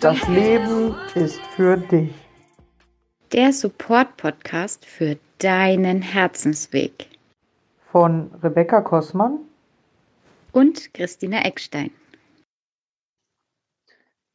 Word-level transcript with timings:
Das 0.00 0.26
Leben 0.28 0.94
ist 1.14 1.40
für 1.54 1.76
dich. 1.76 2.10
Der 3.32 3.52
Support-Podcast 3.52 4.86
für 4.86 5.18
deinen 5.36 6.00
Herzensweg. 6.00 7.06
Von 7.92 8.30
Rebecca 8.42 8.80
Kossmann 8.80 9.40
und 10.52 10.94
Christina 10.94 11.44
Eckstein. 11.44 11.90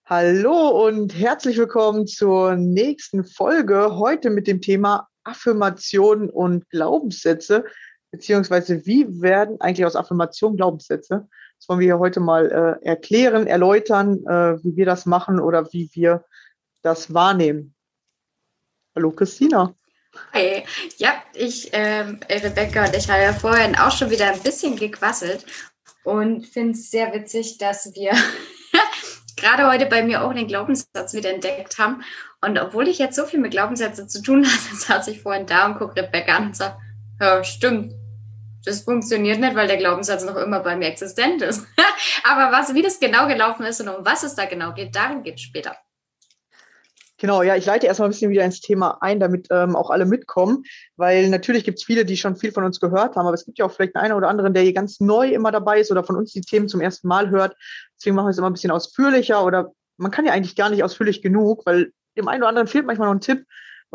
Hallo 0.06 0.86
und 0.86 1.18
herzlich 1.18 1.58
willkommen 1.58 2.06
zur 2.06 2.56
nächsten 2.58 3.24
Folge. 3.24 3.96
Heute 3.96 4.30
mit 4.30 4.46
dem 4.46 4.62
Thema 4.62 5.08
Affirmationen 5.24 6.30
und 6.30 6.70
Glaubenssätze, 6.70 7.66
beziehungsweise 8.12 8.86
wie 8.86 9.20
werden 9.20 9.60
eigentlich 9.62 9.88
aus 9.88 9.96
Affirmationen 9.96 10.58
Glaubenssätze? 10.58 11.28
Das 11.60 11.70
wollen 11.70 11.80
wir 11.80 11.88
hier 11.88 12.00
heute 12.00 12.20
mal 12.20 12.80
äh, 12.82 12.86
erklären, 12.86 13.48
erläutern, 13.48 14.26
äh, 14.26 14.64
wie 14.64 14.76
wir 14.76 14.86
das 14.86 15.06
machen 15.06 15.40
oder 15.40 15.72
wie 15.74 15.90
wir 15.94 16.26
das 16.82 17.14
wahrnehmen. 17.14 17.74
Hallo 18.96 19.12
Christina. 19.12 19.74
Hi. 20.34 20.64
Ja, 20.98 21.24
ich, 21.34 21.70
ähm, 21.74 22.20
Rebecca 22.30 22.86
und 22.86 22.96
ich 22.96 23.10
haben 23.10 23.22
ja 23.22 23.34
vorhin 23.34 23.76
auch 23.76 23.92
schon 23.92 24.10
wieder 24.10 24.32
ein 24.32 24.40
bisschen 24.40 24.76
gequasselt 24.76 25.46
und 26.04 26.46
finde 26.46 26.72
es 26.72 26.92
sehr 26.92 27.14
witzig, 27.14 27.58
dass 27.58 27.94
wir 27.96 28.14
gerade 29.36 29.68
heute 29.68 29.88
bei 29.88 30.04
mir 30.04 30.24
auch 30.24 30.34
den 30.34 30.48
Glaubenssatz 30.48 31.14
wieder 31.14 31.34
entdeckt 31.34 31.78
haben. 31.80 32.04
Und 32.42 32.60
obwohl 32.60 32.88
ich 32.88 33.00
jetzt 33.00 33.16
so 33.16 33.26
viel 33.26 33.40
mit 33.40 33.52
Glaubenssätzen 33.52 34.08
zu 34.08 34.22
tun 34.22 34.46
hatte, 34.46 34.76
saß 34.76 35.08
ich 35.08 35.22
vorhin 35.22 35.46
da 35.46 35.66
und 35.66 35.78
gucke 35.78 36.02
Rebecca 36.02 36.38
an 36.38 36.48
und 36.48 36.56
sage, 36.56 36.78
ja, 37.20 37.44
stimmt, 37.44 37.94
das 38.66 38.82
funktioniert 38.82 39.40
nicht, 39.40 39.56
weil 39.56 39.68
der 39.68 39.78
Glaubenssatz 39.78 40.24
noch 40.26 40.36
immer 40.36 40.60
bei 40.60 40.76
mir 40.76 40.88
existent 40.88 41.42
ist. 41.42 41.66
Aber 42.24 42.52
was, 42.52 42.74
wie 42.74 42.82
das 42.82 43.00
genau 43.00 43.28
gelaufen 43.28 43.66
ist 43.66 43.82
und 43.82 43.90
um 43.90 44.06
was 44.06 44.24
es 44.24 44.36
da 44.36 44.46
genau 44.46 44.74
geht, 44.74 44.96
darum 44.96 45.24
geht 45.24 45.36
es 45.36 45.42
später. 45.42 45.76
Genau, 47.18 47.44
ja, 47.44 47.56
ich 47.56 47.66
leite 47.66 47.88
erstmal 47.88 48.10
ein 48.10 48.12
bisschen 48.12 48.30
wieder 48.30 48.44
ins 48.44 48.60
Thema 48.60 48.98
ein, 49.00 49.22
damit 49.22 49.48
ähm, 49.50 49.78
auch 49.78 49.90
alle 49.90 50.06
mitkommen, 50.06 50.64
weil 50.98 51.30
natürlich 51.30 51.64
gibt 51.64 51.80
es 51.80 51.86
viele, 51.86 52.04
die 52.04 52.18
schon 52.18 52.36
viel 52.36 52.52
von 52.52 52.66
uns 52.66 52.82
gehört 52.82 53.16
haben, 53.16 53.26
aber 53.26 53.34
es 53.34 53.46
gibt 53.46 53.58
ja 53.58 53.66
auch 53.66 53.72
vielleicht 53.72 53.96
einen 53.96 54.14
oder 54.14 54.28
anderen, 54.28 54.54
der 54.54 54.64
hier 54.64 54.74
ganz 54.74 55.00
neu 55.00 55.30
immer 55.30 55.52
dabei 55.52 55.80
ist 55.80 55.92
oder 55.92 56.04
von 56.04 56.18
uns 56.18 56.34
die 56.34 56.42
Themen 56.42 56.68
zum 56.68 56.82
ersten 56.82 57.08
Mal 57.08 57.30
hört. 57.30 57.56
Deswegen 57.98 58.18
machen 58.18 58.26
wir 58.26 58.32
es 58.32 58.38
immer 58.38 58.50
ein 58.50 58.54
bisschen 58.54 58.72
ausführlicher 58.72 59.46
oder 59.46 59.72
man 59.98 60.12
kann 60.12 60.26
ja 60.26 60.34
eigentlich 60.34 60.58
gar 60.58 60.70
nicht 60.70 60.84
ausführlich 60.84 61.22
genug, 61.22 61.66
weil 61.66 61.94
dem 62.18 62.28
einen 62.28 62.44
oder 62.44 62.50
anderen 62.50 62.68
fehlt 62.68 62.86
manchmal 62.86 63.08
noch 63.08 63.16
ein 63.16 63.22
Tipp. 63.22 63.46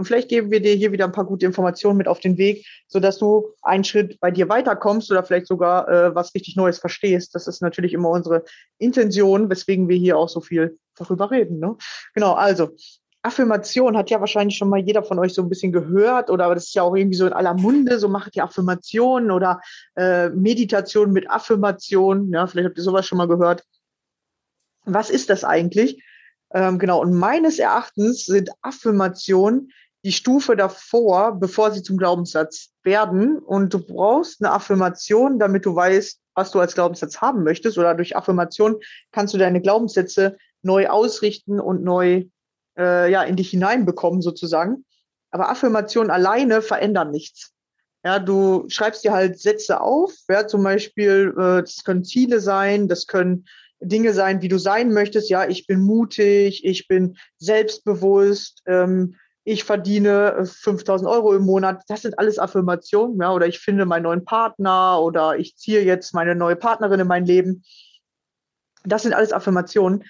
Und 0.00 0.06
vielleicht 0.06 0.30
geben 0.30 0.50
wir 0.50 0.62
dir 0.62 0.72
hier 0.72 0.92
wieder 0.92 1.04
ein 1.04 1.12
paar 1.12 1.26
gute 1.26 1.44
Informationen 1.44 1.98
mit 1.98 2.08
auf 2.08 2.20
den 2.20 2.38
Weg, 2.38 2.66
sodass 2.88 3.18
du 3.18 3.50
einen 3.60 3.84
Schritt 3.84 4.18
bei 4.18 4.30
dir 4.30 4.48
weiterkommst 4.48 5.10
oder 5.10 5.22
vielleicht 5.22 5.46
sogar 5.46 5.86
äh, 5.90 6.14
was 6.14 6.34
richtig 6.34 6.56
Neues 6.56 6.78
verstehst. 6.78 7.34
Das 7.34 7.46
ist 7.46 7.60
natürlich 7.60 7.92
immer 7.92 8.08
unsere 8.08 8.44
Intention, 8.78 9.50
weswegen 9.50 9.90
wir 9.90 9.98
hier 9.98 10.16
auch 10.16 10.30
so 10.30 10.40
viel 10.40 10.78
darüber 10.96 11.30
reden. 11.30 11.58
Ne? 11.58 11.76
Genau, 12.14 12.32
also 12.32 12.70
Affirmation 13.20 13.94
hat 13.94 14.08
ja 14.08 14.20
wahrscheinlich 14.20 14.56
schon 14.56 14.70
mal 14.70 14.80
jeder 14.80 15.02
von 15.02 15.18
euch 15.18 15.34
so 15.34 15.42
ein 15.42 15.50
bisschen 15.50 15.70
gehört 15.70 16.30
oder 16.30 16.54
das 16.54 16.68
ist 16.68 16.74
ja 16.74 16.82
auch 16.82 16.96
irgendwie 16.96 17.18
so 17.18 17.26
in 17.26 17.34
aller 17.34 17.52
Munde, 17.52 17.98
so 17.98 18.08
macht 18.08 18.34
ihr 18.36 18.44
Affirmationen 18.44 19.30
oder 19.30 19.60
äh, 19.96 20.30
Meditation 20.30 21.12
mit 21.12 21.30
Affirmation. 21.30 22.32
Ja, 22.32 22.46
vielleicht 22.46 22.68
habt 22.68 22.78
ihr 22.78 22.84
sowas 22.84 23.06
schon 23.06 23.18
mal 23.18 23.28
gehört. 23.28 23.64
Was 24.86 25.10
ist 25.10 25.28
das 25.28 25.44
eigentlich? 25.44 26.02
Ähm, 26.52 26.78
genau, 26.78 27.00
und 27.00 27.12
meines 27.12 27.58
Erachtens 27.58 28.24
sind 28.24 28.50
Affirmationen 28.62 29.70
die 30.04 30.12
Stufe 30.12 30.56
davor, 30.56 31.38
bevor 31.38 31.72
sie 31.72 31.82
zum 31.82 31.96
Glaubenssatz 31.96 32.70
werden. 32.82 33.38
Und 33.38 33.74
du 33.74 33.84
brauchst 33.84 34.42
eine 34.42 34.52
Affirmation, 34.52 35.38
damit 35.38 35.66
du 35.66 35.74
weißt, 35.74 36.20
was 36.34 36.50
du 36.50 36.60
als 36.60 36.74
Glaubenssatz 36.74 37.20
haben 37.20 37.42
möchtest. 37.42 37.76
Oder 37.76 37.94
durch 37.94 38.16
Affirmation 38.16 38.76
kannst 39.12 39.34
du 39.34 39.38
deine 39.38 39.60
Glaubenssätze 39.60 40.38
neu 40.62 40.88
ausrichten 40.88 41.60
und 41.60 41.82
neu 41.82 42.24
äh, 42.78 43.10
ja, 43.10 43.22
in 43.22 43.36
dich 43.36 43.50
hineinbekommen, 43.50 44.22
sozusagen. 44.22 44.84
Aber 45.30 45.50
Affirmationen 45.50 46.10
alleine 46.10 46.62
verändern 46.62 47.10
nichts. 47.10 47.52
Ja, 48.02 48.18
du 48.18 48.64
schreibst 48.68 49.04
dir 49.04 49.12
halt 49.12 49.38
Sätze 49.38 49.80
auf, 49.80 50.12
ja, 50.28 50.46
zum 50.46 50.62
Beispiel, 50.62 51.34
äh, 51.36 51.60
das 51.60 51.84
können 51.84 52.04
Ziele 52.04 52.40
sein, 52.40 52.88
das 52.88 53.06
können 53.06 53.44
Dinge 53.80 54.14
sein, 54.14 54.40
wie 54.40 54.48
du 54.48 54.58
sein 54.58 54.92
möchtest. 54.92 55.28
Ja, 55.28 55.46
ich 55.46 55.66
bin 55.66 55.80
mutig, 55.80 56.64
ich 56.64 56.88
bin 56.88 57.16
selbstbewusst, 57.38 58.62
ähm, 58.66 59.16
ich 59.50 59.64
verdiene 59.64 60.44
5000 60.44 61.08
äh, 61.08 61.12
Euro 61.12 61.34
im 61.34 61.42
Monat. 61.42 61.82
Das 61.88 62.02
sind 62.02 62.18
alles 62.18 62.38
Affirmationen. 62.38 63.20
Ja, 63.20 63.32
oder 63.32 63.46
ich 63.46 63.58
finde 63.58 63.84
meinen 63.84 64.04
neuen 64.04 64.24
Partner 64.24 65.00
oder 65.00 65.36
ich 65.36 65.56
ziehe 65.56 65.82
jetzt 65.82 66.14
meine 66.14 66.34
neue 66.34 66.56
Partnerin 66.56 67.00
in 67.00 67.06
mein 67.06 67.26
Leben. 67.26 67.64
Das 68.84 69.02
sind 69.02 69.12
alles 69.12 69.32
Affirmationen. 69.32 70.04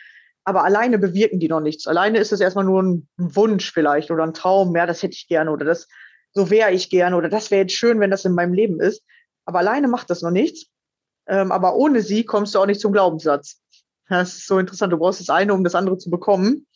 Aber 0.44 0.64
alleine 0.64 0.98
bewirken 0.98 1.40
die 1.40 1.48
noch 1.48 1.60
nichts. 1.60 1.86
Alleine 1.86 2.18
ist 2.18 2.32
es 2.32 2.40
erstmal 2.40 2.64
nur 2.64 2.82
ein 2.82 3.08
Wunsch 3.16 3.72
vielleicht 3.72 4.10
oder 4.10 4.24
ein 4.24 4.34
Traum. 4.34 4.74
Ja, 4.74 4.86
das 4.86 5.02
hätte 5.02 5.14
ich 5.14 5.28
gerne 5.28 5.50
oder 5.50 5.64
das, 5.64 5.88
so 6.32 6.50
wäre 6.50 6.72
ich 6.72 6.90
gerne 6.90 7.16
oder 7.16 7.28
das 7.28 7.50
wäre 7.50 7.62
jetzt 7.62 7.74
schön, 7.74 8.00
wenn 8.00 8.10
das 8.10 8.24
in 8.24 8.34
meinem 8.34 8.52
Leben 8.52 8.80
ist. 8.80 9.02
Aber 9.44 9.60
alleine 9.60 9.88
macht 9.88 10.10
das 10.10 10.22
noch 10.22 10.30
nichts. 10.30 10.66
Ähm, 11.26 11.52
aber 11.52 11.76
ohne 11.76 12.02
sie 12.02 12.24
kommst 12.24 12.54
du 12.54 12.58
auch 12.58 12.66
nicht 12.66 12.80
zum 12.80 12.92
Glaubenssatz. 12.92 13.60
Das 14.08 14.36
ist 14.36 14.46
so 14.46 14.58
interessant. 14.58 14.92
Du 14.92 14.98
brauchst 14.98 15.20
das 15.20 15.30
eine, 15.30 15.54
um 15.54 15.62
das 15.62 15.74
andere 15.74 15.98
zu 15.98 16.10
bekommen. 16.10 16.66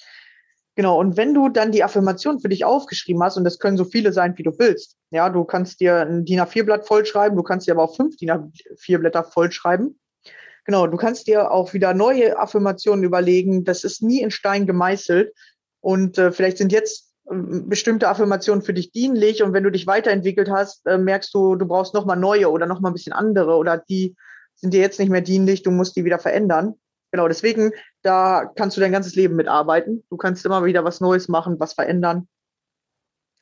Genau, 0.76 0.98
und 0.98 1.16
wenn 1.16 1.34
du 1.34 1.48
dann 1.48 1.70
die 1.70 1.84
Affirmation 1.84 2.40
für 2.40 2.48
dich 2.48 2.64
aufgeschrieben 2.64 3.22
hast, 3.22 3.36
und 3.36 3.44
das 3.44 3.60
können 3.60 3.76
so 3.76 3.84
viele 3.84 4.12
sein, 4.12 4.36
wie 4.36 4.42
du 4.42 4.52
willst, 4.58 4.96
ja, 5.10 5.30
du 5.30 5.44
kannst 5.44 5.80
dir 5.80 6.00
ein 6.00 6.24
DIN 6.24 6.40
A4-Blatt 6.40 6.86
vollschreiben, 6.86 7.36
du 7.36 7.44
kannst 7.44 7.68
dir 7.68 7.72
aber 7.72 7.84
auch 7.84 7.94
fünf 7.94 8.16
DIN 8.16 8.30
A4-Blätter 8.30 9.22
vollschreiben. 9.24 9.98
Genau, 10.64 10.86
du 10.86 10.96
kannst 10.96 11.26
dir 11.26 11.50
auch 11.50 11.74
wieder 11.74 11.94
neue 11.94 12.38
Affirmationen 12.38 13.04
überlegen. 13.04 13.64
Das 13.64 13.84
ist 13.84 14.02
nie 14.02 14.20
in 14.20 14.30
Stein 14.30 14.66
gemeißelt. 14.66 15.32
Und 15.80 16.16
äh, 16.16 16.32
vielleicht 16.32 16.56
sind 16.56 16.72
jetzt 16.72 17.12
äh, 17.30 17.34
bestimmte 17.34 18.08
Affirmationen 18.08 18.62
für 18.62 18.72
dich 18.72 18.90
dienlich. 18.90 19.42
Und 19.42 19.52
wenn 19.52 19.62
du 19.62 19.70
dich 19.70 19.86
weiterentwickelt 19.86 20.50
hast, 20.50 20.86
äh, 20.86 20.96
merkst 20.96 21.34
du, 21.34 21.56
du 21.56 21.66
brauchst 21.66 21.92
nochmal 21.92 22.16
neue 22.16 22.50
oder 22.50 22.66
nochmal 22.66 22.90
ein 22.90 22.94
bisschen 22.94 23.12
andere 23.12 23.56
oder 23.56 23.76
die 23.76 24.16
sind 24.54 24.72
dir 24.72 24.80
jetzt 24.80 24.98
nicht 24.98 25.10
mehr 25.10 25.20
dienlich, 25.20 25.62
du 25.62 25.70
musst 25.70 25.96
die 25.96 26.04
wieder 26.06 26.18
verändern. 26.18 26.74
Genau, 27.14 27.28
deswegen, 27.28 27.70
da 28.02 28.50
kannst 28.56 28.76
du 28.76 28.80
dein 28.80 28.90
ganzes 28.90 29.14
Leben 29.14 29.36
mitarbeiten. 29.36 30.02
Du 30.10 30.16
kannst 30.16 30.44
immer 30.44 30.64
wieder 30.64 30.82
was 30.82 31.00
Neues 31.00 31.28
machen, 31.28 31.60
was 31.60 31.72
verändern. 31.72 32.26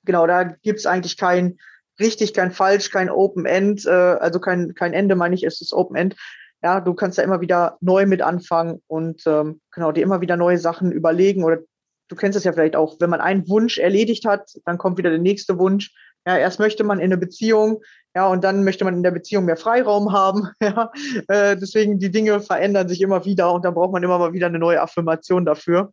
Genau, 0.04 0.26
da 0.26 0.44
gibt's 0.44 0.84
eigentlich 0.84 1.16
kein 1.16 1.56
richtig, 1.98 2.34
kein 2.34 2.50
falsch, 2.52 2.90
kein 2.90 3.08
Open 3.08 3.46
End, 3.46 3.86
äh, 3.86 3.90
also 3.90 4.40
kein, 4.40 4.74
kein 4.74 4.92
Ende, 4.92 5.16
meine 5.16 5.34
ich, 5.34 5.42
es 5.42 5.62
ist 5.62 5.72
Open 5.72 5.96
End. 5.96 6.16
Ja, 6.62 6.82
du 6.82 6.92
kannst 6.92 7.16
da 7.16 7.22
immer 7.22 7.40
wieder 7.40 7.78
neu 7.80 8.04
mit 8.04 8.20
anfangen 8.20 8.82
und 8.88 9.22
ähm, 9.26 9.62
genau 9.70 9.90
dir 9.90 10.02
immer 10.02 10.20
wieder 10.20 10.36
neue 10.36 10.58
Sachen 10.58 10.92
überlegen 10.92 11.42
oder 11.42 11.60
du 12.08 12.14
kennst 12.14 12.36
es 12.36 12.44
ja 12.44 12.52
vielleicht 12.52 12.76
auch, 12.76 12.96
wenn 13.00 13.08
man 13.08 13.22
einen 13.22 13.48
Wunsch 13.48 13.78
erledigt 13.78 14.26
hat, 14.26 14.52
dann 14.66 14.76
kommt 14.76 14.98
wieder 14.98 15.08
der 15.08 15.18
nächste 15.18 15.58
Wunsch. 15.58 15.94
Ja, 16.26 16.38
erst 16.38 16.60
möchte 16.60 16.84
man 16.84 16.98
in 16.98 17.06
eine 17.06 17.16
Beziehung, 17.16 17.82
ja, 18.14 18.28
und 18.28 18.44
dann 18.44 18.62
möchte 18.62 18.84
man 18.84 18.94
in 18.94 19.02
der 19.02 19.10
Beziehung 19.10 19.44
mehr 19.44 19.56
Freiraum 19.56 20.12
haben. 20.12 20.48
Ja, 20.62 20.92
äh, 21.28 21.56
deswegen 21.56 21.98
die 21.98 22.10
Dinge 22.10 22.40
verändern 22.40 22.88
sich 22.88 23.00
immer 23.00 23.24
wieder 23.24 23.52
und 23.52 23.64
dann 23.64 23.74
braucht 23.74 23.92
man 23.92 24.02
immer 24.02 24.18
mal 24.18 24.32
wieder 24.32 24.46
eine 24.46 24.58
neue 24.58 24.80
Affirmation 24.80 25.44
dafür. 25.44 25.92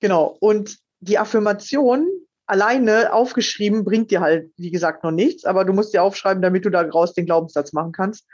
Genau. 0.00 0.36
Und 0.40 0.78
die 1.00 1.18
Affirmation 1.18 2.08
alleine 2.46 3.12
aufgeschrieben 3.12 3.84
bringt 3.84 4.10
dir 4.10 4.20
halt, 4.20 4.50
wie 4.56 4.70
gesagt, 4.70 5.04
noch 5.04 5.10
nichts, 5.10 5.44
aber 5.44 5.64
du 5.64 5.72
musst 5.72 5.92
dir 5.92 6.02
aufschreiben, 6.02 6.42
damit 6.42 6.64
du 6.64 6.70
daraus 6.70 7.14
den 7.14 7.26
Glaubenssatz 7.26 7.72
machen 7.72 7.92
kannst. 7.92 8.26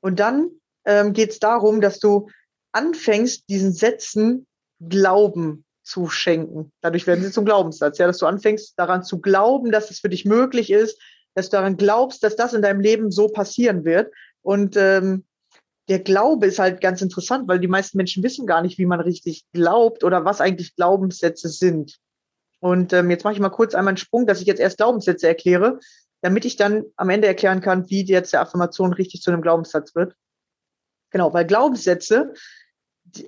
Und 0.00 0.20
dann 0.20 0.50
ähm, 0.84 1.12
geht 1.12 1.30
es 1.30 1.38
darum, 1.38 1.80
dass 1.80 1.98
du 1.98 2.28
anfängst, 2.72 3.48
diesen 3.48 3.72
Sätzen 3.72 4.46
Glauben 4.80 5.64
zu 5.90 6.08
schenken. 6.08 6.72
Dadurch 6.80 7.06
werden 7.06 7.24
sie 7.24 7.32
zum 7.32 7.44
Glaubenssatz, 7.44 7.98
ja, 7.98 8.06
dass 8.06 8.18
du 8.18 8.26
anfängst 8.26 8.78
daran 8.78 9.02
zu 9.02 9.20
glauben, 9.20 9.72
dass 9.72 9.90
es 9.90 9.98
für 9.98 10.08
dich 10.08 10.24
möglich 10.24 10.70
ist, 10.70 11.00
dass 11.34 11.50
du 11.50 11.56
daran 11.56 11.76
glaubst, 11.76 12.22
dass 12.22 12.36
das 12.36 12.54
in 12.54 12.62
deinem 12.62 12.80
Leben 12.80 13.10
so 13.10 13.28
passieren 13.28 13.84
wird. 13.84 14.12
Und 14.42 14.76
ähm, 14.76 15.24
der 15.88 15.98
Glaube 15.98 16.46
ist 16.46 16.60
halt 16.60 16.80
ganz 16.80 17.02
interessant, 17.02 17.48
weil 17.48 17.58
die 17.58 17.66
meisten 17.66 17.96
Menschen 17.96 18.22
wissen 18.22 18.46
gar 18.46 18.62
nicht, 18.62 18.78
wie 18.78 18.86
man 18.86 19.00
richtig 19.00 19.44
glaubt 19.52 20.04
oder 20.04 20.24
was 20.24 20.40
eigentlich 20.40 20.76
Glaubenssätze 20.76 21.48
sind. 21.48 21.98
Und 22.60 22.92
ähm, 22.92 23.10
jetzt 23.10 23.24
mache 23.24 23.34
ich 23.34 23.40
mal 23.40 23.48
kurz 23.48 23.74
einmal 23.74 23.90
einen 23.90 23.96
Sprung, 23.96 24.26
dass 24.26 24.40
ich 24.40 24.46
jetzt 24.46 24.60
erst 24.60 24.76
Glaubenssätze 24.76 25.26
erkläre, 25.26 25.80
damit 26.20 26.44
ich 26.44 26.56
dann 26.56 26.84
am 26.96 27.10
Ende 27.10 27.26
erklären 27.26 27.60
kann, 27.60 27.90
wie 27.90 28.04
jetzt 28.04 28.32
der 28.32 28.42
Affirmation 28.42 28.92
richtig 28.92 29.22
zu 29.22 29.32
einem 29.32 29.42
Glaubenssatz 29.42 29.96
wird. 29.96 30.14
Genau, 31.10 31.32
weil 31.32 31.46
Glaubenssätze 31.46 32.34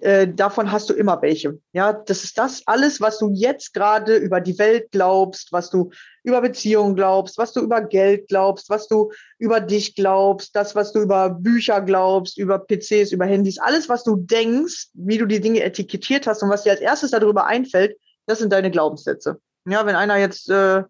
äh, 0.01 0.29
davon 0.29 0.71
hast 0.71 0.91
du 0.91 0.95
immer 0.95 1.21
welche. 1.23 1.59
Ja, 1.73 1.93
das 1.93 2.25
ist 2.25 2.39
das 2.39 2.63
alles, 2.67 3.01
was 3.01 3.19
du 3.19 3.31
jetzt 3.33 3.75
gerade 3.75 4.17
über 4.17 4.41
die 4.41 4.59
Welt 4.59 4.91
glaubst, 4.91 5.53
was 5.53 5.71
du 5.71 5.91
über 6.23 6.41
Beziehungen 6.41 6.95
glaubst, 6.95 7.39
was 7.39 7.53
du 7.53 7.61
über 7.61 7.81
Geld 7.83 8.29
glaubst, 8.29 8.71
was 8.71 8.89
du 8.89 9.13
über 9.39 9.61
dich 9.61 9.95
glaubst, 9.95 10.55
das, 10.55 10.75
was 10.75 10.93
du 10.93 11.01
über 11.01 11.31
Bücher 11.31 11.81
glaubst, 11.81 12.39
über 12.39 12.59
PCs, 12.59 13.13
über 13.13 13.27
Handys, 13.27 13.59
alles, 13.59 13.89
was 13.89 14.05
du 14.05 14.17
denkst, 14.17 14.89
wie 14.95 15.19
du 15.19 15.27
die 15.27 15.41
Dinge 15.41 15.63
etikettiert 15.63 16.27
hast 16.27 16.43
und 16.43 16.51
was 16.51 16.63
dir 16.63 16.73
als 16.73 16.81
erstes 16.81 17.11
darüber 17.11 17.47
einfällt, 17.47 17.97
das 18.27 18.39
sind 18.39 18.53
deine 18.53 18.71
Glaubenssätze. 18.71 19.41
Ja, 19.67 19.87
wenn 19.87 19.97
einer 19.97 20.17
jetzt, 20.17 20.49
äh, 20.49 20.85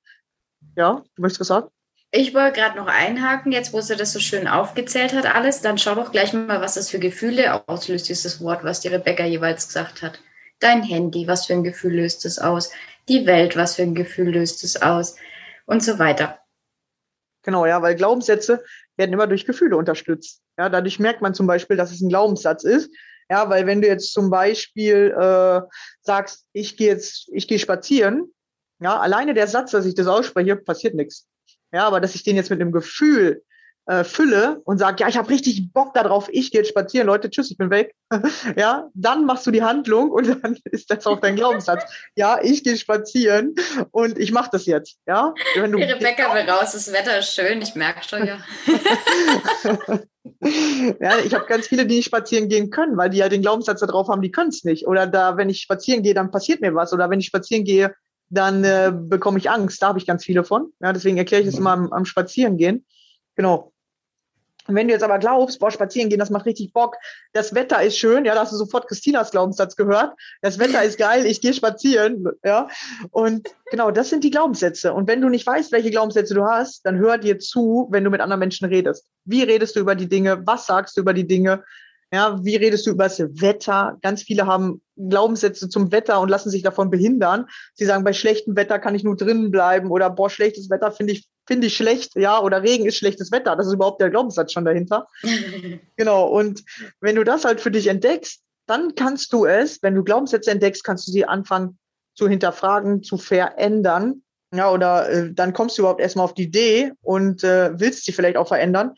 ja, 0.76 1.02
du 1.14 1.22
möchtest 1.22 1.40
was 1.40 1.48
sagen? 1.48 1.68
Ich 2.14 2.34
wollte 2.34 2.60
gerade 2.60 2.76
noch 2.76 2.88
einhaken, 2.88 3.52
jetzt 3.52 3.72
wo 3.72 3.80
sie 3.80 3.96
das 3.96 4.12
so 4.12 4.20
schön 4.20 4.46
aufgezählt 4.46 5.14
hat, 5.14 5.24
alles, 5.34 5.62
dann 5.62 5.78
schau 5.78 5.94
doch 5.94 6.12
gleich 6.12 6.34
mal, 6.34 6.60
was 6.60 6.74
das 6.74 6.90
für 6.90 6.98
Gefühle 6.98 7.66
auslöst, 7.66 8.10
dieses 8.10 8.38
Wort, 8.42 8.64
was 8.64 8.80
die 8.80 8.88
Rebecca 8.88 9.24
jeweils 9.24 9.66
gesagt 9.68 10.02
hat. 10.02 10.20
dein 10.60 10.82
Handy, 10.82 11.26
was 11.26 11.46
für 11.46 11.54
ein 11.54 11.64
Gefühl 11.64 11.94
löst 11.96 12.24
es 12.24 12.38
aus, 12.38 12.70
die 13.08 13.26
Welt, 13.26 13.56
was 13.56 13.76
für 13.76 13.82
ein 13.82 13.94
Gefühl 13.94 14.30
löst 14.30 14.62
es 14.62 14.80
aus 14.80 15.16
und 15.66 15.82
so 15.82 15.98
weiter. 15.98 16.38
Genau, 17.42 17.66
ja, 17.66 17.82
weil 17.82 17.96
Glaubenssätze 17.96 18.62
werden 18.96 19.12
immer 19.12 19.26
durch 19.26 19.46
Gefühle 19.46 19.76
unterstützt. 19.76 20.40
Ja, 20.58 20.68
dadurch 20.68 20.98
merkt 21.00 21.22
man 21.22 21.34
zum 21.34 21.46
Beispiel, 21.46 21.76
dass 21.76 21.90
es 21.90 22.00
ein 22.00 22.10
Glaubenssatz 22.10 22.62
ist. 22.62 22.90
Ja, 23.28 23.48
weil 23.48 23.66
wenn 23.66 23.80
du 23.80 23.88
jetzt 23.88 24.12
zum 24.12 24.30
Beispiel 24.30 25.14
äh, 25.18 25.62
sagst, 26.02 26.44
ich 26.52 26.76
gehe 26.76 26.88
jetzt, 26.88 27.28
ich 27.32 27.48
gehe 27.48 27.58
spazieren, 27.58 28.32
ja, 28.80 29.00
alleine 29.00 29.34
der 29.34 29.48
Satz, 29.48 29.70
dass 29.70 29.86
ich 29.86 29.94
das 29.94 30.06
ausspreche, 30.06 30.56
passiert 30.56 30.94
nichts. 30.94 31.26
Ja, 31.72 31.86
aber 31.86 32.00
dass 32.00 32.14
ich 32.14 32.22
den 32.22 32.36
jetzt 32.36 32.50
mit 32.50 32.60
einem 32.60 32.72
Gefühl 32.72 33.42
äh, 33.86 34.04
fülle 34.04 34.60
und 34.64 34.78
sage, 34.78 34.98
ja, 35.00 35.08
ich 35.08 35.16
habe 35.16 35.28
richtig 35.28 35.72
Bock 35.72 35.92
darauf, 35.94 36.28
ich 36.30 36.52
gehe 36.52 36.60
jetzt 36.60 36.70
spazieren, 36.70 37.08
Leute, 37.08 37.30
tschüss, 37.30 37.50
ich 37.50 37.58
bin 37.58 37.70
weg. 37.70 37.94
ja, 38.56 38.88
dann 38.94 39.24
machst 39.24 39.44
du 39.46 39.50
die 39.50 39.62
Handlung 39.62 40.10
und 40.10 40.28
dann 40.28 40.56
ist 40.70 40.90
das 40.90 41.06
auch 41.06 41.20
dein 41.20 41.34
Glaubenssatz. 41.34 41.82
ja, 42.14 42.38
ich 42.42 42.62
gehe 42.62 42.76
spazieren 42.76 43.56
und 43.90 44.18
ich 44.18 44.30
mache 44.30 44.50
das 44.52 44.66
jetzt. 44.66 44.98
Ja, 45.06 45.34
Wenn 45.56 45.72
du 45.72 45.78
die 45.78 45.84
Rebecca 45.84 46.32
will 46.34 46.48
raus, 46.48 46.72
das 46.72 46.92
Wetter 46.92 47.18
ist 47.18 47.34
schön, 47.34 47.60
ich 47.60 47.74
merke 47.74 48.06
schon, 48.06 48.24
ja. 48.24 48.38
ja, 51.00 51.18
ich 51.24 51.34
habe 51.34 51.46
ganz 51.46 51.66
viele, 51.66 51.84
die 51.84 51.96
nicht 51.96 52.06
spazieren 52.06 52.48
gehen 52.48 52.70
können, 52.70 52.96
weil 52.96 53.10
die 53.10 53.18
ja 53.18 53.28
den 53.28 53.42
Glaubenssatz 53.42 53.80
darauf 53.80 54.06
haben, 54.08 54.22
die 54.22 54.30
können 54.30 54.50
es 54.50 54.62
nicht. 54.62 54.86
Oder 54.86 55.08
da, 55.08 55.36
wenn 55.36 55.50
ich 55.50 55.60
spazieren 55.60 56.04
gehe, 56.04 56.14
dann 56.14 56.30
passiert 56.30 56.60
mir 56.60 56.74
was. 56.74 56.92
Oder 56.92 57.10
wenn 57.10 57.18
ich 57.18 57.26
spazieren 57.26 57.64
gehe, 57.64 57.92
dann 58.32 58.64
äh, 58.64 58.92
bekomme 58.94 59.38
ich 59.38 59.50
Angst. 59.50 59.82
Da 59.82 59.88
habe 59.88 59.98
ich 59.98 60.06
ganz 60.06 60.24
viele 60.24 60.42
von. 60.42 60.72
Ja, 60.80 60.92
deswegen 60.92 61.18
erkläre 61.18 61.42
ich 61.42 61.48
es 61.48 61.58
immer 61.58 61.72
am, 61.72 61.92
am 61.92 62.04
Spazierengehen. 62.04 62.84
Genau. 63.36 63.72
Und 64.68 64.76
wenn 64.76 64.86
du 64.86 64.94
jetzt 64.94 65.02
aber 65.02 65.18
glaubst, 65.18 65.58
boah, 65.58 65.72
spazieren 65.72 66.08
gehen, 66.08 66.20
das 66.20 66.30
macht 66.30 66.46
richtig 66.46 66.72
Bock, 66.72 66.96
das 67.32 67.52
Wetter 67.52 67.82
ist 67.82 67.98
schön, 67.98 68.24
ja, 68.24 68.34
da 68.34 68.42
hast 68.42 68.52
du 68.52 68.56
sofort 68.56 68.86
Christinas 68.86 69.32
Glaubenssatz 69.32 69.74
gehört, 69.74 70.14
das 70.40 70.60
Wetter 70.60 70.84
ist 70.84 70.98
geil, 70.98 71.26
ich 71.26 71.40
gehe 71.40 71.52
spazieren, 71.52 72.26
ja. 72.44 72.68
Und 73.10 73.48
genau, 73.72 73.90
das 73.90 74.08
sind 74.08 74.22
die 74.22 74.30
Glaubenssätze. 74.30 74.92
Und 74.94 75.08
wenn 75.08 75.20
du 75.20 75.28
nicht 75.28 75.46
weißt, 75.46 75.72
welche 75.72 75.90
Glaubenssätze 75.90 76.34
du 76.34 76.44
hast, 76.44 76.86
dann 76.86 76.98
hör 76.98 77.18
dir 77.18 77.40
zu, 77.40 77.88
wenn 77.90 78.04
du 78.04 78.10
mit 78.10 78.20
anderen 78.20 78.38
Menschen 78.38 78.68
redest. 78.68 79.04
Wie 79.24 79.42
redest 79.42 79.74
du 79.74 79.80
über 79.80 79.96
die 79.96 80.08
Dinge? 80.08 80.46
Was 80.46 80.66
sagst 80.66 80.96
du 80.96 81.00
über 81.00 81.12
die 81.12 81.26
Dinge? 81.26 81.64
Ja, 82.14 82.44
wie 82.44 82.56
redest 82.56 82.86
du 82.86 82.90
über 82.90 83.04
das 83.04 83.18
Wetter? 83.18 83.96
Ganz 84.02 84.22
viele 84.22 84.46
haben 84.46 84.82
Glaubenssätze 84.96 85.70
zum 85.70 85.92
Wetter 85.92 86.20
und 86.20 86.28
lassen 86.28 86.50
sich 86.50 86.62
davon 86.62 86.90
behindern. 86.90 87.46
Sie 87.72 87.86
sagen, 87.86 88.04
bei 88.04 88.12
schlechtem 88.12 88.54
Wetter 88.54 88.78
kann 88.78 88.94
ich 88.94 89.02
nur 89.02 89.16
drinnen 89.16 89.50
bleiben 89.50 89.90
oder 89.90 90.10
boah, 90.10 90.28
schlechtes 90.28 90.68
Wetter 90.68 90.92
finde 90.92 91.14
ich, 91.14 91.26
finde 91.46 91.68
ich 91.68 91.76
schlecht, 91.76 92.14
ja, 92.14 92.38
oder 92.38 92.62
Regen 92.62 92.84
ist 92.84 92.98
schlechtes 92.98 93.32
Wetter. 93.32 93.56
Das 93.56 93.66
ist 93.66 93.72
überhaupt 93.72 94.02
der 94.02 94.10
Glaubenssatz 94.10 94.52
schon 94.52 94.66
dahinter. 94.66 95.08
genau. 95.96 96.28
Und 96.28 96.62
wenn 97.00 97.16
du 97.16 97.24
das 97.24 97.46
halt 97.46 97.62
für 97.62 97.70
dich 97.70 97.86
entdeckst, 97.86 98.42
dann 98.66 98.94
kannst 98.94 99.32
du 99.32 99.46
es, 99.46 99.82
wenn 99.82 99.94
du 99.94 100.04
Glaubenssätze 100.04 100.50
entdeckst, 100.50 100.84
kannst 100.84 101.08
du 101.08 101.12
sie 101.12 101.24
anfangen 101.24 101.78
zu 102.14 102.28
hinterfragen, 102.28 103.02
zu 103.02 103.16
verändern. 103.16 104.22
Ja, 104.54 104.70
oder 104.70 105.08
äh, 105.08 105.32
dann 105.32 105.54
kommst 105.54 105.78
du 105.78 105.82
überhaupt 105.82 106.02
erstmal 106.02 106.26
auf 106.26 106.34
die 106.34 106.42
Idee 106.42 106.92
und 107.00 107.42
äh, 107.42 107.70
willst 107.80 108.04
sie 108.04 108.12
vielleicht 108.12 108.36
auch 108.36 108.48
verändern 108.48 108.92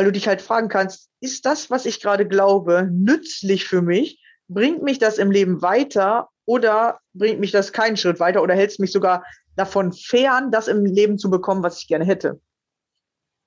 weil 0.00 0.06
du 0.06 0.12
dich 0.12 0.28
halt 0.28 0.40
fragen 0.40 0.70
kannst, 0.70 1.10
ist 1.20 1.44
das, 1.44 1.70
was 1.70 1.84
ich 1.84 2.00
gerade 2.00 2.26
glaube, 2.26 2.88
nützlich 2.90 3.66
für 3.66 3.82
mich? 3.82 4.18
Bringt 4.48 4.82
mich 4.82 4.98
das 4.98 5.18
im 5.18 5.30
Leben 5.30 5.60
weiter 5.60 6.30
oder 6.46 7.00
bringt 7.12 7.38
mich 7.38 7.50
das 7.50 7.74
keinen 7.74 7.98
Schritt 7.98 8.18
weiter 8.18 8.40
oder 8.40 8.54
hält 8.54 8.70
es 8.70 8.78
mich 8.78 8.92
sogar 8.92 9.26
davon 9.56 9.92
fern, 9.92 10.50
das 10.50 10.68
im 10.68 10.86
Leben 10.86 11.18
zu 11.18 11.28
bekommen, 11.28 11.62
was 11.62 11.82
ich 11.82 11.86
gerne 11.86 12.06
hätte? 12.06 12.40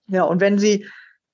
Ja, 0.06 0.26
und 0.26 0.42
wenn 0.42 0.60
sie 0.60 0.88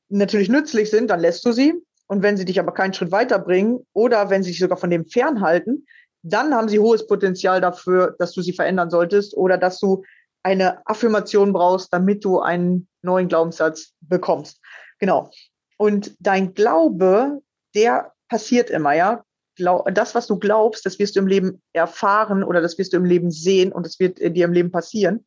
natürlich 0.08 0.48
nützlich 0.48 0.90
sind, 0.90 1.10
dann 1.10 1.20
lässt 1.20 1.46
du 1.46 1.52
sie. 1.52 1.74
Und 2.08 2.24
wenn 2.24 2.38
sie 2.38 2.46
dich 2.46 2.58
aber 2.58 2.74
keinen 2.74 2.94
Schritt 2.94 3.12
weiterbringen 3.12 3.86
oder 3.92 4.30
wenn 4.30 4.42
sie 4.42 4.52
dich 4.52 4.60
sogar 4.60 4.78
von 4.78 4.90
dem 4.90 5.06
fernhalten, 5.06 5.86
dann 6.22 6.56
haben 6.56 6.70
sie 6.70 6.80
hohes 6.80 7.08
Potenzial 7.08 7.60
dafür, 7.60 8.16
dass 8.20 8.32
du 8.32 8.42
sie 8.42 8.54
verändern 8.54 8.90
solltest 8.90 9.36
oder 9.36 9.58
dass 9.58 9.82
du 9.82 10.02
eine 10.44 10.88
Affirmation 10.88 11.52
brauchst, 11.52 11.92
damit 11.92 12.24
du 12.24 12.40
einen 12.40 12.88
neuen 13.02 13.28
Glaubenssatz 13.28 13.96
bekommst. 14.00 14.62
Genau. 15.00 15.32
Und 15.78 16.16
dein 16.20 16.54
Glaube, 16.54 17.42
der 17.76 18.14
passiert 18.28 18.70
immer, 18.70 18.94
ja. 18.94 19.24
Das, 19.58 20.16
was 20.16 20.28
du 20.28 20.40
glaubst, 20.40 20.86
das 20.86 21.00
wirst 21.00 21.18
du 21.18 21.20
im 21.20 21.28
Leben 21.28 21.62
erfahren 21.74 22.46
oder 22.46 22.62
das 22.62 22.78
wirst 22.78 22.94
du 22.94 22.98
im 22.98 23.04
Leben 23.04 23.30
sehen 23.30 23.74
und 23.74 23.86
das 23.86 24.00
wird 24.00 24.20
dir 24.20 24.46
im 24.46 24.54
Leben 24.54 24.72
passieren. 24.72 25.26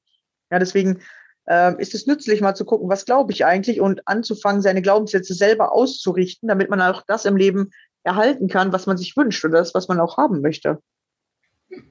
Ja, 0.51 0.59
deswegen 0.59 1.03
äh, 1.47 1.79
ist 1.79 1.95
es 1.95 2.07
nützlich, 2.07 2.41
mal 2.41 2.55
zu 2.55 2.65
gucken, 2.65 2.89
was 2.89 3.05
glaube 3.05 3.33
ich 3.33 3.45
eigentlich 3.45 3.83
und 3.83 4.07
anzufangen, 4.09 4.63
seine 4.63 4.81
Glaubenssätze 4.81 5.35
selber 5.35 5.73
auszurichten, 5.73 6.49
damit 6.49 6.71
man 6.71 6.81
auch 6.81 7.03
das 7.07 7.27
im 7.27 7.37
Leben 7.37 7.73
erhalten 8.05 8.49
kann, 8.49 8.73
was 8.73 8.87
man 8.87 8.97
sich 8.97 9.17
wünscht 9.19 9.45
oder 9.45 9.59
das, 9.59 9.75
was 9.75 9.89
man 9.89 10.01
auch 10.01 10.17
haben 10.17 10.41
möchte. 10.41 10.81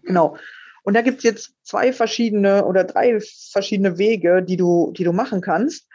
Genau. 0.03 0.35
Und 0.83 0.95
da 0.95 1.01
gibt 1.01 1.19
es 1.19 1.23
jetzt 1.23 1.53
zwei 1.63 1.93
verschiedene 1.93 2.65
oder 2.65 2.83
drei 2.83 3.19
verschiedene 3.51 3.97
Wege, 3.97 4.41
die 4.41 4.57
du, 4.57 4.91
die 4.97 5.03
du 5.03 5.13
machen 5.13 5.41
kannst. 5.41 5.87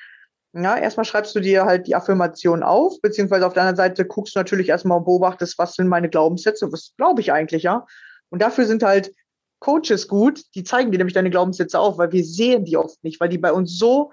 Ja, 0.59 0.79
erstmal 0.79 1.05
schreibst 1.05 1.35
du 1.37 1.41
dir 1.41 1.67
halt 1.67 1.87
die 1.87 1.95
Affirmation 1.95 2.63
auf, 2.63 2.99
beziehungsweise 3.03 3.47
auf 3.47 3.53
der 3.53 3.65
anderen 3.65 3.77
Seite 3.77 4.07
guckst 4.07 4.35
du 4.35 4.39
natürlich 4.41 4.71
erstmal 4.71 4.99
und 4.99 5.05
beobachtest, 5.05 5.59
was 5.59 5.75
sind 5.75 5.87
meine 5.87 6.09
Glaubenssätze, 6.09 6.73
was 6.73 6.95
glaube 6.97 7.21
ich 7.21 7.31
eigentlich, 7.31 7.63
ja. 7.63 7.85
Und 8.31 8.41
dafür 8.41 8.65
sind 8.65 8.83
halt 8.83 9.13
Coaches 9.59 10.09
gut, 10.09 10.43
die 10.55 10.65
zeigen 10.65 10.93
dir 10.93 10.99
nämlich 10.99 11.13
deine 11.13 11.29
Glaubenssätze 11.29 11.79
auf, 11.79 11.99
weil 11.99 12.13
wir 12.13 12.25
sehen 12.25 12.65
die 12.65 12.79
oft 12.79 13.05
nicht, 13.05 13.21
weil 13.21 13.29
die 13.29 13.37
bei 13.37 13.53
uns 13.53 13.79
so 13.79 14.13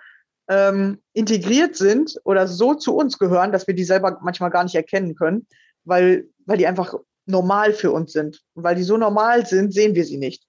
ähm, 0.50 1.02
integriert 1.14 1.78
sind 1.78 2.20
oder 2.26 2.46
so 2.48 2.74
zu 2.74 2.94
uns 2.94 3.18
gehören, 3.20 3.54
dass 3.54 3.68
wir 3.68 3.74
die 3.74 3.86
selber 3.86 4.20
manchmal 4.22 4.50
gar 4.50 4.66
nicht 4.66 4.76
erkennen 4.76 5.16
können, 5.16 5.48
weil, 5.86 6.28
weil 6.46 6.58
die 6.58 6.68
einfach 6.68 6.94
normal 7.26 7.72
für 7.72 7.92
uns 7.92 8.12
sind. 8.12 8.42
Und 8.54 8.64
weil 8.66 8.76
die 8.76 8.84
so 8.84 8.98
normal 8.98 9.46
sind, 9.46 9.74
sehen 9.74 9.96
wir 9.96 10.04
sie 10.04 10.18
nicht. 10.18 10.44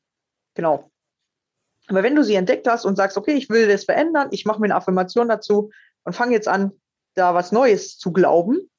Genau. 0.54 0.90
Aber 1.88 2.02
wenn 2.02 2.16
du 2.16 2.24
sie 2.24 2.34
entdeckt 2.34 2.66
hast 2.68 2.84
und 2.84 2.96
sagst, 2.96 3.16
okay, 3.16 3.34
ich 3.34 3.50
will 3.50 3.68
das 3.68 3.84
verändern, 3.84 4.28
ich 4.30 4.44
mache 4.44 4.60
mir 4.60 4.66
eine 4.66 4.76
Affirmation 4.76 5.28
dazu 5.28 5.70
und 6.04 6.14
fange 6.14 6.32
jetzt 6.32 6.48
an, 6.48 6.72
da 7.14 7.34
was 7.34 7.52
Neues 7.52 7.98
zu 7.98 8.12
glauben, 8.12 8.70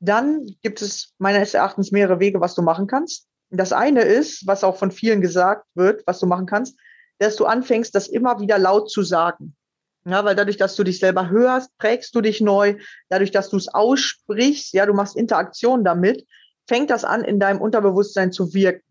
dann 0.00 0.46
gibt 0.62 0.82
es 0.82 1.14
meines 1.18 1.54
Erachtens 1.54 1.92
mehrere 1.92 2.18
Wege, 2.18 2.40
was 2.40 2.54
du 2.54 2.62
machen 2.62 2.86
kannst. 2.86 3.28
Das 3.50 3.72
eine 3.72 4.02
ist, 4.02 4.46
was 4.46 4.64
auch 4.64 4.76
von 4.76 4.90
vielen 4.90 5.20
gesagt 5.20 5.66
wird, 5.74 6.02
was 6.06 6.18
du 6.18 6.26
machen 6.26 6.46
kannst, 6.46 6.76
dass 7.18 7.36
du 7.36 7.44
anfängst, 7.44 7.94
das 7.94 8.08
immer 8.08 8.40
wieder 8.40 8.58
laut 8.58 8.90
zu 8.90 9.02
sagen. 9.02 9.54
Ja, 10.04 10.24
weil 10.24 10.34
dadurch, 10.34 10.56
dass 10.56 10.74
du 10.74 10.82
dich 10.82 10.98
selber 10.98 11.30
hörst, 11.30 11.70
prägst 11.78 12.14
du 12.14 12.20
dich 12.20 12.40
neu. 12.40 12.76
Dadurch, 13.08 13.30
dass 13.30 13.50
du 13.50 13.56
es 13.56 13.68
aussprichst, 13.68 14.72
ja, 14.72 14.84
du 14.86 14.94
machst 14.94 15.16
Interaktion 15.16 15.84
damit, 15.84 16.26
fängt 16.66 16.90
das 16.90 17.04
an, 17.04 17.22
in 17.22 17.38
deinem 17.38 17.60
Unterbewusstsein 17.60 18.32
zu 18.32 18.52
wirken. 18.52 18.82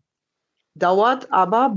Dauert 0.74 1.30
aber 1.30 1.76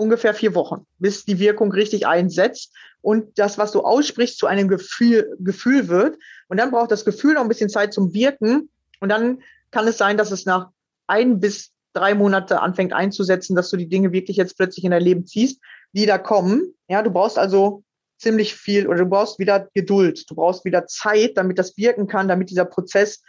ungefähr 0.00 0.32
vier 0.32 0.54
Wochen, 0.54 0.86
bis 0.98 1.24
die 1.26 1.38
Wirkung 1.38 1.70
richtig 1.72 2.06
einsetzt 2.06 2.74
und 3.02 3.38
das, 3.38 3.58
was 3.58 3.72
du 3.72 3.80
aussprichst, 3.80 4.38
zu 4.38 4.46
einem 4.46 4.68
Gefühl, 4.68 5.36
Gefühl 5.38 5.88
wird. 5.88 6.18
Und 6.48 6.58
dann 6.58 6.70
braucht 6.70 6.90
das 6.90 7.04
Gefühl 7.04 7.34
noch 7.34 7.42
ein 7.42 7.48
bisschen 7.48 7.68
Zeit 7.68 7.92
zum 7.92 8.14
Wirken. 8.14 8.70
Und 9.00 9.10
dann 9.10 9.42
kann 9.70 9.86
es 9.86 9.98
sein, 9.98 10.16
dass 10.16 10.30
es 10.30 10.46
nach 10.46 10.70
ein 11.06 11.38
bis 11.38 11.70
drei 11.92 12.14
Monate 12.14 12.60
anfängt 12.60 12.92
einzusetzen, 12.92 13.54
dass 13.54 13.70
du 13.70 13.76
die 13.76 13.88
Dinge 13.88 14.12
wirklich 14.12 14.36
jetzt 14.36 14.56
plötzlich 14.56 14.84
in 14.84 14.90
dein 14.90 15.02
Leben 15.02 15.26
ziehst, 15.26 15.60
die 15.92 16.06
da 16.06 16.18
kommen. 16.18 16.74
Ja, 16.88 17.02
du 17.02 17.10
brauchst 17.10 17.38
also 17.38 17.82
ziemlich 18.18 18.54
viel 18.54 18.86
oder 18.86 19.00
du 19.00 19.06
brauchst 19.06 19.38
wieder 19.38 19.68
Geduld. 19.74 20.30
Du 20.30 20.34
brauchst 20.34 20.64
wieder 20.64 20.86
Zeit, 20.86 21.36
damit 21.36 21.58
das 21.58 21.76
wirken 21.76 22.06
kann, 22.06 22.28
damit 22.28 22.50
dieser 22.50 22.64
Prozess 22.64 23.22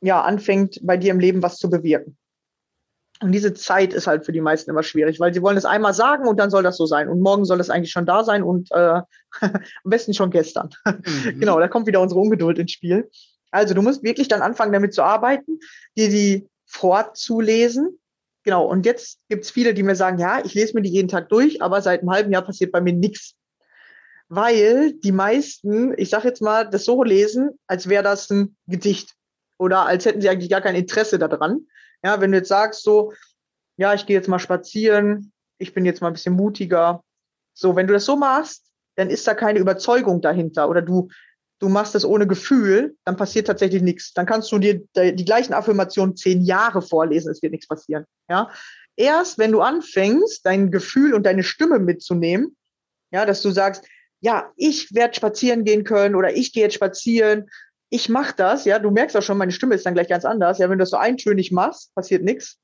ja 0.00 0.20
anfängt, 0.20 0.80
bei 0.82 0.96
dir 0.96 1.12
im 1.12 1.20
Leben 1.20 1.42
was 1.42 1.58
zu 1.58 1.70
bewirken. 1.70 2.16
Und 3.22 3.32
diese 3.32 3.54
Zeit 3.54 3.92
ist 3.92 4.06
halt 4.06 4.24
für 4.24 4.32
die 4.32 4.40
meisten 4.40 4.70
immer 4.70 4.82
schwierig, 4.82 5.20
weil 5.20 5.32
sie 5.32 5.42
wollen 5.42 5.56
es 5.56 5.64
einmal 5.64 5.94
sagen 5.94 6.26
und 6.26 6.38
dann 6.38 6.50
soll 6.50 6.62
das 6.62 6.76
so 6.76 6.86
sein. 6.86 7.08
Und 7.08 7.20
morgen 7.20 7.44
soll 7.44 7.60
es 7.60 7.70
eigentlich 7.70 7.92
schon 7.92 8.06
da 8.06 8.24
sein 8.24 8.42
und 8.42 8.70
äh, 8.72 9.00
am 9.40 9.62
besten 9.84 10.14
schon 10.14 10.30
gestern. 10.30 10.70
Mhm. 10.84 11.00
genau, 11.40 11.58
da 11.58 11.68
kommt 11.68 11.86
wieder 11.86 12.00
unsere 12.00 12.20
Ungeduld 12.20 12.58
ins 12.58 12.72
Spiel. 12.72 13.10
Also 13.50 13.74
du 13.74 13.82
musst 13.82 14.02
wirklich 14.02 14.28
dann 14.28 14.42
anfangen, 14.42 14.72
damit 14.72 14.94
zu 14.94 15.02
arbeiten, 15.02 15.60
dir 15.96 16.08
die 16.08 16.48
vorzulesen. 16.66 17.98
Genau, 18.44 18.66
und 18.66 18.86
jetzt 18.86 19.18
gibt's 19.28 19.50
viele, 19.50 19.74
die 19.74 19.82
mir 19.82 19.94
sagen, 19.94 20.18
ja, 20.18 20.44
ich 20.44 20.54
lese 20.54 20.74
mir 20.74 20.82
die 20.82 20.90
jeden 20.90 21.08
Tag 21.08 21.28
durch, 21.28 21.62
aber 21.62 21.80
seit 21.80 22.00
einem 22.00 22.10
halben 22.10 22.32
Jahr 22.32 22.42
passiert 22.42 22.72
bei 22.72 22.80
mir 22.80 22.92
nichts. 22.92 23.34
Weil 24.28 24.94
die 24.94 25.12
meisten, 25.12 25.92
ich 25.96 26.10
sage 26.10 26.28
jetzt 26.28 26.40
mal, 26.40 26.68
das 26.68 26.86
so 26.86 27.04
lesen, 27.04 27.50
als 27.66 27.88
wäre 27.88 28.02
das 28.02 28.30
ein 28.30 28.56
Gedicht 28.66 29.14
oder 29.58 29.86
als 29.86 30.06
hätten 30.06 30.22
sie 30.22 30.28
eigentlich 30.28 30.50
gar 30.50 30.62
kein 30.62 30.74
Interesse 30.74 31.18
daran. 31.18 31.66
Ja, 32.04 32.20
wenn 32.20 32.32
du 32.32 32.38
jetzt 32.38 32.48
sagst 32.48 32.82
so, 32.82 33.12
ja, 33.76 33.94
ich 33.94 34.06
gehe 34.06 34.16
jetzt 34.16 34.28
mal 34.28 34.38
spazieren, 34.38 35.32
ich 35.58 35.72
bin 35.74 35.84
jetzt 35.84 36.00
mal 36.00 36.08
ein 36.08 36.14
bisschen 36.14 36.34
mutiger. 36.34 37.02
So, 37.54 37.76
wenn 37.76 37.86
du 37.86 37.92
das 37.92 38.04
so 38.04 38.16
machst, 38.16 38.66
dann 38.96 39.10
ist 39.10 39.26
da 39.26 39.34
keine 39.34 39.58
Überzeugung 39.58 40.20
dahinter 40.20 40.68
oder 40.68 40.82
du, 40.82 41.08
du 41.60 41.68
machst 41.68 41.94
das 41.94 42.04
ohne 42.04 42.26
Gefühl, 42.26 42.96
dann 43.04 43.16
passiert 43.16 43.46
tatsächlich 43.46 43.82
nichts. 43.82 44.12
Dann 44.12 44.26
kannst 44.26 44.50
du 44.52 44.58
dir 44.58 44.82
die 44.96 45.24
gleichen 45.24 45.54
Affirmationen 45.54 46.16
zehn 46.16 46.42
Jahre 46.42 46.82
vorlesen, 46.82 47.30
es 47.30 47.42
wird 47.42 47.52
nichts 47.52 47.68
passieren. 47.68 48.04
Ja, 48.28 48.50
erst 48.96 49.38
wenn 49.38 49.52
du 49.52 49.60
anfängst, 49.60 50.44
dein 50.44 50.70
Gefühl 50.70 51.14
und 51.14 51.24
deine 51.24 51.44
Stimme 51.44 51.78
mitzunehmen, 51.78 52.56
ja, 53.12 53.24
dass 53.24 53.42
du 53.42 53.50
sagst, 53.50 53.84
ja, 54.20 54.52
ich 54.56 54.94
werde 54.94 55.14
spazieren 55.14 55.64
gehen 55.64 55.84
können 55.84 56.14
oder 56.14 56.34
ich 56.34 56.52
gehe 56.52 56.62
jetzt 56.64 56.74
spazieren 56.74 57.48
ich 57.92 58.08
mache 58.08 58.32
das, 58.34 58.64
ja, 58.64 58.78
du 58.78 58.90
merkst 58.90 59.14
auch 59.18 59.22
schon, 59.22 59.36
meine 59.36 59.52
Stimme 59.52 59.74
ist 59.74 59.84
dann 59.84 59.92
gleich 59.92 60.08
ganz 60.08 60.24
anders. 60.24 60.58
Ja, 60.58 60.70
wenn 60.70 60.78
du 60.78 60.82
das 60.82 60.90
so 60.90 60.96
eintönig 60.96 61.52
machst, 61.52 61.94
passiert 61.94 62.24
nichts. 62.24 62.58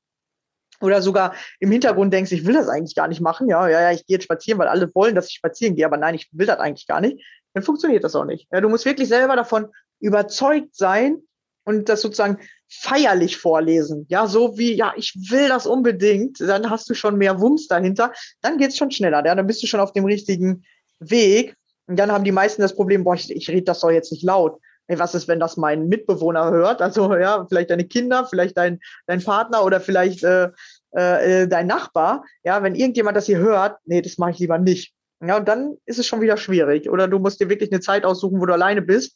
oder 0.81 1.03
sogar 1.03 1.35
im 1.59 1.71
Hintergrund 1.71 2.11
denkst, 2.13 2.31
ich 2.31 2.47
will 2.47 2.55
das 2.55 2.67
eigentlich 2.67 2.95
gar 2.95 3.07
nicht 3.07 3.21
machen, 3.21 3.47
ja, 3.47 3.67
ja, 3.67 3.81
ja, 3.81 3.91
ich 3.91 4.07
gehe 4.07 4.15
jetzt 4.15 4.23
spazieren, 4.23 4.57
weil 4.59 4.69
alle 4.69 4.89
wollen, 4.95 5.13
dass 5.13 5.27
ich 5.27 5.35
spazieren 5.35 5.75
gehe, 5.75 5.85
aber 5.85 5.97
nein, 5.97 6.15
ich 6.15 6.29
will 6.31 6.47
das 6.47 6.57
eigentlich 6.57 6.87
gar 6.87 6.99
nicht, 6.99 7.23
dann 7.53 7.63
funktioniert 7.63 8.03
das 8.03 8.15
auch 8.15 8.25
nicht. 8.25 8.47
Ja, 8.51 8.59
du 8.59 8.69
musst 8.69 8.85
wirklich 8.85 9.07
selber 9.07 9.35
davon 9.35 9.67
überzeugt 9.99 10.75
sein 10.75 11.21
und 11.63 11.89
das 11.89 12.01
sozusagen 12.01 12.39
feierlich 12.67 13.37
vorlesen. 13.37 14.07
Ja, 14.09 14.25
so 14.25 14.57
wie, 14.57 14.73
ja, 14.73 14.93
ich 14.95 15.13
will 15.29 15.47
das 15.47 15.67
unbedingt, 15.67 16.39
dann 16.39 16.71
hast 16.71 16.89
du 16.89 16.95
schon 16.95 17.17
mehr 17.17 17.39
Wumms 17.39 17.67
dahinter, 17.67 18.13
dann 18.41 18.57
geht's 18.57 18.77
schon 18.77 18.89
schneller, 18.89 19.23
ja, 19.23 19.35
dann 19.35 19.45
bist 19.45 19.61
du 19.61 19.67
schon 19.67 19.79
auf 19.79 19.93
dem 19.93 20.05
richtigen 20.05 20.65
Weg. 20.99 21.55
Und 21.85 21.97
dann 21.97 22.11
haben 22.11 22.23
die 22.23 22.31
meisten 22.31 22.63
das 22.63 22.75
Problem, 22.75 23.03
boah, 23.03 23.15
ich, 23.15 23.29
ich 23.29 23.49
rede 23.49 23.63
das 23.63 23.81
doch 23.81 23.91
jetzt 23.91 24.11
nicht 24.11 24.23
laut 24.23 24.59
ey, 24.89 24.97
was 24.97 25.15
ist, 25.15 25.27
wenn 25.27 25.39
das 25.39 25.55
mein 25.55 25.87
Mitbewohner 25.87 26.49
hört? 26.49 26.81
Also 26.81 27.15
ja, 27.15 27.45
vielleicht 27.47 27.69
deine 27.69 27.85
Kinder, 27.85 28.25
vielleicht 28.25 28.57
dein, 28.57 28.79
dein 29.05 29.23
Partner 29.23 29.63
oder 29.63 29.79
vielleicht 29.79 30.23
äh, 30.23 30.49
äh, 30.91 31.47
dein 31.47 31.67
Nachbar. 31.67 32.25
Ja, 32.43 32.61
wenn 32.63 32.75
irgendjemand 32.75 33.15
das 33.15 33.27
hier 33.27 33.37
hört, 33.37 33.77
nee, 33.85 34.01
das 34.01 34.17
mache 34.17 34.31
ich 34.31 34.39
lieber 34.39 34.57
nicht. 34.57 34.93
Ja, 35.21 35.37
und 35.37 35.47
dann 35.47 35.77
ist 35.85 35.99
es 35.99 36.07
schon 36.07 36.21
wieder 36.21 36.37
schwierig. 36.37 36.89
Oder 36.89 37.07
du 37.07 37.19
musst 37.19 37.39
dir 37.39 37.49
wirklich 37.49 37.71
eine 37.71 37.81
Zeit 37.81 38.03
aussuchen, 38.03 38.41
wo 38.41 38.45
du 38.45 38.53
alleine 38.53 38.81
bist. 38.81 39.15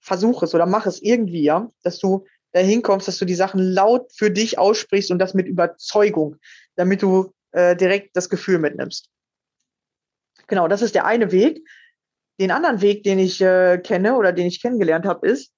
Versuch 0.00 0.42
es 0.42 0.54
oder 0.54 0.66
mach 0.66 0.86
es 0.86 1.02
irgendwie, 1.02 1.42
ja, 1.42 1.70
dass 1.82 1.98
du 1.98 2.24
dahin 2.52 2.82
kommst, 2.82 3.06
dass 3.06 3.18
du 3.18 3.26
die 3.26 3.34
Sachen 3.34 3.60
laut 3.60 4.10
für 4.14 4.30
dich 4.30 4.58
aussprichst 4.58 5.10
und 5.10 5.18
das 5.18 5.34
mit 5.34 5.46
Überzeugung, 5.46 6.36
damit 6.76 7.02
du 7.02 7.34
äh, 7.52 7.76
direkt 7.76 8.16
das 8.16 8.30
Gefühl 8.30 8.58
mitnimmst. 8.58 9.10
Genau, 10.46 10.68
das 10.68 10.80
ist 10.80 10.94
der 10.94 11.04
eine 11.04 11.32
Weg. 11.32 11.60
Den 12.38 12.50
anderen 12.50 12.80
Weg, 12.80 13.02
den 13.02 13.18
ich 13.18 13.40
äh, 13.40 13.78
kenne 13.78 14.16
oder 14.16 14.32
den 14.32 14.46
ich 14.46 14.60
kennengelernt 14.60 15.06
habe, 15.06 15.28
ist, 15.28 15.52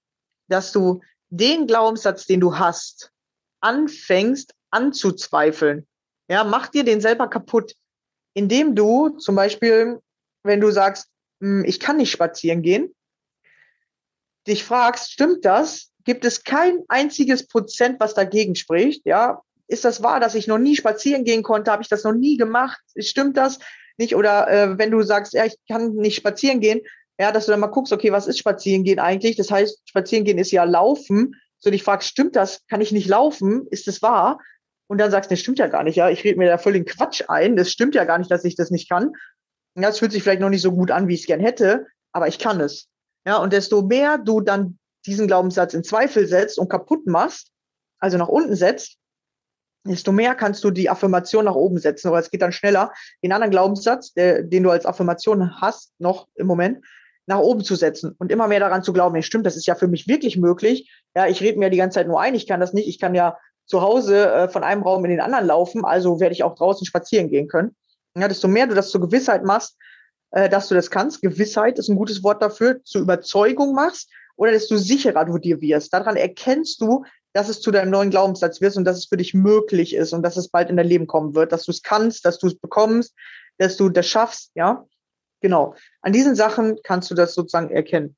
dass 0.48 0.72
du 0.72 1.00
den 1.30 1.66
Glaubenssatz, 1.66 2.26
den 2.26 2.40
du 2.40 2.58
hast, 2.58 3.12
anfängst 3.60 4.54
anzuzweifeln. 4.70 5.86
Ja, 6.28 6.44
mach 6.44 6.68
dir 6.68 6.84
den 6.84 7.00
selber 7.00 7.28
kaputt, 7.28 7.74
indem 8.34 8.74
du 8.74 9.10
zum 9.10 9.34
Beispiel, 9.34 10.00
wenn 10.42 10.60
du 10.60 10.70
sagst, 10.70 11.08
hm, 11.40 11.64
ich 11.64 11.80
kann 11.80 11.96
nicht 11.96 12.10
spazieren 12.10 12.62
gehen, 12.62 12.94
dich 14.46 14.64
fragst, 14.64 15.12
stimmt 15.12 15.44
das? 15.44 15.90
Gibt 16.04 16.24
es 16.24 16.44
kein 16.44 16.82
einziges 16.88 17.46
Prozent, 17.46 18.00
was 18.00 18.14
dagegen 18.14 18.54
spricht? 18.54 19.04
Ja, 19.04 19.42
ist 19.66 19.84
das 19.84 20.02
wahr, 20.02 20.20
dass 20.20 20.34
ich 20.34 20.46
noch 20.46 20.58
nie 20.58 20.76
spazieren 20.76 21.24
gehen 21.24 21.42
konnte? 21.42 21.70
Habe 21.70 21.82
ich 21.82 21.88
das 21.88 22.04
noch 22.04 22.14
nie 22.14 22.36
gemacht? 22.36 22.80
Stimmt 22.98 23.36
das? 23.36 23.58
Nicht. 23.98 24.16
Oder 24.16 24.48
äh, 24.48 24.78
wenn 24.78 24.90
du 24.90 25.02
sagst, 25.02 25.32
ja, 25.32 25.44
ich 25.44 25.56
kann 25.68 25.94
nicht 25.94 26.16
spazieren 26.16 26.60
gehen, 26.60 26.80
ja, 27.20 27.32
dass 27.32 27.46
du 27.46 27.50
dann 27.50 27.60
mal 27.60 27.66
guckst, 27.66 27.92
okay, 27.92 28.12
was 28.12 28.28
ist 28.28 28.38
spazieren 28.38 28.84
gehen 28.84 28.98
eigentlich? 28.98 29.36
Das 29.36 29.50
heißt, 29.50 29.88
spazieren 29.88 30.24
gehen 30.24 30.38
ist 30.38 30.52
ja 30.52 30.64
laufen. 30.64 31.34
So 31.58 31.70
dich 31.70 31.82
fragst, 31.82 32.08
stimmt 32.08 32.36
das? 32.36 32.64
Kann 32.68 32.80
ich 32.80 32.92
nicht 32.92 33.08
laufen? 33.08 33.66
Ist 33.70 33.88
das 33.88 34.00
wahr? 34.02 34.38
Und 34.86 34.98
dann 34.98 35.10
sagst 35.10 35.30
du, 35.30 35.34
das 35.34 35.40
stimmt 35.40 35.58
ja 35.58 35.66
gar 35.66 35.82
nicht, 35.82 35.96
ja. 35.96 36.08
Ich 36.08 36.24
rede 36.24 36.38
mir 36.38 36.48
da 36.48 36.58
völlig 36.58 36.88
Quatsch 36.88 37.24
ein. 37.28 37.56
Das 37.56 37.70
stimmt 37.70 37.94
ja 37.94 38.04
gar 38.04 38.18
nicht, 38.18 38.30
dass 38.30 38.44
ich 38.44 38.56
das 38.56 38.70
nicht 38.70 38.88
kann. 38.88 39.12
Ja, 39.74 39.88
es 39.88 39.98
fühlt 39.98 40.12
sich 40.12 40.22
vielleicht 40.22 40.40
noch 40.40 40.48
nicht 40.48 40.62
so 40.62 40.72
gut 40.72 40.90
an, 40.90 41.08
wie 41.08 41.14
ich 41.14 41.20
es 41.20 41.26
gern 41.26 41.40
hätte, 41.40 41.86
aber 42.12 42.28
ich 42.28 42.38
kann 42.38 42.60
es. 42.60 42.88
Ja, 43.26 43.36
und 43.36 43.52
desto 43.52 43.82
mehr 43.82 44.18
du 44.18 44.40
dann 44.40 44.78
diesen 45.06 45.26
Glaubenssatz 45.26 45.74
in 45.74 45.84
Zweifel 45.84 46.26
setzt 46.26 46.58
und 46.58 46.68
kaputt 46.68 47.06
machst, 47.06 47.50
also 47.98 48.16
nach 48.16 48.28
unten 48.28 48.56
setzt, 48.56 48.96
desto 49.88 50.12
mehr 50.12 50.34
kannst 50.34 50.64
du 50.64 50.70
die 50.70 50.90
Affirmation 50.90 51.44
nach 51.44 51.54
oben 51.54 51.78
setzen, 51.78 52.08
aber 52.08 52.18
es 52.18 52.30
geht 52.30 52.42
dann 52.42 52.52
schneller, 52.52 52.92
den 53.22 53.32
anderen 53.32 53.50
Glaubenssatz, 53.50 54.12
der, 54.14 54.42
den 54.42 54.62
du 54.62 54.70
als 54.70 54.86
Affirmation 54.86 55.60
hast, 55.60 55.92
noch 55.98 56.28
im 56.34 56.46
Moment, 56.46 56.84
nach 57.26 57.38
oben 57.38 57.62
zu 57.62 57.74
setzen 57.74 58.14
und 58.18 58.32
immer 58.32 58.48
mehr 58.48 58.60
daran 58.60 58.82
zu 58.82 58.92
glauben, 58.92 59.14
hey, 59.14 59.22
stimmt, 59.22 59.46
das 59.46 59.56
ist 59.56 59.66
ja 59.66 59.74
für 59.74 59.88
mich 59.88 60.08
wirklich 60.08 60.38
möglich. 60.38 60.90
Ja, 61.14 61.26
ich 61.26 61.40
rede 61.42 61.58
mir 61.58 61.68
die 61.68 61.76
ganze 61.76 61.96
Zeit 61.96 62.08
nur 62.08 62.20
ein, 62.20 62.34
ich 62.34 62.46
kann 62.46 62.60
das 62.60 62.72
nicht, 62.72 62.88
ich 62.88 62.98
kann 62.98 63.14
ja 63.14 63.36
zu 63.66 63.82
Hause 63.82 64.32
äh, 64.32 64.48
von 64.48 64.64
einem 64.64 64.82
Raum 64.82 65.04
in 65.04 65.10
den 65.10 65.20
anderen 65.20 65.46
laufen, 65.46 65.84
also 65.84 66.20
werde 66.20 66.32
ich 66.32 66.42
auch 66.42 66.54
draußen 66.54 66.86
spazieren 66.86 67.28
gehen 67.28 67.48
können. 67.48 67.76
Ja, 68.16 68.28
desto 68.28 68.48
mehr 68.48 68.66
du 68.66 68.74
das 68.74 68.90
zur 68.90 69.02
Gewissheit 69.02 69.44
machst, 69.44 69.76
äh, 70.30 70.48
dass 70.48 70.68
du 70.68 70.74
das 70.74 70.90
kannst, 70.90 71.20
Gewissheit 71.20 71.78
ist 71.78 71.88
ein 71.88 71.96
gutes 71.96 72.22
Wort 72.22 72.40
dafür, 72.40 72.82
zur 72.84 73.02
Überzeugung 73.02 73.74
machst, 73.74 74.10
oder 74.38 74.52
desto 74.52 74.76
sicherer 74.76 75.24
du 75.24 75.36
dir 75.36 75.60
wirst. 75.60 75.92
Daran 75.92 76.16
erkennst 76.16 76.80
du, 76.80 77.04
dass 77.32 77.48
es 77.48 77.60
zu 77.60 77.70
deinem 77.70 77.90
neuen 77.90 78.10
Glaubenssatz 78.10 78.60
wird 78.60 78.76
und 78.76 78.84
dass 78.84 78.98
es 78.98 79.06
für 79.06 79.16
dich 79.16 79.34
möglich 79.34 79.94
ist 79.94 80.12
und 80.12 80.22
dass 80.22 80.36
es 80.36 80.48
bald 80.48 80.70
in 80.70 80.76
dein 80.76 80.86
Leben 80.86 81.06
kommen 81.06 81.34
wird, 81.34 81.52
dass 81.52 81.64
du 81.64 81.70
es 81.70 81.82
kannst, 81.82 82.24
dass 82.24 82.38
du 82.38 82.46
es 82.46 82.58
bekommst, 82.58 83.14
dass 83.58 83.76
du 83.76 83.88
das 83.88 84.06
schaffst, 84.06 84.50
ja. 84.54 84.86
Genau. 85.40 85.74
An 86.02 86.12
diesen 86.12 86.34
Sachen 86.34 86.78
kannst 86.82 87.10
du 87.10 87.14
das 87.14 87.34
sozusagen 87.34 87.70
erkennen. 87.70 88.16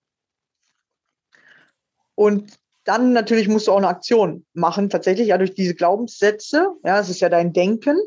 Und 2.14 2.58
dann 2.84 3.12
natürlich 3.12 3.48
musst 3.48 3.66
du 3.66 3.72
auch 3.72 3.78
eine 3.78 3.88
Aktion 3.88 4.46
machen, 4.54 4.88
tatsächlich, 4.88 5.28
ja, 5.28 5.38
durch 5.38 5.54
diese 5.54 5.74
Glaubenssätze. 5.74 6.68
Ja, 6.82 6.98
es 6.98 7.08
ist 7.08 7.20
ja 7.20 7.28
dein 7.28 7.52
Denken. 7.52 7.98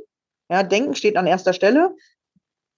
Ja, 0.49 0.63
Denken 0.63 0.95
steht 0.95 1.15
an 1.15 1.27
erster 1.27 1.53
Stelle. 1.53 1.95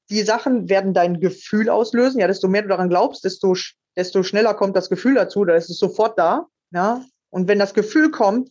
Die 0.10 0.22
Sachen 0.22 0.70
werden 0.70 0.94
dein 0.94 1.20
Gefühl 1.20 1.70
auslösen. 1.70 2.20
Ja, 2.20 2.27
desto 2.27 2.48
mehr 2.48 2.62
du 2.62 2.67
daran 2.67 2.89
glaubst, 2.89 3.24
desto, 3.24 3.55
desto 3.96 4.24
schneller 4.24 4.53
kommt 4.53 4.75
das 4.75 4.89
Gefühl 4.89 5.15
dazu, 5.15 5.46
da 5.46 5.55
ist 5.55 5.70
es 5.70 5.77
sofort 5.77 6.20
da. 6.20 6.48
Ja, 6.72 7.03
und 7.36 7.50
wenn 7.50 7.60
das 7.60 7.74
Gefühl 7.74 8.12
kommt, 8.12 8.50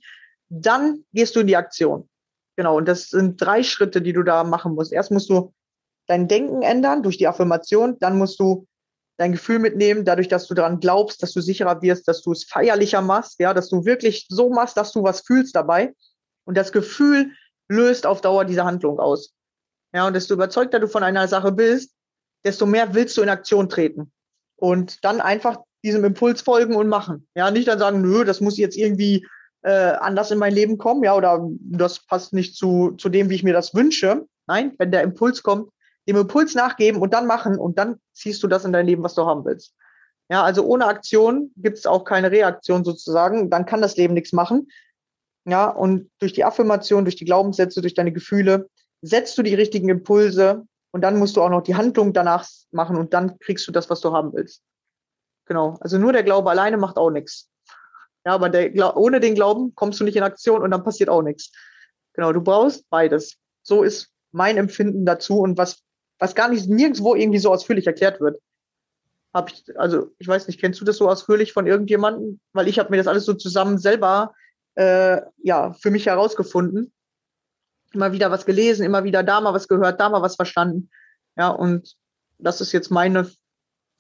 dann 0.51 1.07
gehst 1.15 1.35
du 1.35 1.41
in 1.41 1.47
die 1.47 1.57
Aktion. 1.57 2.07
Genau. 2.55 2.77
Und 2.77 2.87
das 2.87 3.09
sind 3.09 3.41
drei 3.41 3.63
Schritte, 3.63 4.03
die 4.03 4.13
du 4.13 4.23
da 4.23 4.45
machen 4.45 4.75
musst. 4.75 4.93
Erst 4.93 5.11
musst 5.11 5.31
du 5.31 5.55
dein 6.07 6.29
Denken 6.29 6.61
ändern 6.61 7.03
durch 7.03 7.17
die 7.17 7.27
Affirmation. 7.27 7.99
Dann 8.01 8.19
musst 8.19 8.39
du 8.39 8.67
dein 9.17 9.33
Gefühl 9.33 9.59
mitnehmen, 9.59 10.05
dadurch, 10.05 10.29
dass 10.29 10.49
du 10.49 10.55
daran 10.55 10.81
glaubst, 10.81 11.23
dass 11.23 11.33
du 11.33 11.41
sicherer 11.41 11.81
wirst, 11.81 12.07
dass 12.09 12.21
du 12.21 12.33
es 12.33 12.45
feierlicher 12.45 13.01
machst, 13.01 13.41
ja, 13.41 13.55
dass 13.55 13.71
du 13.71 13.87
wirklich 13.87 14.27
so 14.29 14.51
machst, 14.51 14.77
dass 14.77 14.93
du 14.93 15.03
was 15.03 15.23
fühlst 15.23 15.57
dabei. 15.57 15.95
Und 16.45 16.59
das 16.59 16.71
Gefühl 16.71 17.33
löst 17.69 18.05
auf 18.05 18.21
Dauer 18.21 18.45
diese 18.45 18.67
Handlung 18.67 18.99
aus. 18.99 19.33
Ja, 19.95 20.07
und 20.07 20.13
desto 20.13 20.35
überzeugter 20.35 20.79
du 20.79 20.89
von 20.89 21.03
einer 21.03 21.27
Sache 21.27 21.53
bist, 21.53 21.95
desto 22.45 22.67
mehr 22.67 22.93
willst 22.93 23.17
du 23.17 23.23
in 23.23 23.31
Aktion 23.31 23.71
treten. 23.71 24.13
Und 24.57 25.03
dann 25.07 25.23
einfach 25.23 25.57
diesem 25.85 26.05
Impuls 26.05 26.41
folgen 26.41 26.75
und 26.75 26.89
machen. 26.89 27.29
Ja, 27.37 27.51
nicht 27.51 27.69
dann 27.69 27.79
sagen, 27.79 28.01
nö, 28.01 28.25
das 28.25 28.41
muss 28.41 28.59
jetzt 28.59 28.77
irgendwie 28.77 29.27
äh, 29.63 29.93
anders 30.01 30.31
in 30.31 30.39
mein 30.39 30.55
Leben 30.55 30.79
kommen, 30.79 31.05
ja, 31.05 31.15
oder 31.15 31.49
das 31.61 32.05
passt 32.07 32.33
nicht 32.33 32.57
zu, 32.57 32.93
zu 32.99 33.09
dem, 33.09 33.31
wie 33.31 33.35
ich 33.35 33.45
mir 33.45 33.53
das 33.53 33.75
wünsche. 33.75 34.27
Nein, 34.47 34.75
wenn 34.79 34.91
der 34.91 35.03
Impuls 35.03 35.43
kommt, 35.43 35.71
dem 36.09 36.17
Impuls 36.17 36.55
nachgeben 36.55 37.01
und 37.01 37.15
dann 37.15 37.27
machen 37.27 37.59
und 37.59 37.79
dann 37.79 37.97
ziehst 38.13 38.43
du 38.43 38.47
das 38.49 38.65
in 38.65 38.73
dein 38.73 38.87
Leben, 38.87 39.03
was 39.03 39.15
du 39.15 39.25
haben 39.25 39.45
willst. 39.45 39.75
Ja, 40.31 40.43
also 40.43 40.65
ohne 40.65 40.87
Aktion 40.87 41.51
gibt 41.57 41.79
es 41.79 41.87
auch 41.87 42.05
keine 42.05 42.31
Reaktion 42.31 42.85
sozusagen. 42.85 43.51
Dann 43.51 43.67
kann 43.67 43.83
das 43.83 43.97
Leben 43.97 44.15
nichts 44.15 44.33
machen. 44.33 44.69
Ja, 45.47 45.69
und 45.69 46.11
durch 46.19 46.33
die 46.33 46.45
Affirmation, 46.45 47.05
durch 47.05 47.17
die 47.17 47.27
Glaubenssätze, 47.27 47.83
durch 47.83 47.95
deine 47.95 48.13
Gefühle 48.13 48.69
setzt 49.03 49.37
du 49.37 49.43
die 49.43 49.55
richtigen 49.55 49.91
Impulse 49.91 50.67
und 50.93 51.03
dann 51.03 51.19
musst 51.19 51.37
du 51.37 51.43
auch 51.43 51.51
noch 51.51 51.63
die 51.63 51.75
Handlung 51.75 52.15
danach 52.15 52.49
machen 52.71 52.97
und 52.97 53.13
dann 53.13 53.39
kriegst 53.39 53.67
du 53.69 53.73
das, 53.73 53.91
was 53.91 54.01
du 54.01 54.13
haben 54.13 54.33
willst. 54.33 54.63
Genau. 55.47 55.77
Also 55.81 55.99
nur 55.99 56.13
der 56.13 56.23
Glaube 56.23 56.51
alleine 56.51 56.77
macht 56.77 56.97
auch 56.97 57.11
nichts. 57.11 57.51
Ja, 58.25 58.33
aber 58.33 58.49
der, 58.49 58.97
ohne 58.97 59.21
den 59.21 59.35
Glauben 59.35 59.75
kommst 59.75 60.01
du 60.01 60.05
nicht 60.05 60.17
in 60.17 60.23
Aktion 60.23 60.63
und 60.63 60.71
dann 60.71 60.85
passiert 60.85 61.11
auch 61.11 61.23
nichts. 61.23 61.53
Genau, 62.15 62.33
du 62.33 62.41
brauchst 62.41 62.89
beides. 62.89 63.37
So 63.63 63.83
ist 63.83 64.11
mein 64.33 64.57
Empfinden 64.57 65.05
dazu 65.05 65.39
und 65.39 65.59
was, 65.59 65.83
was 66.19 66.35
gar 66.35 66.49
nicht 66.49 66.69
nirgendwo 66.69 67.15
irgendwie 67.15 67.39
so 67.39 67.53
ausführlich 67.53 67.87
erklärt 67.87 68.21
wird. 68.21 68.41
Hab 69.35 69.51
ich, 69.51 69.65
also 69.77 70.13
ich 70.19 70.29
weiß 70.29 70.47
nicht, 70.47 70.61
kennst 70.61 70.81
du 70.81 70.85
das 70.85 70.97
so 70.97 71.09
ausführlich 71.09 71.53
von 71.53 71.67
irgendjemandem? 71.67 72.41
Weil 72.53 72.69
ich 72.69 72.79
habe 72.79 72.91
mir 72.91 72.97
das 72.97 73.09
alles 73.09 73.25
so 73.25 73.35
zusammen 73.35 73.79
selber 73.79 74.33
äh, 74.77 75.21
ja 75.43 75.73
für 75.75 75.91
mich 75.91 76.07
herausgefunden. 76.07 76.93
Immer 77.93 78.13
wieder 78.13 78.31
was 78.31 78.47
gelesen, 78.47 78.85
immer 78.85 79.05
wieder 79.05 79.23
da 79.23 79.41
mal 79.41 79.55
was 79.55 79.69
gehört, 79.69 80.01
da 80.01 80.09
mal 80.09 80.23
was 80.23 80.37
verstanden. 80.37 80.91
Ja, 81.37 81.49
und 81.49 81.97
das 82.39 82.61
ist 82.61 82.73
jetzt 82.73 82.91
meine 82.91 83.31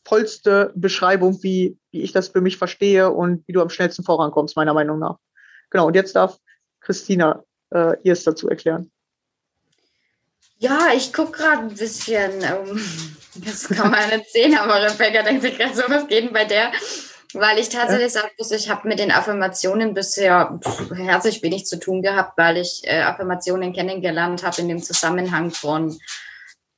vollste 0.04 0.73
Beschreibung, 0.75 1.42
wie, 1.42 1.78
wie 1.90 2.02
ich 2.02 2.12
das 2.12 2.28
für 2.28 2.40
mich 2.40 2.56
verstehe 2.56 3.11
und 3.11 3.46
wie 3.46 3.52
du 3.52 3.62
am 3.62 3.70
schnellsten 3.70 4.04
vorankommst, 4.04 4.56
meiner 4.56 4.75
Meinung 4.75 4.99
nach. 4.99 5.18
Genau, 5.70 5.87
und 5.87 5.94
jetzt 5.94 6.14
darf 6.14 6.38
Christina 6.80 7.42
äh, 7.73 7.96
ihr 8.02 8.12
es 8.12 8.25
dazu 8.25 8.49
erklären. 8.49 8.90
Ja, 10.58 10.88
ich 10.94 11.12
gucke 11.12 11.38
gerade 11.38 11.62
ein 11.62 11.75
bisschen, 11.75 12.42
ähm, 12.42 12.80
das 13.34 13.68
kann 13.68 13.90
man 13.90 14.11
erzählen, 14.11 14.56
aber 14.56 14.82
Rebecca 14.82 15.23
denkt 15.23 15.42
sich 15.42 15.58
gerade 15.58 15.75
so, 15.75 15.82
was 15.88 16.06
geht 16.06 16.25
denn 16.25 16.32
bei 16.32 16.44
der? 16.44 16.73
Weil 17.32 17.58
ich 17.58 17.68
tatsächlich 17.68 18.12
sagen 18.12 18.30
muss, 18.38 18.52
ich 18.52 18.70
habe 18.70 18.87
mit 18.87 19.00
den 19.00 19.11
Affirmationen 19.11 19.92
bisher 19.92 20.61
herzlich 20.94 21.42
wenig 21.42 21.66
zu 21.66 21.80
tun 21.80 22.00
gehabt, 22.00 22.38
weil 22.38 22.58
ich 22.58 22.82
äh, 22.84 23.02
Affirmationen 23.02 23.73
kennengelernt 23.73 24.44
habe 24.44 24.61
in 24.61 24.68
dem 24.68 24.82
Zusammenhang 24.82 25.50
von 25.50 25.99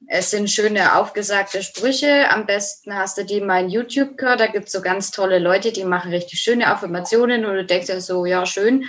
es 0.08 0.30
sind 0.30 0.50
schöne 0.50 0.96
aufgesagte 0.96 1.62
Sprüche. 1.62 2.28
Am 2.30 2.46
besten 2.46 2.94
hast 2.94 3.18
du 3.18 3.24
die 3.24 3.40
mal 3.40 3.64
in 3.64 3.70
YouTube 3.70 4.16
gehört. 4.16 4.40
Da 4.40 4.46
gibt 4.46 4.66
es 4.66 4.72
so 4.72 4.80
ganz 4.80 5.10
tolle 5.10 5.38
Leute, 5.38 5.72
die 5.72 5.84
machen 5.84 6.12
richtig 6.12 6.40
schöne 6.40 6.66
Affirmationen 6.68 7.44
und 7.44 7.54
du 7.54 7.64
denkst 7.64 7.88
ja 7.88 8.00
so, 8.00 8.26
ja, 8.26 8.46
schön. 8.46 8.84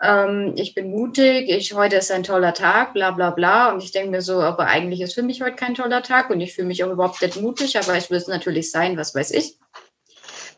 Ähm, 0.00 0.54
ich 0.56 0.74
bin 0.74 0.90
mutig, 0.90 1.48
ich, 1.48 1.74
heute 1.74 1.96
ist 1.96 2.10
ein 2.10 2.22
toller 2.22 2.54
Tag, 2.54 2.94
bla 2.94 3.10
bla 3.10 3.30
bla. 3.30 3.72
Und 3.72 3.82
ich 3.82 3.92
denke 3.92 4.10
mir 4.10 4.22
so, 4.22 4.40
aber 4.40 4.66
eigentlich 4.66 5.00
ist 5.00 5.14
für 5.14 5.22
mich 5.22 5.42
heute 5.42 5.56
kein 5.56 5.74
toller 5.74 6.02
Tag 6.02 6.30
und 6.30 6.40
ich 6.40 6.54
fühle 6.54 6.68
mich 6.68 6.82
auch 6.84 6.90
überhaupt 6.90 7.20
nicht 7.20 7.40
mutig, 7.40 7.78
aber 7.78 7.96
ich 7.96 8.10
will 8.10 8.18
es 8.18 8.28
natürlich 8.28 8.70
sein, 8.70 8.96
was 8.96 9.14
weiß 9.14 9.32
ich. 9.32 9.58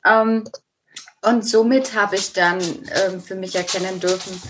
Ähm, 0.06 0.44
und 1.22 1.48
somit 1.48 1.94
habe 1.94 2.16
ich 2.16 2.34
dann 2.34 2.60
ähm, 2.60 3.20
für 3.20 3.34
mich 3.34 3.56
erkennen 3.56 3.98
dürfen, 4.00 4.40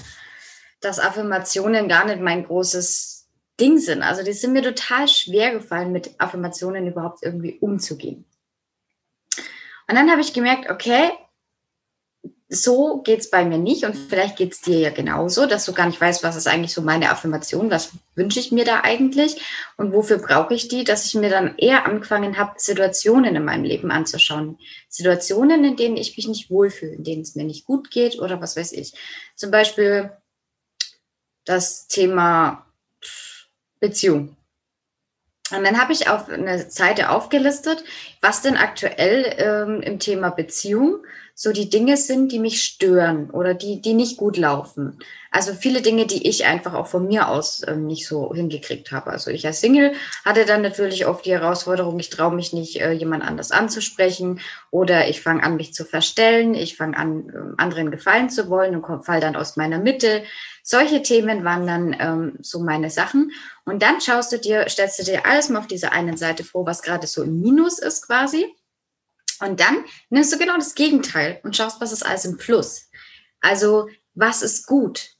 dass 0.80 0.98
Affirmationen 0.98 1.88
gar 1.88 2.04
nicht 2.04 2.20
mein 2.20 2.44
großes 2.44 3.13
Ding 3.60 3.78
sind. 3.78 4.02
Also 4.02 4.22
die 4.22 4.32
sind 4.32 4.52
mir 4.52 4.62
total 4.62 5.08
schwer 5.08 5.52
gefallen, 5.52 5.92
mit 5.92 6.10
Affirmationen 6.18 6.86
überhaupt 6.86 7.22
irgendwie 7.22 7.58
umzugehen. 7.60 8.24
Und 9.86 9.96
dann 9.96 10.10
habe 10.10 10.20
ich 10.20 10.32
gemerkt, 10.32 10.70
okay, 10.70 11.10
so 12.48 13.02
geht 13.02 13.20
es 13.20 13.30
bei 13.30 13.44
mir 13.44 13.58
nicht 13.58 13.84
und 13.84 13.96
vielleicht 13.96 14.36
geht 14.36 14.52
es 14.52 14.60
dir 14.60 14.78
ja 14.78 14.90
genauso, 14.90 15.46
dass 15.46 15.64
du 15.64 15.72
gar 15.72 15.86
nicht 15.86 16.00
weißt, 16.00 16.22
was 16.22 16.36
ist 16.36 16.46
eigentlich 16.46 16.72
so 16.72 16.82
meine 16.82 17.10
Affirmation, 17.10 17.70
was 17.70 17.92
wünsche 18.14 18.38
ich 18.38 18.52
mir 18.52 18.64
da 18.64 18.82
eigentlich 18.82 19.40
und 19.76 19.92
wofür 19.92 20.18
brauche 20.18 20.54
ich 20.54 20.68
die, 20.68 20.84
dass 20.84 21.06
ich 21.06 21.14
mir 21.14 21.30
dann 21.30 21.56
eher 21.56 21.86
angefangen 21.86 22.36
habe, 22.38 22.52
Situationen 22.56 23.34
in 23.34 23.44
meinem 23.44 23.64
Leben 23.64 23.90
anzuschauen. 23.90 24.58
Situationen, 24.88 25.64
in 25.64 25.76
denen 25.76 25.96
ich 25.96 26.16
mich 26.16 26.28
nicht 26.28 26.50
wohlfühle, 26.50 26.92
in 26.92 27.04
denen 27.04 27.22
es 27.22 27.34
mir 27.34 27.44
nicht 27.44 27.64
gut 27.64 27.90
geht 27.90 28.18
oder 28.18 28.40
was 28.40 28.56
weiß 28.56 28.72
ich. 28.72 28.94
Zum 29.34 29.50
Beispiel 29.50 30.12
das 31.44 31.88
Thema 31.88 32.66
Beziehung. 33.80 34.36
Und 35.50 35.64
dann 35.64 35.80
habe 35.80 35.92
ich 35.92 36.08
auf 36.08 36.28
eine 36.28 36.70
Seite 36.70 37.10
aufgelistet, 37.10 37.84
was 38.22 38.40
denn 38.40 38.56
aktuell 38.56 39.34
ähm, 39.36 39.82
im 39.82 39.98
Thema 39.98 40.30
Beziehung 40.30 41.04
so 41.36 41.52
die 41.52 41.68
Dinge 41.68 41.96
sind, 41.96 42.30
die 42.30 42.38
mich 42.38 42.62
stören 42.62 43.28
oder 43.30 43.54
die, 43.54 43.80
die 43.80 43.94
nicht 43.94 44.16
gut 44.16 44.36
laufen. 44.36 44.98
Also 45.32 45.52
viele 45.52 45.82
Dinge, 45.82 46.06
die 46.06 46.28
ich 46.28 46.44
einfach 46.44 46.74
auch 46.74 46.86
von 46.86 47.08
mir 47.08 47.28
aus 47.28 47.62
ähm, 47.66 47.86
nicht 47.86 48.06
so 48.06 48.32
hingekriegt 48.32 48.92
habe. 48.92 49.10
Also 49.10 49.32
ich 49.32 49.44
als 49.44 49.60
Single 49.60 49.94
hatte 50.24 50.44
dann 50.44 50.62
natürlich 50.62 51.06
oft 51.06 51.26
die 51.26 51.32
Herausforderung, 51.32 51.98
ich 51.98 52.08
traue 52.08 52.36
mich 52.36 52.52
nicht, 52.52 52.80
äh, 52.80 52.92
jemand 52.92 53.24
anders 53.24 53.50
anzusprechen 53.50 54.38
oder 54.70 55.08
ich 55.08 55.22
fange 55.22 55.42
an, 55.42 55.56
mich 55.56 55.74
zu 55.74 55.84
verstellen, 55.84 56.54
ich 56.54 56.76
fange 56.76 56.96
an, 56.96 57.28
äh, 57.28 57.60
anderen 57.60 57.90
gefallen 57.90 58.30
zu 58.30 58.48
wollen 58.48 58.76
und 58.76 59.04
fall 59.04 59.20
dann 59.20 59.34
aus 59.34 59.56
meiner 59.56 59.80
Mitte. 59.80 60.22
Solche 60.62 61.02
Themen 61.02 61.42
waren 61.42 61.66
dann 61.66 61.96
ähm, 61.98 62.38
so 62.42 62.60
meine 62.60 62.90
Sachen. 62.90 63.32
Und 63.64 63.82
dann 63.82 64.00
schaust 64.00 64.30
du 64.30 64.38
dir, 64.38 64.68
stellst 64.68 65.00
du 65.00 65.02
dir 65.02 65.26
alles 65.26 65.48
mal 65.48 65.58
auf 65.58 65.66
dieser 65.66 65.90
einen 65.90 66.16
Seite 66.16 66.44
vor, 66.44 66.64
was 66.64 66.80
gerade 66.80 67.08
so 67.08 67.24
im 67.24 67.40
Minus 67.40 67.80
ist 67.80 68.06
quasi 68.06 68.46
und 69.40 69.60
dann 69.60 69.84
nimmst 70.10 70.32
du 70.32 70.38
genau 70.38 70.56
das 70.56 70.74
Gegenteil 70.74 71.40
und 71.42 71.56
schaust, 71.56 71.80
was 71.80 71.92
ist 71.92 72.04
alles 72.04 72.24
im 72.24 72.36
Plus. 72.36 72.90
Also, 73.40 73.88
was 74.14 74.42
ist 74.42 74.66
gut? 74.66 75.10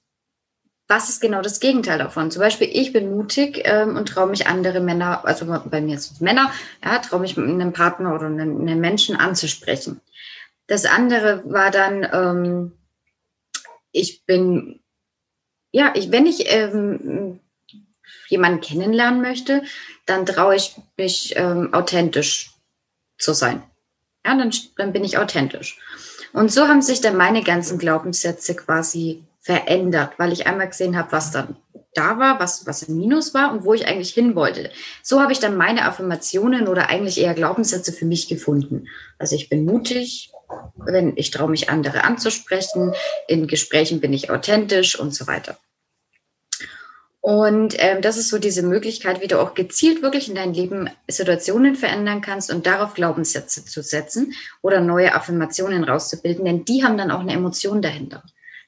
Was 0.86 1.08
ist 1.08 1.20
genau 1.20 1.40
das 1.40 1.60
Gegenteil 1.60 1.98
davon? 1.98 2.30
Zum 2.30 2.40
Beispiel, 2.40 2.68
ich 2.70 2.92
bin 2.92 3.10
mutig 3.10 3.62
ähm, 3.64 3.96
und 3.96 4.06
traue 4.06 4.28
mich 4.28 4.46
andere 4.46 4.80
Männer, 4.80 5.24
also 5.24 5.46
bei 5.46 5.80
mir 5.80 5.98
sind 5.98 6.16
es 6.16 6.20
Männer, 6.20 6.52
ja, 6.84 6.98
traue 6.98 7.20
mich 7.20 7.38
einen 7.38 7.72
Partner 7.72 8.14
oder 8.14 8.26
einen, 8.26 8.60
einen, 8.60 8.80
Menschen 8.80 9.16
anzusprechen. 9.16 10.00
Das 10.66 10.84
andere 10.84 11.42
war 11.46 11.70
dann, 11.70 12.06
ähm, 12.12 12.72
ich 13.92 14.24
bin, 14.26 14.80
ja, 15.72 15.92
ich, 15.94 16.10
wenn 16.10 16.26
ich 16.26 16.52
ähm, 16.52 17.40
jemanden 18.28 18.60
kennenlernen 18.60 19.22
möchte, 19.22 19.62
dann 20.06 20.26
traue 20.26 20.56
ich 20.56 20.76
mich 20.96 21.34
ähm, 21.36 21.72
authentisch 21.72 22.50
zu 23.18 23.32
sein. 23.32 23.62
Ja, 24.24 24.36
dann, 24.36 24.50
dann 24.76 24.92
bin 24.92 25.04
ich 25.04 25.18
authentisch. 25.18 25.78
Und 26.32 26.50
so 26.50 26.66
haben 26.66 26.82
sich 26.82 27.00
dann 27.00 27.16
meine 27.16 27.42
ganzen 27.42 27.78
Glaubenssätze 27.78 28.54
quasi 28.56 29.22
verändert, 29.40 30.12
weil 30.18 30.32
ich 30.32 30.46
einmal 30.46 30.68
gesehen 30.68 30.96
habe, 30.96 31.12
was 31.12 31.30
dann 31.30 31.56
da 31.94 32.18
war, 32.18 32.40
was, 32.40 32.66
was 32.66 32.82
im 32.84 32.96
Minus 32.98 33.34
war 33.34 33.52
und 33.52 33.64
wo 33.64 33.72
ich 33.74 33.86
eigentlich 33.86 34.12
hin 34.12 34.34
wollte. 34.34 34.70
So 35.02 35.20
habe 35.20 35.32
ich 35.32 35.38
dann 35.38 35.56
meine 35.56 35.84
Affirmationen 35.84 36.66
oder 36.66 36.88
eigentlich 36.88 37.20
eher 37.20 37.34
Glaubenssätze 37.34 37.92
für 37.92 38.04
mich 38.04 38.28
gefunden. 38.28 38.88
Also 39.18 39.36
ich 39.36 39.48
bin 39.48 39.64
mutig, 39.64 40.32
wenn 40.76 41.12
ich 41.16 41.30
traue 41.30 41.50
mich 41.50 41.70
andere 41.70 42.04
anzusprechen, 42.04 42.94
in 43.28 43.46
Gesprächen 43.46 44.00
bin 44.00 44.12
ich 44.12 44.30
authentisch 44.30 44.98
und 44.98 45.14
so 45.14 45.26
weiter. 45.26 45.56
Und 47.24 47.74
ähm, 47.78 48.02
das 48.02 48.18
ist 48.18 48.28
so 48.28 48.38
diese 48.38 48.62
Möglichkeit, 48.62 49.22
wie 49.22 49.28
du 49.28 49.40
auch 49.40 49.54
gezielt 49.54 50.02
wirklich 50.02 50.28
in 50.28 50.34
deinem 50.34 50.52
Leben 50.52 50.90
Situationen 51.08 51.74
verändern 51.74 52.20
kannst 52.20 52.52
und 52.52 52.66
darauf 52.66 52.92
Glaubenssätze 52.92 53.64
zu 53.64 53.82
setzen 53.82 54.34
oder 54.60 54.82
neue 54.82 55.14
Affirmationen 55.14 55.84
rauszubilden, 55.84 56.44
denn 56.44 56.66
die 56.66 56.84
haben 56.84 56.98
dann 56.98 57.10
auch 57.10 57.20
eine 57.20 57.32
Emotion 57.32 57.80
dahinter. 57.80 58.22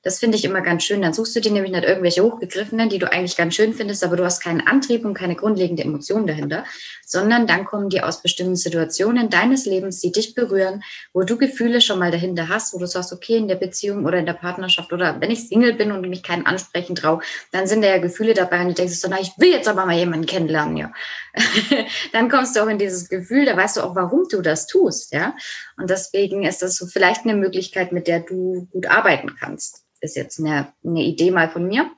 Das 0.06 0.20
finde 0.20 0.36
ich 0.36 0.44
immer 0.44 0.60
ganz 0.60 0.84
schön. 0.84 1.02
Dann 1.02 1.12
suchst 1.12 1.34
du 1.34 1.40
dir 1.40 1.50
nämlich 1.50 1.72
nicht 1.72 1.82
irgendwelche 1.82 2.22
hochgegriffenen, 2.22 2.88
die 2.88 3.00
du 3.00 3.10
eigentlich 3.10 3.36
ganz 3.36 3.56
schön 3.56 3.74
findest, 3.74 4.04
aber 4.04 4.14
du 4.14 4.24
hast 4.24 4.40
keinen 4.40 4.60
Antrieb 4.60 5.04
und 5.04 5.14
keine 5.14 5.34
grundlegende 5.34 5.82
Emotion 5.82 6.28
dahinter, 6.28 6.64
sondern 7.04 7.48
dann 7.48 7.64
kommen 7.64 7.88
die 7.88 8.00
aus 8.00 8.22
bestimmten 8.22 8.54
Situationen 8.54 9.30
deines 9.30 9.66
Lebens, 9.66 9.98
die 9.98 10.12
dich 10.12 10.36
berühren, 10.36 10.84
wo 11.12 11.24
du 11.24 11.36
Gefühle 11.36 11.80
schon 11.80 11.98
mal 11.98 12.12
dahinter 12.12 12.48
hast, 12.48 12.72
wo 12.72 12.78
du 12.78 12.86
sagst, 12.86 13.12
okay, 13.12 13.36
in 13.36 13.48
der 13.48 13.56
Beziehung 13.56 14.04
oder 14.04 14.18
in 14.18 14.26
der 14.26 14.34
Partnerschaft 14.34 14.92
oder 14.92 15.20
wenn 15.20 15.32
ich 15.32 15.48
Single 15.48 15.74
bin 15.74 15.90
und 15.90 16.08
mich 16.08 16.22
keinen 16.22 16.46
ansprechen 16.46 16.94
traue, 16.94 17.20
dann 17.50 17.66
sind 17.66 17.82
da 17.82 17.88
ja 17.88 17.98
Gefühle 17.98 18.34
dabei 18.34 18.60
und 18.60 18.68
du 18.68 18.74
denkst 18.74 18.94
so, 18.94 19.08
na, 19.10 19.20
ich 19.20 19.32
will 19.38 19.50
jetzt 19.50 19.66
aber 19.66 19.86
mal 19.86 19.96
jemanden 19.96 20.26
kennenlernen, 20.26 20.76
ja. 20.76 20.92
dann 22.12 22.28
kommst 22.28 22.54
du 22.54 22.60
auch 22.60 22.68
in 22.68 22.78
dieses 22.78 23.08
Gefühl, 23.08 23.44
da 23.44 23.56
weißt 23.56 23.78
du 23.78 23.80
auch, 23.80 23.96
warum 23.96 24.28
du 24.30 24.40
das 24.40 24.68
tust, 24.68 25.12
ja. 25.12 25.34
Und 25.76 25.90
deswegen 25.90 26.44
ist 26.44 26.62
das 26.62 26.76
so 26.76 26.86
vielleicht 26.86 27.24
eine 27.24 27.34
Möglichkeit, 27.34 27.90
mit 27.90 28.06
der 28.06 28.20
du 28.20 28.68
gut 28.70 28.86
arbeiten 28.86 29.34
kannst 29.36 29.82
ist 30.06 30.16
jetzt 30.16 30.40
eine, 30.40 30.72
eine 30.84 31.02
Idee 31.02 31.30
mal 31.30 31.50
von 31.50 31.66
mir. 31.66 31.90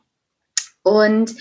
Und 0.83 1.35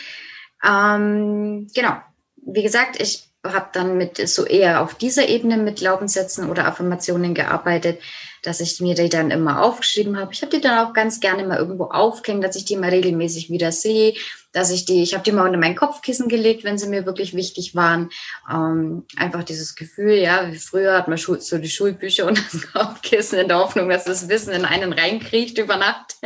ähm, 0.64 1.68
genau, 1.74 1.98
wie 2.36 2.64
gesagt, 2.64 3.02
ich 3.02 3.28
habe 3.44 3.70
dann 3.74 3.98
mit 3.98 4.18
so 4.28 4.46
eher 4.46 4.82
auf 4.82 4.96
dieser 4.96 5.28
Ebene 5.28 5.58
mit 5.58 5.78
Glaubenssätzen 5.78 6.50
oder 6.50 6.68
Affirmationen 6.68 7.34
gearbeitet, 7.34 8.02
dass 8.48 8.62
ich 8.62 8.80
mir 8.80 8.96
die 8.96 9.10
dann 9.10 9.30
immer 9.30 9.62
aufgeschrieben 9.62 10.18
habe. 10.18 10.32
Ich 10.32 10.42
habe 10.42 10.56
die 10.56 10.62
dann 10.62 10.88
auch 10.88 10.94
ganz 10.94 11.20
gerne 11.20 11.46
mal 11.46 11.58
irgendwo 11.58 11.86
aufgehängt, 11.86 12.44
dass 12.44 12.56
ich 12.56 12.64
die 12.64 12.78
mal 12.78 12.90
regelmäßig 12.90 13.50
wieder 13.50 13.74
sehe, 13.74 14.14
dass 14.54 14.72
ich 14.72 14.86
die, 14.86 15.04
ich 15.04 15.14
habe 15.14 15.24
die 15.24 15.34
mal 15.34 15.46
unter 15.46 15.60
mein 15.60 15.76
Kopfkissen 15.76 16.30
gelegt, 16.30 16.64
wenn 16.64 16.78
sie 16.78 16.88
mir 16.88 17.06
wirklich 17.06 17.36
wichtig 17.36 17.76
waren. 17.76 18.10
Ähm, 18.50 19.06
einfach 19.18 19.44
dieses 19.44 19.76
Gefühl, 19.76 20.14
ja, 20.14 20.52
wie 20.52 20.58
früher 20.58 20.98
hat 20.98 21.10
man 21.10 21.18
so 21.18 21.58
die 21.58 21.70
Schulbücher 21.70 22.26
und 22.26 22.38
das 22.38 22.72
Kopfkissen 22.72 23.38
in 23.38 23.50
der 23.50 23.60
Hoffnung, 23.60 23.90
dass 23.90 24.06
das 24.06 24.30
Wissen 24.30 24.54
in 24.54 24.64
einen 24.64 24.94
reinkriecht 24.94 25.58
über 25.58 25.76
Nacht. 25.76 26.16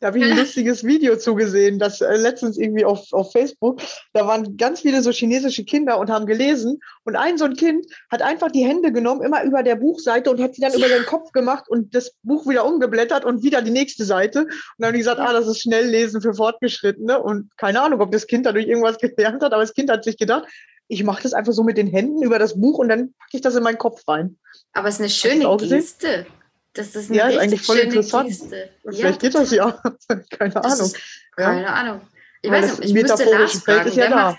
Da 0.00 0.06
habe 0.06 0.18
ich 0.18 0.24
ein 0.24 0.36
lustiges 0.36 0.82
Video 0.82 1.16
zugesehen, 1.16 1.78
das 1.78 2.00
äh, 2.00 2.16
letztens 2.16 2.56
irgendwie 2.56 2.86
auf, 2.86 3.12
auf 3.12 3.32
Facebook. 3.32 3.82
Da 4.14 4.26
waren 4.26 4.56
ganz 4.56 4.80
viele 4.80 5.02
so 5.02 5.10
chinesische 5.10 5.64
Kinder 5.64 5.98
und 5.98 6.10
haben 6.10 6.24
gelesen. 6.24 6.80
Und 7.04 7.16
ein 7.16 7.36
so 7.36 7.44
ein 7.44 7.54
Kind 7.54 7.84
hat 8.10 8.22
einfach 8.22 8.50
die 8.50 8.64
Hände 8.64 8.92
genommen, 8.92 9.22
immer 9.22 9.44
über 9.44 9.62
der 9.62 9.76
Buchseite 9.76 10.30
und 10.30 10.40
hat 10.40 10.54
sie 10.54 10.62
dann 10.62 10.72
über 10.72 10.88
den 10.88 11.04
Kopf 11.04 11.32
gemacht 11.32 11.68
und 11.68 11.94
das 11.94 12.14
Buch 12.22 12.48
wieder 12.48 12.64
umgeblättert 12.64 13.26
und 13.26 13.42
wieder 13.42 13.60
die 13.60 13.70
nächste 13.70 14.06
Seite. 14.06 14.40
Und 14.40 14.50
dann 14.78 14.88
haben 14.88 14.94
die 14.94 15.00
gesagt, 15.00 15.20
ah, 15.20 15.34
das 15.34 15.46
ist 15.46 15.60
Schnelllesen 15.60 16.22
für 16.22 16.32
Fortgeschrittene. 16.32 17.22
Und 17.22 17.54
keine 17.58 17.82
Ahnung, 17.82 18.00
ob 18.00 18.10
das 18.10 18.26
Kind 18.26 18.46
dadurch 18.46 18.66
irgendwas 18.66 18.96
gelernt 18.98 19.42
hat, 19.42 19.52
aber 19.52 19.62
das 19.62 19.74
Kind 19.74 19.90
hat 19.90 20.04
sich 20.04 20.16
gedacht, 20.16 20.48
ich 20.88 21.04
mache 21.04 21.22
das 21.22 21.34
einfach 21.34 21.52
so 21.52 21.62
mit 21.62 21.76
den 21.76 21.86
Händen 21.86 22.22
über 22.22 22.38
das 22.38 22.58
Buch 22.58 22.78
und 22.78 22.88
dann 22.88 23.12
packe 23.18 23.34
ich 23.34 23.42
das 23.42 23.54
in 23.54 23.62
meinen 23.62 23.78
Kopf 23.78 24.08
rein. 24.08 24.38
Aber 24.72 24.88
es 24.88 24.94
ist 24.94 25.00
eine 25.00 25.10
schöne 25.10 25.56
Geste. 25.58 26.26
Das 26.72 26.94
ist 26.94 27.10
eine 27.10 27.18
ja, 27.18 27.28
ist 27.28 27.38
eigentlich 27.38 27.62
voll 27.62 27.78
interessant. 27.78 28.28
Geste. 28.28 28.70
Vielleicht 28.82 29.02
ja, 29.02 29.28
geht 29.28 29.34
das 29.34 29.50
ja. 29.50 29.82
keine 30.30 30.56
Ahnung. 30.64 30.86
Ist, 30.86 30.96
keine 31.36 31.62
ja. 31.62 31.68
Ahnung. 31.68 32.00
Ich 32.42 32.50
Weil 32.50 32.62
weiß 32.62 32.78
nicht, 32.78 32.88
ich 32.88 32.94
müsste 32.94 33.24
Lars 33.24 33.58
fragen. 33.62 33.88
Ist 33.88 33.96
ja 33.96 34.08
der, 34.08 34.10
da. 34.10 34.30
Macht, 34.30 34.38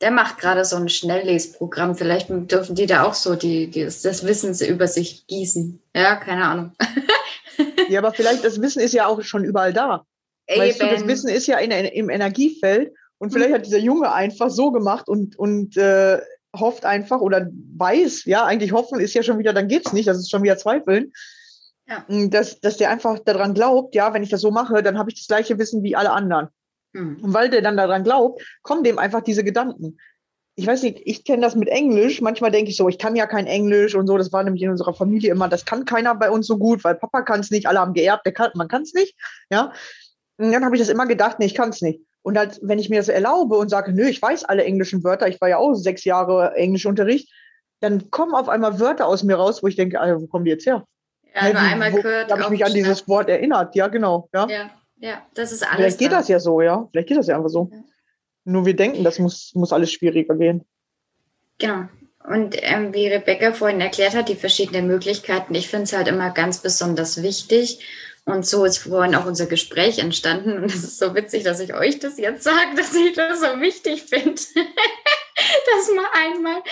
der 0.00 0.10
macht 0.10 0.38
gerade 0.38 0.64
so 0.64 0.76
ein 0.76 0.88
Schnelllesprogramm. 0.88 1.94
Vielleicht 1.94 2.28
dürfen 2.30 2.74
die 2.74 2.86
da 2.86 3.04
auch 3.04 3.14
so 3.14 3.34
die, 3.34 3.70
die, 3.70 3.84
das 3.84 4.26
Wissen 4.26 4.54
über 4.66 4.88
sich 4.88 5.26
gießen. 5.26 5.82
Ja, 5.94 6.16
keine 6.16 6.46
Ahnung. 6.46 6.72
ja, 7.88 8.00
aber 8.00 8.12
vielleicht, 8.12 8.42
das 8.44 8.60
Wissen 8.60 8.80
ist 8.80 8.94
ja 8.94 9.06
auch 9.06 9.22
schon 9.22 9.44
überall 9.44 9.72
da. 9.72 10.06
Eben. 10.46 10.62
Weißt 10.62 10.82
du, 10.82 10.86
das 10.86 11.06
Wissen 11.06 11.28
ist 11.28 11.46
ja 11.46 11.58
in, 11.58 11.70
im 11.70 12.08
Energiefeld 12.08 12.92
und 13.18 13.32
vielleicht 13.32 13.50
mhm. 13.50 13.54
hat 13.54 13.66
dieser 13.66 13.78
Junge 13.78 14.12
einfach 14.12 14.50
so 14.50 14.72
gemacht 14.72 15.08
und, 15.08 15.38
und 15.38 15.76
äh, 15.76 16.18
hofft 16.58 16.84
einfach 16.84 17.20
oder 17.20 17.48
weiß, 17.76 18.24
ja, 18.24 18.44
eigentlich 18.44 18.72
hoffen 18.72 18.98
ist 18.98 19.14
ja 19.14 19.22
schon 19.22 19.38
wieder, 19.38 19.52
dann 19.52 19.68
geht's 19.68 19.92
nicht, 19.92 20.08
das 20.08 20.18
ist 20.18 20.30
schon 20.30 20.42
wieder 20.42 20.56
Zweifeln. 20.56 21.12
Ja. 21.90 22.04
Mm, 22.08 22.30
dass, 22.30 22.60
dass 22.60 22.76
der 22.76 22.90
einfach 22.90 23.18
daran 23.18 23.52
glaubt, 23.52 23.94
ja, 23.94 24.14
wenn 24.14 24.22
ich 24.22 24.30
das 24.30 24.40
so 24.40 24.50
mache, 24.50 24.82
dann 24.82 24.98
habe 24.98 25.10
ich 25.10 25.16
das 25.16 25.26
gleiche 25.26 25.58
Wissen 25.58 25.82
wie 25.82 25.96
alle 25.96 26.12
anderen. 26.12 26.48
Mhm. 26.92 27.18
Und 27.22 27.34
weil 27.34 27.50
der 27.50 27.62
dann 27.62 27.76
daran 27.76 28.04
glaubt, 28.04 28.42
kommen 28.62 28.84
dem 28.84 28.98
einfach 28.98 29.22
diese 29.22 29.44
Gedanken. 29.44 29.98
Ich 30.54 30.66
weiß 30.66 30.82
nicht, 30.82 31.00
ich 31.04 31.24
kenne 31.24 31.42
das 31.42 31.56
mit 31.56 31.68
Englisch. 31.68 32.20
Manchmal 32.20 32.50
denke 32.50 32.70
ich 32.70 32.76
so, 32.76 32.88
ich 32.88 32.98
kann 32.98 33.16
ja 33.16 33.26
kein 33.26 33.46
Englisch 33.46 33.94
und 33.94 34.06
so. 34.06 34.16
Das 34.16 34.32
war 34.32 34.44
nämlich 34.44 34.62
in 34.62 34.70
unserer 34.70 34.94
Familie 34.94 35.32
immer, 35.32 35.48
das 35.48 35.64
kann 35.64 35.84
keiner 35.84 36.14
bei 36.14 36.30
uns 36.30 36.46
so 36.46 36.58
gut, 36.58 36.84
weil 36.84 36.94
Papa 36.94 37.22
kann 37.22 37.40
es 37.40 37.50
nicht, 37.50 37.66
alle 37.66 37.80
haben 37.80 37.94
geerbt, 37.94 38.26
der 38.26 38.32
kann, 38.32 38.50
man 38.54 38.68
kann 38.68 38.82
es 38.82 38.94
nicht. 38.94 39.16
Ja. 39.50 39.72
Und 40.36 40.52
dann 40.52 40.64
habe 40.64 40.76
ich 40.76 40.80
das 40.80 40.90
immer 40.90 41.06
gedacht, 41.06 41.38
nee, 41.38 41.46
ich 41.46 41.54
kann 41.54 41.70
es 41.70 41.82
nicht. 41.82 42.00
Und 42.22 42.36
halt, 42.36 42.60
wenn 42.62 42.78
ich 42.78 42.90
mir 42.90 42.98
das 42.98 43.08
erlaube 43.08 43.56
und 43.56 43.68
sage, 43.68 43.92
nö, 43.92 44.06
ich 44.06 44.20
weiß 44.20 44.44
alle 44.44 44.64
englischen 44.64 45.02
Wörter, 45.02 45.28
ich 45.28 45.40
war 45.40 45.48
ja 45.48 45.56
auch 45.56 45.74
sechs 45.74 46.04
Jahre 46.04 46.54
Englischunterricht, 46.54 47.32
dann 47.80 48.10
kommen 48.10 48.34
auf 48.34 48.48
einmal 48.48 48.78
Wörter 48.78 49.06
aus 49.06 49.22
mir 49.22 49.36
raus, 49.36 49.62
wo 49.62 49.68
ich 49.68 49.76
denke, 49.76 49.98
Alter, 50.00 50.20
wo 50.20 50.26
kommen 50.26 50.44
die 50.44 50.50
jetzt 50.50 50.66
her? 50.66 50.84
Ja, 51.34 51.42
hey, 51.42 51.52
nur 51.52 51.62
einmal 51.62 51.92
wo, 51.92 51.96
gehört. 51.96 52.30
habe 52.30 52.42
ich 52.42 52.48
mich 52.48 52.64
an 52.64 52.74
dieses 52.74 53.06
Wort 53.08 53.28
erinnert. 53.28 53.74
Ja, 53.74 53.88
genau. 53.88 54.28
Ja, 54.32 54.48
ja, 54.48 54.70
ja 54.98 55.26
das 55.34 55.52
ist 55.52 55.62
alles. 55.62 55.76
Vielleicht 55.76 55.98
geht 55.98 56.12
da. 56.12 56.18
das 56.18 56.28
ja 56.28 56.40
so, 56.40 56.60
ja. 56.60 56.88
Vielleicht 56.90 57.08
geht 57.08 57.18
das 57.18 57.26
ja 57.26 57.36
einfach 57.36 57.50
so. 57.50 57.68
Ja. 57.72 57.78
Nur 58.44 58.66
wir 58.66 58.74
denken, 58.74 59.04
das 59.04 59.18
muss, 59.18 59.52
muss 59.54 59.72
alles 59.72 59.92
schwieriger 59.92 60.34
gehen. 60.34 60.64
Genau. 61.58 61.88
Und 62.24 62.56
ähm, 62.60 62.92
wie 62.94 63.08
Rebecca 63.08 63.52
vorhin 63.52 63.80
erklärt 63.80 64.14
hat, 64.14 64.28
die 64.28 64.34
verschiedenen 64.34 64.86
Möglichkeiten, 64.86 65.54
ich 65.54 65.68
finde 65.68 65.84
es 65.84 65.92
halt 65.92 66.08
immer 66.08 66.30
ganz 66.30 66.58
besonders 66.58 67.22
wichtig 67.22 67.80
Und 68.24 68.46
so 68.46 68.64
ist 68.64 68.78
vorhin 68.78 69.14
auch 69.14 69.26
unser 69.26 69.46
Gespräch 69.46 69.98
entstanden. 69.98 70.58
Und 70.58 70.66
es 70.66 70.84
ist 70.84 70.98
so 70.98 71.14
witzig, 71.14 71.44
dass 71.44 71.60
ich 71.60 71.74
euch 71.74 71.98
das 71.98 72.18
jetzt 72.18 72.44
sage, 72.44 72.76
dass 72.76 72.94
ich 72.94 73.14
das 73.14 73.40
so 73.40 73.60
wichtig 73.60 74.02
finde, 74.02 74.34
dass 75.66 75.90
man 75.94 76.06
einmal 76.12 76.62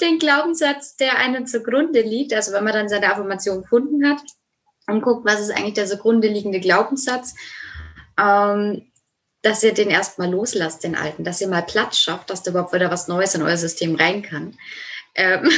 den 0.00 0.18
Glaubenssatz, 0.18 0.96
der 0.96 1.18
einen 1.18 1.46
zugrunde 1.46 2.00
liegt, 2.00 2.32
also 2.32 2.52
wenn 2.52 2.64
man 2.64 2.72
dann 2.72 2.88
seine 2.88 3.10
Affirmation 3.10 3.62
gefunden 3.62 4.08
hat 4.08 4.22
und 4.86 5.02
guckt, 5.02 5.24
was 5.24 5.40
ist 5.40 5.50
eigentlich 5.50 5.74
der 5.74 5.86
zugrunde 5.86 6.28
liegende 6.28 6.60
Glaubenssatz, 6.60 7.34
ähm, 8.18 8.90
dass 9.42 9.62
ihr 9.62 9.74
den 9.74 9.90
erstmal 9.90 10.30
loslasst, 10.30 10.84
den 10.84 10.94
alten, 10.94 11.24
dass 11.24 11.40
ihr 11.40 11.48
mal 11.48 11.62
Platz 11.62 11.98
schafft, 11.98 12.30
dass 12.30 12.42
da 12.42 12.52
überhaupt 12.52 12.72
wieder 12.72 12.90
was 12.90 13.08
Neues 13.08 13.34
in 13.34 13.42
euer 13.42 13.56
System 13.56 13.96
rein 13.96 14.22
kann. 14.22 14.56
Ähm, 15.14 15.50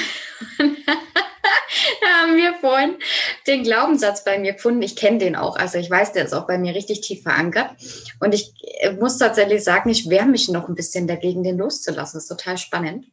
haben 2.21 2.37
wir 2.37 2.55
vorhin 2.55 2.97
den 3.47 3.63
Glaubenssatz 3.63 4.25
bei 4.25 4.39
mir 4.39 4.55
gefunden. 4.55 4.83
Ich 4.83 4.97
kenne 4.97 5.19
den 5.19 5.37
auch. 5.37 5.57
Also 5.57 5.79
ich 5.79 5.91
weiß, 5.91 6.13
der 6.13 6.25
ist 6.25 6.33
auch 6.33 6.47
bei 6.47 6.59
mir 6.59 6.75
richtig 6.75 7.01
tief 7.01 7.23
verankert. 7.23 7.71
Und 8.21 8.35
ich 8.35 8.53
äh, 8.81 8.93
muss 8.93 9.19
tatsächlich 9.19 9.65
sagen, 9.65 9.91
ich 9.91 10.09
wehre 10.09 10.27
mich 10.27 10.49
noch 10.49 10.69
ein 10.69 10.75
bisschen 10.75 11.07
dagegen, 11.07 11.43
den 11.43 11.59
loszulassen. 11.59 12.17
Das 12.17 12.25
ist 12.25 12.29
total 12.29 12.59
spannend. 12.59 13.07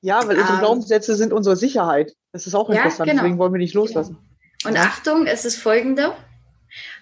Ja, 0.00 0.26
weil 0.26 0.36
unsere 0.36 0.54
ähm, 0.54 0.60
Glaubenssätze 0.60 1.16
sind 1.16 1.32
unsere 1.32 1.56
Sicherheit. 1.56 2.14
Das 2.32 2.46
ist 2.46 2.54
auch 2.54 2.68
interessant. 2.68 2.98
Ja, 2.98 3.04
genau. 3.04 3.22
Deswegen 3.22 3.38
wollen 3.38 3.52
wir 3.54 3.58
nicht 3.58 3.74
loslassen. 3.74 4.18
Und 4.64 4.74
ja. 4.74 4.82
Achtung, 4.82 5.26
es 5.26 5.44
ist 5.44 5.56
folgende. 5.56 6.12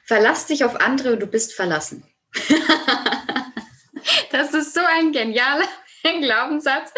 Verlass 0.05 0.47
dich 0.47 0.65
auf 0.65 0.81
andere 0.81 1.15
und 1.15 1.21
du 1.21 1.27
bist 1.27 1.53
verlassen. 1.53 2.05
das 4.31 4.55
ist 4.55 4.75
so 4.75 4.81
ein 4.97 5.13
genialer 5.13 5.67
Glaubenssatz. 6.03 6.93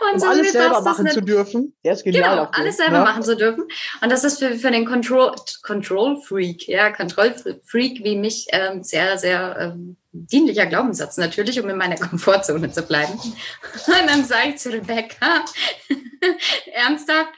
Und 0.00 0.14
um 0.14 0.18
so 0.20 0.26
alles 0.26 0.52
selber 0.52 0.80
machen 0.82 1.08
zu 1.08 1.20
dürfen. 1.20 1.74
Der 1.84 1.94
ist 1.94 2.04
genial. 2.04 2.36
Genau, 2.36 2.50
alles 2.52 2.76
selber 2.76 2.98
ja. 2.98 3.04
machen 3.04 3.22
zu 3.22 3.36
dürfen. 3.36 3.64
Und 4.00 4.12
das 4.12 4.24
ist 4.24 4.38
für, 4.38 4.54
für 4.54 4.70
den 4.70 4.84
Control, 4.86 5.34
Control 5.62 6.20
Freak, 6.20 6.68
ja, 6.68 6.90
Control 6.90 7.34
Freak 7.64 8.04
wie 8.04 8.16
mich 8.16 8.46
ähm, 8.52 8.82
sehr, 8.82 9.18
sehr 9.18 9.56
ähm, 9.58 9.96
dienlicher 10.12 10.66
Glaubenssatz 10.66 11.16
natürlich, 11.16 11.60
um 11.60 11.68
in 11.68 11.76
meiner 11.76 11.96
Komfortzone 11.96 12.70
zu 12.70 12.82
bleiben. 12.82 13.12
Und 13.86 14.08
dann 14.08 14.24
sage 14.24 14.50
ich 14.50 14.58
zu 14.58 14.70
Rebecca, 14.70 15.44
ernsthaft, 16.72 17.32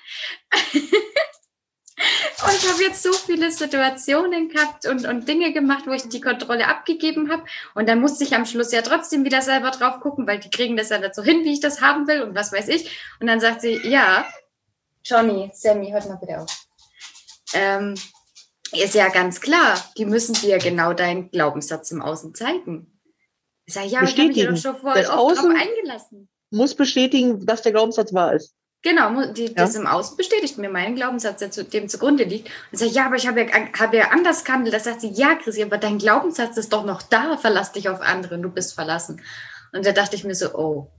und 2.45 2.55
ich 2.55 2.69
habe 2.69 2.83
jetzt 2.83 3.03
so 3.03 3.13
viele 3.13 3.51
Situationen 3.51 4.49
gehabt 4.49 4.87
und, 4.87 5.07
und 5.07 5.29
Dinge 5.29 5.53
gemacht, 5.53 5.85
wo 5.87 5.93
ich 5.93 6.03
die 6.09 6.21
Kontrolle 6.21 6.67
abgegeben 6.67 7.31
habe. 7.31 7.45
Und 7.75 7.89
dann 7.89 8.01
musste 8.01 8.25
ich 8.25 8.35
am 8.35 8.47
Schluss 8.47 8.73
ja 8.73 8.83
trotzdem 8.83 9.25
wieder 9.25 9.43
selber 9.43 9.71
drauf 9.71 10.01
gucken, 10.01 10.27
weil 10.27 10.41
die 10.41 10.51
kriegen 10.51 10.77
das 10.77 10.91
ja 10.91 11.01
so 11.13 11.23
hin, 11.23 11.45
wie 11.45 11.53
ich 11.53 11.61
das 11.61 11.81
haben 11.81 12.09
will 12.09 12.23
und 12.23 12.35
was 12.35 12.53
weiß 12.53 12.69
ich. 12.69 12.91
Und 13.21 13.27
dann 13.27 13.41
sagt 13.41 13.61
sie, 13.61 13.81
ja, 13.89 14.27
Johnny, 15.05 15.51
Sammy, 15.55 15.91
hört 15.91 16.09
mal 16.09 16.17
bitte 16.17 16.41
auf. 16.41 16.67
Ähm, 17.55 17.95
ist 18.73 18.95
ja 18.95 19.09
ganz 19.09 19.41
klar, 19.41 19.79
die 19.99 20.07
müssen 20.07 20.35
dir 20.35 20.59
genau 20.59 20.93
deinen 20.95 21.31
Glaubenssatz 21.31 21.91
im 21.91 22.01
Außen 22.01 22.35
zeigen. 22.35 23.01
Ich 23.67 23.75
sage, 23.75 23.89
ja, 23.89 24.03
ich 24.03 24.13
habe 24.13 24.29
mich 24.29 24.37
ja 24.37 24.51
doch 24.51 24.57
schon 24.57 24.77
voll 24.77 24.93
oft 24.93 25.11
Außen 25.11 25.57
eingelassen. 25.57 26.29
Muss 26.51 26.75
bestätigen, 26.75 27.45
dass 27.47 27.63
der 27.63 27.73
Glaubenssatz 27.73 28.13
wahr 28.13 28.35
ist. 28.35 28.55
Genau, 28.83 29.33
die, 29.33 29.47
ja. 29.47 29.53
das 29.55 29.77
im 29.77 29.87
Außen 29.87 30.17
bestätigt 30.17 30.59
mir 30.59 30.69
meinen 30.69 30.97
Glaubenssatz, 30.97 31.39
der 31.39 31.53
zu, 31.53 31.65
dem 31.65 31.89
zugrunde 31.89 32.25
liegt. 32.25 32.51
Und 32.73 32.79
sage, 32.79 32.91
ja, 32.91 33.07
aber 33.07 33.17
ich 33.17 33.29
habe 33.29 33.43
ja, 33.43 33.47
hab 33.79 33.95
ja 33.95 34.11
anders 34.11 34.45
gehandelt. 34.45 34.75
Da 34.75 34.81
sagt 34.81 35.01
sie, 35.03 35.11
ja, 35.11 35.37
Chrissy, 35.37 35.63
aber 35.63 35.79
dein 35.79 35.99
Glaubenssatz 35.99 36.57
ist 36.57 36.73
doch 36.73 36.85
noch 36.85 37.01
da, 37.01 37.37
verlass 37.37 37.73
dich 37.73 37.89
auf 37.89 38.01
andere, 38.01 38.39
du 38.39 38.49
bist 38.49 38.75
verlassen. 38.75 39.23
Und 39.73 39.87
da 39.87 39.93
dachte 39.93 40.17
ich 40.17 40.25
mir 40.25 40.35
so, 40.35 40.53
oh, 40.55 40.91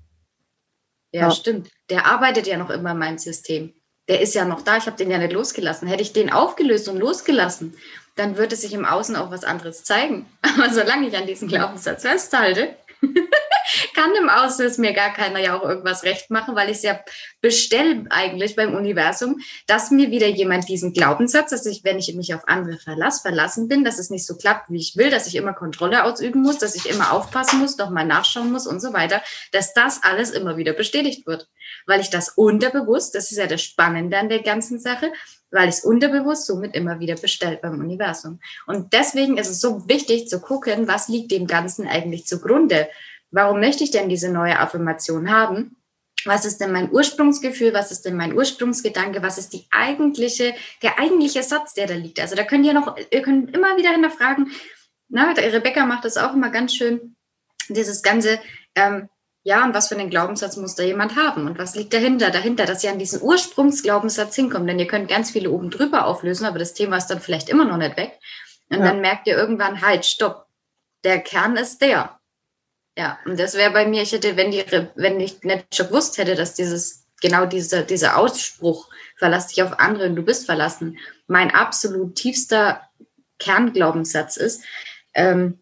ja, 1.11 1.21
ja. 1.23 1.31
stimmt. 1.31 1.69
Der 1.89 2.05
arbeitet 2.05 2.47
ja 2.47 2.57
noch 2.57 2.69
immer 2.69 2.91
in 2.91 2.97
meinem 2.97 3.17
System. 3.17 3.73
Der 4.07 4.21
ist 4.21 4.33
ja 4.33 4.45
noch 4.45 4.61
da, 4.61 4.77
ich 4.77 4.85
habe 4.85 4.97
den 4.97 5.11
ja 5.11 5.17
nicht 5.17 5.33
losgelassen. 5.33 5.87
Hätte 5.87 6.01
ich 6.01 6.13
den 6.13 6.31
aufgelöst 6.31 6.87
und 6.87 6.97
losgelassen, 6.97 7.77
dann 8.15 8.37
würde 8.37 8.55
sich 8.55 8.73
im 8.73 8.85
Außen 8.85 9.15
auch 9.15 9.29
was 9.29 9.43
anderes 9.43 9.83
zeigen. 9.83 10.25
Aber 10.41 10.73
solange 10.73 11.07
ich 11.07 11.17
an 11.17 11.27
diesem 11.27 11.49
Glaubenssatz 11.49 12.03
festhalte, 12.03 12.75
kann 13.93 14.13
im 14.15 14.29
Außen 14.29 14.73
mir 14.77 14.93
gar 14.93 15.13
keiner 15.13 15.39
ja 15.39 15.57
auch 15.57 15.63
irgendwas 15.63 16.03
recht 16.03 16.29
machen, 16.29 16.55
weil 16.55 16.69
ich 16.69 16.77
es 16.77 16.83
ja 16.83 16.99
bestelle 17.41 18.05
eigentlich 18.09 18.55
beim 18.55 18.75
Universum, 18.75 19.39
dass 19.67 19.91
mir 19.91 20.11
wieder 20.11 20.27
jemand 20.27 20.67
diesen 20.69 20.93
Glaubenssatz, 20.93 21.51
dass 21.51 21.65
ich, 21.65 21.83
wenn 21.83 21.99
ich 21.99 22.13
mich 22.15 22.33
auf 22.33 22.47
andere 22.47 22.77
verlasse, 22.77 23.21
verlassen 23.21 23.67
bin, 23.67 23.83
dass 23.83 23.99
es 23.99 24.09
nicht 24.09 24.25
so 24.25 24.35
klappt, 24.37 24.69
wie 24.69 24.79
ich 24.79 24.97
will, 24.97 25.09
dass 25.09 25.27
ich 25.27 25.35
immer 25.35 25.53
Kontrolle 25.53 26.03
ausüben 26.03 26.41
muss, 26.41 26.57
dass 26.57 26.75
ich 26.75 26.89
immer 26.89 27.11
aufpassen 27.11 27.59
muss, 27.59 27.75
doch 27.75 27.89
mal 27.89 28.05
nachschauen 28.05 28.51
muss 28.51 28.67
und 28.67 28.79
so 28.79 28.93
weiter, 28.93 29.21
dass 29.51 29.73
das 29.73 30.03
alles 30.03 30.31
immer 30.31 30.57
wieder 30.57 30.73
bestätigt 30.73 31.27
wird. 31.27 31.47
Weil 31.85 32.01
ich 32.01 32.09
das 32.09 32.29
unterbewusst, 32.29 33.15
das 33.15 33.31
ist 33.31 33.37
ja 33.37 33.47
das 33.47 33.61
Spannende 33.61 34.17
an 34.17 34.29
der 34.29 34.41
ganzen 34.41 34.79
Sache, 34.79 35.11
weil 35.53 35.69
ich 35.69 35.75
es 35.75 35.85
unterbewusst 35.85 36.47
somit 36.47 36.75
immer 36.75 36.99
wieder 36.99 37.15
bestellt 37.15 37.61
beim 37.61 37.79
Universum. 37.79 38.39
Und 38.65 38.91
deswegen 38.91 39.37
ist 39.37 39.49
es 39.49 39.61
so 39.61 39.87
wichtig 39.87 40.27
zu 40.27 40.41
gucken, 40.41 40.87
was 40.87 41.07
liegt 41.07 41.31
dem 41.31 41.47
Ganzen 41.47 41.87
eigentlich 41.87 42.25
zugrunde. 42.25 42.89
Warum 43.31 43.59
möchte 43.59 43.83
ich 43.83 43.91
denn 43.91 44.09
diese 44.09 44.31
neue 44.31 44.59
Affirmation 44.59 45.31
haben? 45.31 45.77
Was 46.25 46.45
ist 46.45 46.59
denn 46.59 46.71
mein 46.71 46.91
Ursprungsgefühl? 46.91 47.73
Was 47.73 47.91
ist 47.91 48.03
denn 48.03 48.15
mein 48.15 48.33
Ursprungsgedanke? 48.33 49.21
Was 49.21 49.37
ist 49.37 49.53
die 49.53 49.65
eigentliche, 49.71 50.55
der 50.81 50.99
eigentliche 50.99 51.43
Satz, 51.43 51.73
der 51.73 51.87
da 51.87 51.93
liegt? 51.93 52.19
Also 52.19 52.35
da 52.35 52.43
könnt 52.43 52.65
ihr 52.65 52.73
noch, 52.73 52.97
ihr 53.11 53.21
könnt 53.21 53.55
immer 53.55 53.77
wieder 53.77 53.91
hinterfragen. 53.91 54.51
Na, 55.09 55.31
Rebecca 55.31 55.85
macht 55.85 56.05
das 56.05 56.17
auch 56.17 56.33
immer 56.33 56.49
ganz 56.49 56.75
schön. 56.75 57.15
Dieses 57.69 58.01
ganze, 58.01 58.39
ähm, 58.75 59.09
ja, 59.45 59.65
und 59.65 59.73
was 59.73 59.89
für 59.89 59.95
einen 59.95 60.09
Glaubenssatz 60.09 60.55
muss 60.55 60.75
da 60.75 60.83
jemand 60.83 61.17
haben? 61.17 61.47
Und 61.47 61.59
was 61.59 61.75
liegt 61.75 61.93
dahinter? 61.93 62.31
Dahinter, 62.31 62.65
dass 62.65 62.83
ihr 62.83 62.91
an 62.91 62.99
diesen 62.99 63.21
Ursprungsglaubenssatz 63.21 64.35
hinkommt. 64.35 64.69
Denn 64.69 64.79
ihr 64.79 64.87
könnt 64.87 65.09
ganz 65.09 65.31
viele 65.31 65.51
oben 65.51 65.69
drüber 65.69 66.05
auflösen, 66.05 66.45
aber 66.45 66.59
das 66.59 66.73
Thema 66.73 66.95
ist 66.95 67.07
dann 67.07 67.19
vielleicht 67.19 67.49
immer 67.49 67.65
noch 67.65 67.75
nicht 67.75 67.97
weg. 67.97 68.19
Und 68.69 68.79
ja. 68.79 68.85
dann 68.85 69.01
merkt 69.01 69.27
ihr 69.27 69.35
irgendwann, 69.35 69.81
halt, 69.81 70.05
stopp. 70.05 70.47
Der 71.03 71.19
Kern 71.19 71.57
ist 71.57 71.81
der. 71.81 72.17
Ja, 72.97 73.19
und 73.25 73.37
das 73.37 73.55
wäre 73.55 73.71
bei 73.71 73.85
mir, 73.85 74.03
ich 74.03 74.13
hätte, 74.13 74.37
wenn, 74.37 74.51
die, 74.51 74.63
wenn 74.95 75.19
ich 75.19 75.43
nicht 75.43 75.75
schon 75.75 75.87
gewusst 75.87 76.17
hätte, 76.17 76.35
dass 76.35 76.53
dieses, 76.53 77.05
genau 77.21 77.45
dieser, 77.45 77.81
dieser 77.81 78.17
Ausspruch, 78.17 78.89
verlass 79.17 79.47
dich 79.47 79.61
auf 79.61 79.79
andere 79.79 80.07
und 80.07 80.15
du 80.15 80.21
bist 80.21 80.45
verlassen, 80.45 80.97
mein 81.27 81.51
absolut 81.51 82.15
tiefster 82.15 82.81
Kernglaubenssatz 83.39 84.37
ist, 84.37 84.63
ähm, 85.13 85.59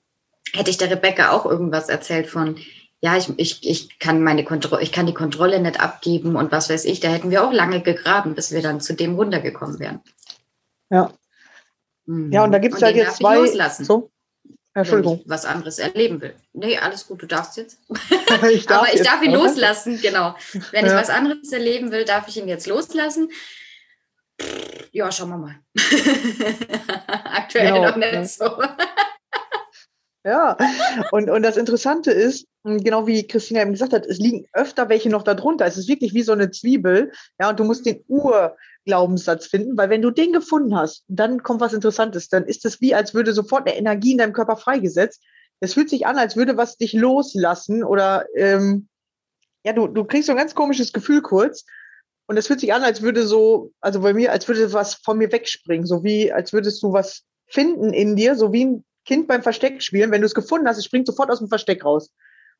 hätte 0.53 0.69
ich 0.69 0.77
der 0.77 0.91
Rebecca 0.91 1.31
auch 1.31 1.45
irgendwas 1.45 1.89
erzählt 1.89 2.27
von, 2.27 2.59
ja, 3.01 3.17
ich, 3.17 3.29
ich, 3.37 3.67
ich 3.67 3.99
kann 3.99 4.23
meine 4.23 4.43
Kontrolle, 4.43 4.83
ich 4.83 4.91
kann 4.91 5.07
die 5.07 5.13
Kontrolle 5.13 5.59
nicht 5.59 5.79
abgeben 5.79 6.35
und 6.35 6.51
was 6.51 6.69
weiß 6.69 6.85
ich, 6.85 6.99
da 6.99 7.09
hätten 7.09 7.31
wir 7.31 7.43
auch 7.43 7.51
lange 7.51 7.81
gegraben, 7.81 8.35
bis 8.35 8.51
wir 8.51 8.61
dann 8.61 8.79
zu 8.79 8.93
dem 8.93 9.15
runtergekommen 9.15 9.79
wären. 9.79 10.01
Ja. 10.91 11.11
Mhm. 12.05 12.31
Ja, 12.31 12.43
und 12.43 12.51
da 12.51 12.59
gibt 12.59 12.75
es 12.75 12.81
ja 12.81 12.89
jetzt 12.89 13.17
zwei. 13.17 13.45
So? 13.83 14.11
Entschuldigung. 14.73 15.17
Wenn 15.17 15.21
ich 15.23 15.29
was 15.29 15.45
anderes 15.45 15.79
erleben 15.79 16.21
will. 16.21 16.33
Nee, 16.53 16.77
alles 16.77 17.07
gut, 17.07 17.21
du 17.23 17.25
darfst 17.25 17.57
jetzt. 17.57 17.79
ich 18.51 18.67
darf 18.67 18.83
Aber 18.83 18.93
ich 18.93 19.01
darf 19.01 19.21
ihn 19.23 19.33
loslassen, 19.33 19.99
genau. 19.99 20.35
Wenn 20.71 20.85
ja. 20.85 20.91
ich 20.91 20.97
was 20.97 21.09
anderes 21.09 21.51
erleben 21.51 21.91
will, 21.91 22.05
darf 22.05 22.27
ich 22.27 22.37
ihn 22.37 22.47
jetzt 22.47 22.67
loslassen. 22.67 23.29
Ja, 24.91 25.11
schauen 25.11 25.29
wir 25.29 25.37
mal. 25.37 25.55
Aktuell 27.07 27.73
genau. 27.73 27.89
noch 27.89 27.95
nicht 27.95 28.29
so. 28.29 28.61
Ja, 30.23 30.55
und, 31.11 31.31
und 31.31 31.41
das 31.41 31.57
Interessante 31.57 32.11
ist, 32.11 32.45
genau 32.63 33.07
wie 33.07 33.25
Christina 33.25 33.61
eben 33.61 33.71
gesagt 33.71 33.93
hat, 33.93 34.05
es 34.05 34.19
liegen 34.19 34.45
öfter 34.53 34.87
welche 34.87 35.09
noch 35.09 35.23
darunter. 35.23 35.65
Es 35.65 35.77
ist 35.77 35.87
wirklich 35.87 36.13
wie 36.13 36.21
so 36.21 36.31
eine 36.31 36.51
Zwiebel. 36.51 37.11
Ja, 37.39 37.49
und 37.49 37.59
du 37.59 37.63
musst 37.63 37.87
den 37.87 38.03
Urglaubenssatz 38.07 39.47
finden, 39.47 39.77
weil 39.77 39.89
wenn 39.89 40.03
du 40.03 40.11
den 40.11 40.31
gefunden 40.31 40.75
hast, 40.75 41.05
dann 41.07 41.41
kommt 41.41 41.59
was 41.59 41.73
Interessantes. 41.73 42.29
Dann 42.29 42.45
ist 42.45 42.65
es 42.65 42.81
wie, 42.81 42.93
als 42.93 43.15
würde 43.15 43.33
sofort 43.33 43.67
eine 43.67 43.77
Energie 43.77 44.11
in 44.11 44.19
deinem 44.19 44.33
Körper 44.33 44.57
freigesetzt. 44.57 45.23
Es 45.59 45.73
fühlt 45.73 45.89
sich 45.89 46.05
an, 46.05 46.17
als 46.17 46.35
würde 46.35 46.55
was 46.55 46.77
dich 46.77 46.93
loslassen 46.93 47.83
oder 47.83 48.25
ähm, 48.35 48.87
ja, 49.63 49.73
du, 49.73 49.87
du 49.87 50.05
kriegst 50.05 50.27
so 50.27 50.33
ein 50.33 50.37
ganz 50.37 50.55
komisches 50.55 50.93
Gefühl 50.93 51.21
kurz. 51.21 51.65
Und 52.27 52.37
es 52.37 52.47
fühlt 52.47 52.59
sich 52.59 52.73
an, 52.73 52.83
als 52.83 53.01
würde 53.01 53.25
so, 53.25 53.71
also 53.81 54.01
bei 54.01 54.13
mir, 54.13 54.31
als 54.31 54.47
würde 54.47 54.71
was 54.71 54.93
von 54.93 55.17
mir 55.17 55.31
wegspringen, 55.31 55.85
so 55.85 56.03
wie, 56.03 56.31
als 56.31 56.53
würdest 56.53 56.81
du 56.83 56.93
was 56.93 57.23
finden 57.47 57.91
in 57.91 58.15
dir, 58.15 58.35
so 58.35 58.53
wie 58.53 58.65
ein 58.65 58.85
Kind 59.05 59.27
beim 59.27 59.43
Versteck 59.43 59.81
spielen, 59.81 60.11
wenn 60.11 60.21
du 60.21 60.27
es 60.27 60.35
gefunden 60.35 60.67
hast, 60.67 60.77
es 60.77 60.85
springt 60.85 61.07
sofort 61.07 61.29
aus 61.29 61.39
dem 61.39 61.47
Versteck 61.47 61.83
raus. 61.83 62.11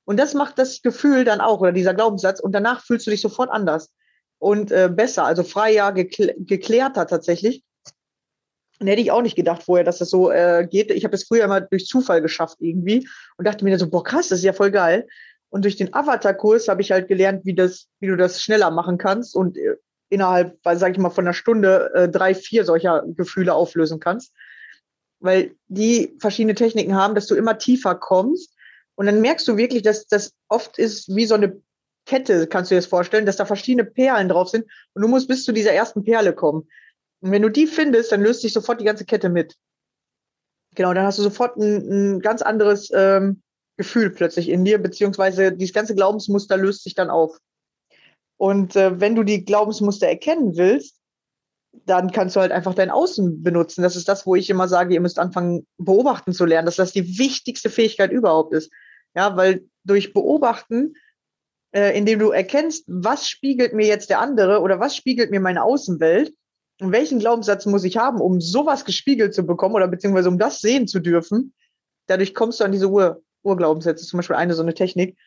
Und 0.06 0.19
das 0.19 0.34
macht 0.34 0.58
das 0.58 0.82
Gefühl 0.82 1.23
dann 1.23 1.41
auch, 1.41 1.62
oder 1.62 1.71
dieser 1.71 1.93
Glaubenssatz, 1.93 2.39
und 2.39 2.54
danach 2.54 2.84
fühlst 2.84 3.06
du 3.06 3.12
dich 3.12 3.21
sofort 3.21 3.51
anders 3.51 3.91
und 4.39 4.71
äh, 4.71 4.89
besser, 4.91 5.25
also 5.25 5.43
freier, 5.43 5.91
gekl 5.91 6.34
geklärter 6.39 7.06
tatsächlich. 7.06 7.63
Und 8.80 8.88
hätte 8.88 9.01
ich 9.01 9.12
auch 9.12 9.21
nicht 9.21 9.36
gedacht 9.36 9.62
vorher, 9.62 9.84
dass 9.84 9.99
das 9.99 10.10
so 10.10 10.32
äh, 10.32 10.67
geht. 10.67 10.89
Ich 10.89 11.04
habe 11.04 11.15
es 11.15 11.25
früher 11.27 11.43
immer 11.43 11.62
durch 11.62 11.86
Zufall 11.86 12.23
geschafft 12.23 12.58
irgendwie 12.60 13.08
und 13.38 13.45
dachte 13.47 13.63
mir 13.63 13.77
so, 13.77 13.88
boah, 13.88 14.04
krass, 14.04 14.30
das 14.30 14.39
ist 14.39 14.45
ja 14.45 14.54
voll 14.54 14.71
geil. 14.71 15.08
Und 15.49 15.65
durch 15.65 15.75
den 15.75 15.93
Avatar-Kurs 15.93 16.67
habe 16.67 16.82
ich 16.82 16.91
halt 16.91 17.08
gelernt, 17.08 17.45
wie 17.45 17.54
das, 17.54 17.88
wie 17.99 18.08
du 18.08 18.17
das 18.17 18.41
schneller 18.41 18.71
machen 18.71 18.97
kannst 18.97 19.36
und 19.36 19.56
äh, 19.58 19.75
innerhalb, 20.10 20.58
sage 20.63 20.93
ich 20.93 20.97
mal, 20.97 21.12
von 21.12 21.25
einer 21.25 21.34
Stunde 21.34 21.91
äh, 21.93 22.10
drei, 22.10 22.34
vier 22.34 22.65
solcher 22.65 23.04
Gefühle 23.06 23.54
auflösen 23.54 23.99
kannst 23.99 24.34
weil 25.21 25.55
die 25.67 26.15
verschiedene 26.19 26.55
Techniken 26.55 26.95
haben, 26.95 27.15
dass 27.15 27.27
du 27.27 27.36
immer 27.36 27.57
tiefer 27.57 27.95
kommst. 27.95 28.53
Und 28.95 29.05
dann 29.05 29.21
merkst 29.21 29.47
du 29.47 29.55
wirklich, 29.55 29.84
dass 29.84 30.07
das 30.07 30.34
oft 30.49 30.77
ist 30.77 31.15
wie 31.15 31.25
so 31.25 31.36
eine 31.36 31.62
Kette, 32.05 32.47
kannst 32.47 32.71
du 32.71 32.75
dir 32.75 32.79
das 32.79 32.88
vorstellen, 32.88 33.25
dass 33.25 33.38
da 33.38 33.45
verschiedene 33.45 33.86
Perlen 33.86 34.27
drauf 34.27 34.49
sind 34.49 34.65
und 34.93 35.01
du 35.01 35.07
musst 35.07 35.27
bis 35.27 35.43
zu 35.43 35.51
dieser 35.51 35.71
ersten 35.71 36.03
Perle 36.03 36.34
kommen. 36.34 36.67
Und 37.21 37.31
wenn 37.31 37.43
du 37.43 37.49
die 37.49 37.67
findest, 37.67 38.12
dann 38.12 38.21
löst 38.21 38.41
sich 38.41 38.53
sofort 38.53 38.81
die 38.81 38.86
ganze 38.86 39.05
Kette 39.05 39.29
mit. 39.29 39.55
Genau, 40.75 40.93
dann 40.93 41.05
hast 41.05 41.19
du 41.19 41.23
sofort 41.23 41.57
ein, 41.57 42.15
ein 42.15 42.19
ganz 42.19 42.41
anderes 42.41 42.91
ähm, 42.93 43.43
Gefühl 43.77 44.10
plötzlich 44.10 44.49
in 44.49 44.65
dir, 44.65 44.79
beziehungsweise 44.79 45.51
dieses 45.51 45.73
ganze 45.73 45.95
Glaubensmuster 45.95 46.57
löst 46.57 46.84
sich 46.84 46.95
dann 46.95 47.10
auf. 47.10 47.38
Und 48.38 48.75
äh, 48.75 48.99
wenn 48.99 49.15
du 49.15 49.23
die 49.23 49.45
Glaubensmuster 49.45 50.07
erkennen 50.07 50.57
willst, 50.57 51.01
dann 51.86 52.12
kannst 52.12 52.36
du 52.36 52.41
halt 52.41 52.51
einfach 52.51 52.73
dein 52.73 52.89
Außen 52.89 53.43
benutzen. 53.43 53.81
Das 53.81 53.95
ist 53.95 54.07
das, 54.07 54.25
wo 54.25 54.36
ich 54.36 54.49
immer 54.49 54.67
sage, 54.67 54.93
ihr 54.93 55.01
müsst 55.01 55.19
anfangen, 55.19 55.65
beobachten 55.77 56.34
zu 56.34 56.45
lernen, 56.45 56.65
dass 56.65 56.75
das 56.75 56.91
die 56.91 57.17
wichtigste 57.17 57.69
Fähigkeit 57.69 58.12
überhaupt 58.12 58.53
ist. 58.53 58.71
Ja, 59.15 59.36
weil 59.36 59.65
durch 59.84 60.13
Beobachten, 60.13 60.93
äh, 61.73 61.97
indem 61.97 62.19
du 62.19 62.29
erkennst, 62.31 62.86
was 62.88 63.27
spiegelt 63.27 63.73
mir 63.73 63.88
jetzt 63.88 64.10
der 64.10 64.19
andere 64.19 64.62
oder 64.62 64.79
was 64.79 64.95
spiegelt 64.95 65.31
mir 65.31 65.39
meine 65.39 65.63
Außenwelt 65.63 66.34
und 66.79 66.91
welchen 66.91 67.19
Glaubenssatz 67.19 67.65
muss 67.65 67.84
ich 67.84 67.97
haben, 67.97 68.21
um 68.21 68.41
sowas 68.41 68.86
gespiegelt 68.86 69.34
zu 69.34 69.45
bekommen 69.45 69.75
oder 69.75 69.88
beziehungsweise 69.88 70.29
um 70.29 70.38
das 70.38 70.60
sehen 70.60 70.88
zu 70.88 70.99
dürfen, 70.99 71.53
dadurch 72.07 72.34
kommst 72.34 72.60
du 72.60 72.63
an 72.63 72.71
diese 72.71 72.89
Ur 72.89 73.21
Urglaubenssätze, 73.43 74.05
zum 74.05 74.17
Beispiel 74.17 74.36
eine 74.36 74.53
so 74.53 74.62
eine 74.62 74.75
Technik. 74.75 75.17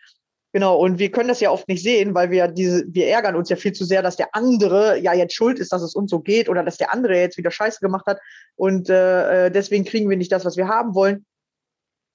Genau, 0.54 0.76
und 0.76 1.00
wir 1.00 1.10
können 1.10 1.26
das 1.26 1.40
ja 1.40 1.50
oft 1.50 1.66
nicht 1.66 1.82
sehen, 1.82 2.14
weil 2.14 2.30
wir 2.30 2.46
diese, 2.46 2.84
wir 2.86 3.08
ärgern 3.08 3.34
uns 3.34 3.48
ja 3.48 3.56
viel 3.56 3.72
zu 3.72 3.84
sehr, 3.84 4.02
dass 4.02 4.14
der 4.14 4.36
andere 4.36 5.00
ja 5.00 5.12
jetzt 5.12 5.34
schuld 5.34 5.58
ist, 5.58 5.72
dass 5.72 5.82
es 5.82 5.96
uns 5.96 6.12
so 6.12 6.20
geht 6.20 6.48
oder 6.48 6.62
dass 6.62 6.76
der 6.76 6.92
andere 6.92 7.18
jetzt 7.18 7.36
wieder 7.36 7.50
Scheiße 7.50 7.80
gemacht 7.80 8.06
hat 8.06 8.20
und 8.54 8.88
äh, 8.88 9.46
äh 9.46 9.50
deswegen 9.50 9.84
kriegen 9.84 10.08
wir 10.08 10.16
nicht 10.16 10.30
das, 10.30 10.44
was 10.44 10.56
wir 10.56 10.68
haben 10.68 10.94
wollen. 10.94 11.26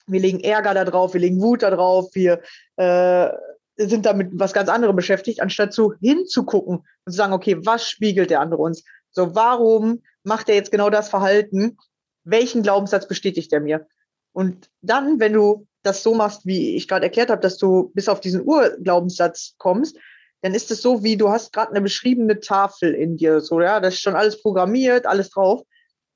Wir 0.08 0.22
legen 0.22 0.40
Ärger 0.40 0.74
da 0.74 0.86
drauf, 0.86 1.14
wir 1.14 1.20
legen 1.20 1.42
Wut 1.42 1.64
da 1.64 1.70
drauf, 1.70 2.12
wir 2.14 2.40
äh, 2.78 3.30
sind 3.76 4.06
damit 4.06 4.30
was 4.32 4.54
ganz 4.54 4.70
anderem 4.70 4.96
beschäftigt, 4.96 5.42
anstatt 5.42 5.74
so 5.74 5.96
hinzugucken 6.00 6.78
und 6.78 7.12
zu 7.12 7.18
sagen, 7.18 7.34
okay, 7.34 7.58
was 7.66 7.90
spiegelt 7.90 8.30
der 8.30 8.40
andere 8.40 8.62
uns? 8.62 8.86
So, 9.12 9.36
warum 9.36 10.02
macht 10.24 10.48
er 10.48 10.56
jetzt 10.56 10.72
genau 10.72 10.90
das 10.90 11.10
Verhalten? 11.10 11.78
Welchen 12.24 12.64
Glaubenssatz 12.64 13.06
bestätigt 13.06 13.52
er 13.52 13.60
mir? 13.60 13.86
Und 14.32 14.70
dann, 14.82 15.20
wenn 15.20 15.34
du 15.34 15.68
das 15.84 16.04
so 16.04 16.14
machst, 16.14 16.46
wie 16.46 16.76
ich 16.76 16.88
gerade 16.88 17.06
erklärt 17.06 17.30
habe, 17.30 17.42
dass 17.42 17.58
du 17.58 17.92
bis 17.94 18.10
auf 18.10 18.20
diesen 18.20 18.46
Urglaubenssatz 18.46 19.56
kommst, 19.58 19.98
dann 20.42 20.54
ist 20.54 20.72
es 20.72 20.82
so, 20.82 21.04
wie 21.04 21.18
du 21.18 21.30
hast 21.30 21.52
gerade 21.54 21.72
eine 21.72 21.82
beschriebene 21.82 22.40
Tafel 22.40 22.94
in 22.94 23.18
dir, 23.18 23.42
so, 23.42 23.62
ja, 23.62 23.80
das 23.80 23.96
ist 23.96 24.02
schon 24.02 24.16
alles 24.16 24.42
programmiert, 24.42 25.06
alles 25.06 25.30
drauf. 25.30 25.62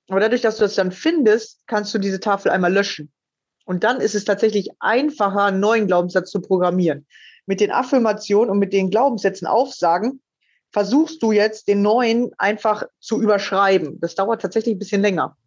Aber 0.10 0.19
dadurch, 0.19 0.41
dass 0.41 0.58
du 0.58 0.63
das 0.63 0.76
dann 0.76 0.91
findest, 0.91 1.62
kannst 1.67 1.93
du 1.93 1.97
diese 1.97 2.19
Tafel 2.19 2.52
einmal 2.52 2.73
löschen. 2.73 3.12
Und 3.65 3.84
dann 3.84 4.02
ist 4.02 4.15
es 4.15 4.26
tatsächlich 4.26 4.69
einfacher, 4.80 5.45
einen 5.45 5.60
neuen 5.60 5.88
Glaubenssatz 5.88 6.30
zu 6.32 6.41
programmieren. 6.41 7.08
Mit 7.45 7.60
den 7.60 7.71
Affirmationen 7.71 8.49
und 8.49 8.60
mit 8.60 8.73
den 8.73 8.89
Glaubenssätzen 8.89 9.47
aufsagen, 9.47 10.21
versuchst 10.71 11.21
du 11.21 11.32
jetzt 11.32 11.67
den 11.67 11.82
neuen 11.82 12.32
einfach 12.38 12.84
zu 12.99 13.21
überschreiben. 13.21 13.99
Das 14.02 14.15
dauert 14.15 14.41
tatsächlich 14.41 14.76
ein 14.76 14.80
bisschen 14.80 15.02
länger. 15.02 15.38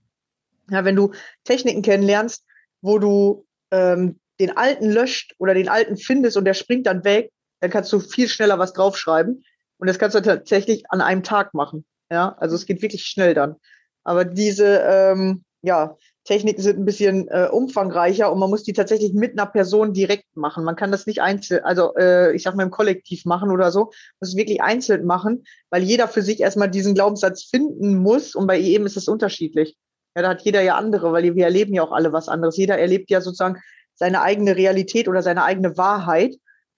Ja, 0.70 0.84
wenn 0.84 0.96
du 0.96 1.12
Techniken 1.44 1.82
kennenlernst, 1.82 2.44
wo 2.80 2.98
du 2.98 3.45
ähm, 3.70 4.18
den 4.40 4.56
alten 4.56 4.90
löscht 4.90 5.34
oder 5.38 5.54
den 5.54 5.68
alten 5.68 5.96
findest 5.96 6.36
und 6.36 6.44
der 6.44 6.54
springt 6.54 6.86
dann 6.86 7.04
weg, 7.04 7.30
dann 7.60 7.70
kannst 7.70 7.92
du 7.92 8.00
viel 8.00 8.28
schneller 8.28 8.58
was 8.58 8.72
draufschreiben. 8.72 9.44
Und 9.78 9.86
das 9.88 9.98
kannst 9.98 10.14
du 10.14 10.20
tatsächlich 10.20 10.84
an 10.88 11.00
einem 11.00 11.22
Tag 11.22 11.54
machen. 11.54 11.84
Ja, 12.10 12.36
also 12.38 12.54
es 12.54 12.66
geht 12.66 12.82
wirklich 12.82 13.04
schnell 13.04 13.34
dann. 13.34 13.56
Aber 14.04 14.24
diese 14.24 14.82
ähm, 14.86 15.44
ja, 15.62 15.96
Techniken 16.24 16.62
sind 16.62 16.78
ein 16.78 16.84
bisschen 16.84 17.28
äh, 17.28 17.48
umfangreicher 17.50 18.30
und 18.30 18.38
man 18.38 18.50
muss 18.50 18.62
die 18.62 18.72
tatsächlich 18.72 19.12
mit 19.14 19.32
einer 19.32 19.46
Person 19.46 19.92
direkt 19.92 20.36
machen. 20.36 20.64
Man 20.64 20.76
kann 20.76 20.92
das 20.92 21.06
nicht 21.06 21.22
einzeln, 21.22 21.64
also 21.64 21.94
äh, 21.96 22.34
ich 22.34 22.42
sag 22.42 22.54
mal 22.54 22.62
im 22.62 22.70
Kollektiv 22.70 23.24
machen 23.24 23.50
oder 23.50 23.72
so, 23.72 23.86
muss 24.20 24.30
es 24.30 24.36
wirklich 24.36 24.60
einzeln 24.60 25.06
machen, 25.06 25.44
weil 25.70 25.82
jeder 25.82 26.08
für 26.08 26.22
sich 26.22 26.40
erstmal 26.40 26.70
diesen 26.70 26.94
Glaubenssatz 26.94 27.44
finden 27.44 27.96
muss 27.96 28.34
und 28.34 28.46
bei 28.46 28.58
jedem 28.58 28.86
ist 28.86 28.96
es 28.96 29.08
unterschiedlich. 29.08 29.76
Ja, 30.16 30.22
da 30.22 30.28
hat 30.30 30.42
jeder 30.42 30.62
ja 30.62 30.76
andere, 30.76 31.12
weil 31.12 31.34
wir 31.34 31.44
erleben 31.44 31.74
ja 31.74 31.82
auch 31.82 31.92
alle 31.92 32.10
was 32.10 32.30
anderes. 32.30 32.56
Jeder 32.56 32.78
erlebt 32.78 33.10
ja 33.10 33.20
sozusagen 33.20 33.60
seine 33.94 34.22
eigene 34.22 34.56
Realität 34.56 35.08
oder 35.08 35.22
seine 35.22 35.44
eigene 35.44 35.76
Wahrheit. 35.76 36.36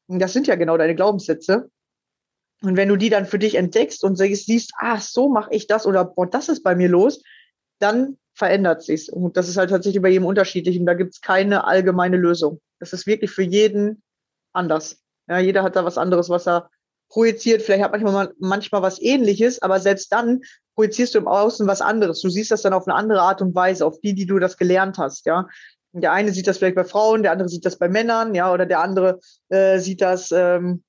Und 0.09 0.19
das 0.19 0.33
sind 0.33 0.49
ja 0.49 0.57
genau 0.57 0.77
deine 0.77 0.97
Glaubenssätze. 0.97 1.71
Und 2.63 2.77
wenn 2.77 2.89
du 2.89 2.97
die 2.97 3.11
dann 3.11 3.27
für 3.27 3.39
dich 3.39 3.55
entdeckst 3.55 4.03
und 4.03 4.17
siehst, 4.17 4.73
ah, 4.81 4.99
so 4.99 5.29
mache 5.29 5.55
ich 5.55 5.69
das 5.69 5.87
oder 5.87 6.05
boah, 6.05 6.27
das 6.27 6.49
ist 6.49 6.65
bei 6.65 6.75
mir 6.75 6.89
los, 6.89 7.23
dann 7.79 8.19
verändert 8.35 8.83
sich's. 8.83 9.09
Und 9.09 9.37
das 9.37 9.49
ist 9.49 9.57
halt 9.57 9.71
tatsächlich 9.71 10.03
bei 10.03 10.09
jedem 10.09 10.27
unterschiedlich. 10.27 10.81
Und 10.81 10.87
da 10.87 10.95
gibt's 10.95 11.21
keine 11.21 11.65
allgemeine 11.65 12.17
Lösung. 12.17 12.61
Das 12.81 12.93
ist 12.93 13.07
wirklich 13.07 13.31
für 13.31 13.45
jeden 13.45 14.03
anders. 14.53 15.01
Ja, 15.29 15.39
jeder 15.39 15.63
hat 15.63 15.77
da 15.77 15.85
was 15.85 15.97
anderes, 15.97 16.29
was 16.29 16.49
er 16.49 16.71
projiziert. 17.09 17.63
Vielleicht 17.63 17.85
hat 17.85 17.93
manchmal 17.93 18.35
manchmal 18.39 18.83
was 18.83 19.01
ähnliches, 19.01 19.63
aber 19.63 19.81
selbst 19.81 20.13
dann 20.13 20.43
projizierst 20.75 21.15
du 21.15 21.19
im 21.19 21.29
Außen 21.29 21.67
was 21.67 21.81
anderes. 21.81 22.21
Du 22.21 22.29
siehst 22.29 22.51
das 22.51 22.63
dann 22.63 22.73
auf 22.73 22.87
eine 22.87 22.95
andere 22.95 23.21
Art 23.21 23.43
und 23.43 23.55
Weise, 23.55 23.85
auf 23.85 24.01
die, 24.01 24.15
die 24.15 24.27
du 24.27 24.39
das 24.39 24.57
gelernt 24.57 24.99
hast, 24.99 25.27
ja. 25.27 25.49
Der 25.93 26.13
eine 26.13 26.33
sieht 26.33 26.47
das 26.47 26.59
vielleicht 26.59 26.77
bei 26.77 26.85
Frauen, 26.85 27.23
der 27.23 27.33
andere 27.33 27.49
sieht 27.49 27.65
das 27.65 27.79
bei 27.79 27.89
Männern, 27.89 28.35
ja, 28.35 28.53
oder 28.53 28.67
der 28.67 28.81
andere 28.81 29.21
äh, 29.49 29.79
sieht 29.79 30.03
das, 30.03 30.31
ähm, 30.31 30.85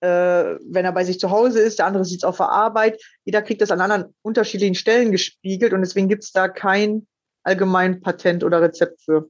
äh, 0.00 0.06
wenn 0.08 0.84
er 0.84 0.92
bei 0.92 1.04
sich 1.04 1.18
zu 1.18 1.30
Hause 1.30 1.60
ist, 1.60 1.80
der 1.80 1.86
andere 1.86 2.04
sieht 2.04 2.20
es 2.20 2.24
auf 2.24 2.36
der 2.36 2.48
Arbeit. 2.48 3.02
Jeder 3.24 3.42
kriegt 3.42 3.60
das 3.60 3.72
an 3.72 3.80
anderen 3.80 4.14
unterschiedlichen 4.22 4.76
Stellen 4.76 5.10
gespiegelt 5.10 5.72
und 5.72 5.80
deswegen 5.80 6.08
gibt 6.08 6.24
es 6.24 6.32
da 6.32 6.48
kein 6.48 7.06
allgemein 7.42 8.00
Patent 8.00 8.44
oder 8.44 8.62
Rezept 8.62 9.02
für. 9.02 9.28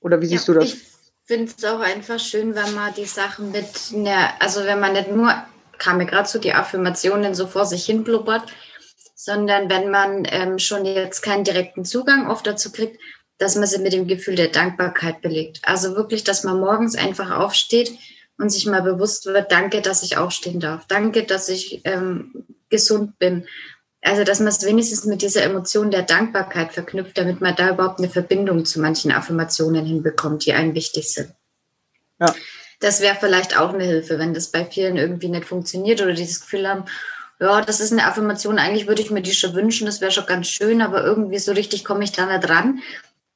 Oder 0.00 0.20
wie 0.20 0.26
siehst 0.26 0.48
ja, 0.48 0.54
du 0.54 0.60
das? 0.60 0.74
Ich 0.74 0.97
finde 1.28 1.52
es 1.56 1.64
auch 1.64 1.80
einfach 1.80 2.18
schön, 2.18 2.54
wenn 2.54 2.74
man 2.74 2.94
die 2.94 3.04
Sachen 3.04 3.52
mit, 3.52 3.68
einer, 3.94 4.32
also 4.40 4.64
wenn 4.64 4.80
man 4.80 4.94
nicht 4.94 5.10
nur, 5.10 5.32
kam 5.76 5.98
mir 5.98 6.06
gerade 6.06 6.28
so 6.28 6.38
die 6.38 6.54
Affirmationen 6.54 7.34
so 7.34 7.46
vor 7.46 7.66
sich 7.66 7.84
hin 7.84 8.02
blubbert, 8.02 8.50
sondern 9.14 9.68
wenn 9.68 9.90
man 9.90 10.26
ähm, 10.30 10.58
schon 10.58 10.86
jetzt 10.86 11.20
keinen 11.20 11.44
direkten 11.44 11.84
Zugang 11.84 12.28
oft 12.28 12.46
dazu 12.46 12.72
kriegt, 12.72 12.98
dass 13.36 13.56
man 13.56 13.66
sie 13.66 13.78
mit 13.78 13.92
dem 13.92 14.08
Gefühl 14.08 14.36
der 14.36 14.48
Dankbarkeit 14.48 15.20
belegt. 15.20 15.60
Also 15.62 15.94
wirklich, 15.94 16.24
dass 16.24 16.44
man 16.44 16.58
morgens 16.58 16.96
einfach 16.96 17.30
aufsteht 17.30 17.92
und 18.38 18.48
sich 18.48 18.66
mal 18.66 18.82
bewusst 18.82 19.26
wird, 19.26 19.52
danke, 19.52 19.82
dass 19.82 20.02
ich 20.02 20.16
aufstehen 20.16 20.60
darf, 20.60 20.86
danke, 20.86 21.24
dass 21.24 21.50
ich 21.50 21.82
ähm, 21.84 22.46
gesund 22.70 23.18
bin. 23.18 23.46
Also, 24.00 24.22
dass 24.24 24.38
man 24.38 24.48
es 24.48 24.64
wenigstens 24.64 25.04
mit 25.04 25.22
dieser 25.22 25.42
Emotion 25.42 25.90
der 25.90 26.02
Dankbarkeit 26.02 26.72
verknüpft, 26.72 27.18
damit 27.18 27.40
man 27.40 27.56
da 27.56 27.70
überhaupt 27.70 27.98
eine 27.98 28.08
Verbindung 28.08 28.64
zu 28.64 28.80
manchen 28.80 29.10
Affirmationen 29.10 29.84
hinbekommt, 29.84 30.46
die 30.46 30.52
einem 30.52 30.74
wichtig 30.74 31.12
sind. 31.12 31.32
Ja. 32.20 32.34
Das 32.80 33.00
wäre 33.00 33.16
vielleicht 33.18 33.58
auch 33.58 33.74
eine 33.74 33.84
Hilfe, 33.84 34.20
wenn 34.20 34.34
das 34.34 34.52
bei 34.52 34.64
vielen 34.64 34.96
irgendwie 34.96 35.28
nicht 35.28 35.46
funktioniert 35.46 36.00
oder 36.00 36.12
dieses 36.12 36.42
Gefühl 36.42 36.68
haben, 36.68 36.84
ja, 37.40 37.60
das 37.60 37.80
ist 37.80 37.92
eine 37.92 38.06
Affirmation, 38.06 38.58
eigentlich 38.58 38.86
würde 38.86 39.02
ich 39.02 39.10
mir 39.10 39.22
die 39.22 39.32
schon 39.32 39.54
wünschen, 39.54 39.86
das 39.86 40.00
wäre 40.00 40.10
schon 40.10 40.26
ganz 40.26 40.48
schön, 40.48 40.82
aber 40.82 41.04
irgendwie 41.04 41.38
so 41.38 41.52
richtig 41.52 41.84
komme 41.84 42.04
ich 42.04 42.12
da 42.12 42.26
nicht 42.26 42.48
dran. 42.48 42.80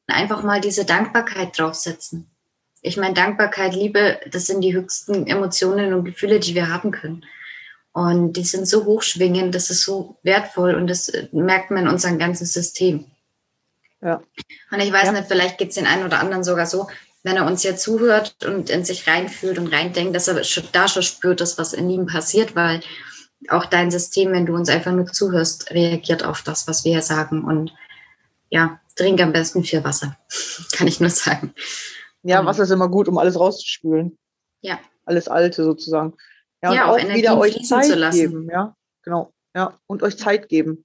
Einfach 0.09 0.42
mal 0.42 0.61
diese 0.61 0.85
Dankbarkeit 0.85 1.57
draufsetzen. 1.57 2.29
Ich 2.81 2.96
meine, 2.96 3.14
Dankbarkeit, 3.14 3.75
Liebe, 3.75 4.20
das 4.31 4.46
sind 4.46 4.61
die 4.61 4.75
höchsten 4.75 5.27
Emotionen 5.29 5.94
und 5.94 6.05
Gefühle, 6.05 6.40
die 6.40 6.57
wir 6.57 6.68
haben 6.68 6.90
können. 6.90 7.25
Und 7.92 8.35
die 8.35 8.44
sind 8.44 8.66
so 8.66 8.85
hochschwingend, 8.87 9.55
das 9.55 9.68
ist 9.68 9.83
so 9.83 10.16
wertvoll 10.22 10.74
und 10.74 10.87
das 10.87 11.12
merkt 11.33 11.70
man 11.70 11.85
in 11.85 11.88
unserem 11.90 12.18
ganzen 12.18 12.46
System. 12.46 13.05
Ja. 14.00 14.22
Und 14.70 14.81
ich 14.81 14.92
weiß 14.92 15.07
ja. 15.07 15.12
nicht, 15.12 15.28
vielleicht 15.28 15.59
geht 15.59 15.68
es 15.68 15.74
den 15.74 15.87
einen 15.87 16.05
oder 16.05 16.18
anderen 16.18 16.42
sogar 16.42 16.66
so, 16.66 16.88
wenn 17.22 17.37
er 17.37 17.46
uns 17.46 17.62
ja 17.62 17.76
zuhört 17.76 18.44
und 18.44 18.70
in 18.70 18.85
sich 18.85 19.07
reinfühlt 19.07 19.59
und 19.59 19.68
reindenkt, 19.68 20.16
dass 20.16 20.26
er 20.26 20.42
schon, 20.42 20.64
da 20.72 20.88
schon 20.88 21.02
spürt, 21.02 21.40
dass 21.40 21.59
was 21.59 21.72
in 21.72 21.88
ihm 21.88 22.07
passiert, 22.07 22.57
weil 22.57 22.81
auch 23.48 23.66
dein 23.66 23.90
System, 23.90 24.33
wenn 24.33 24.46
du 24.46 24.55
uns 24.55 24.68
einfach 24.68 24.92
nur 24.92 25.07
zuhörst, 25.07 25.70
reagiert 25.70 26.24
auf 26.24 26.42
das, 26.42 26.66
was 26.66 26.85
wir 26.85 27.02
sagen. 27.02 27.44
Und 27.44 27.72
ja, 28.50 28.81
trink 28.96 29.20
am 29.20 29.33
besten 29.33 29.64
viel 29.64 29.85
Wasser, 29.85 30.16
kann 30.72 30.87
ich 30.87 30.98
nur 30.98 31.11
sagen. 31.11 31.55
Ja, 32.22 32.44
Wasser 32.44 32.64
ist 32.64 32.70
immer 32.70 32.88
gut, 32.88 33.09
um 33.09 33.18
alles 33.18 33.38
rauszuspülen. 33.38 34.18
Ja. 34.61 34.78
Alles 35.05 35.28
Alte 35.28 35.64
sozusagen. 35.64 36.14
Ja, 36.62 36.72
ja 36.72 36.85
und 36.90 37.01
auch, 37.01 37.05
auch 37.05 37.14
wieder 37.14 37.38
euch 37.38 37.64
Zeit 37.64 38.12
geben, 38.12 38.48
ja, 38.51 38.77
genau. 39.03 39.33
Ja, 39.55 39.79
und 39.87 40.03
euch 40.03 40.16
Zeit 40.16 40.48
geben. 40.48 40.85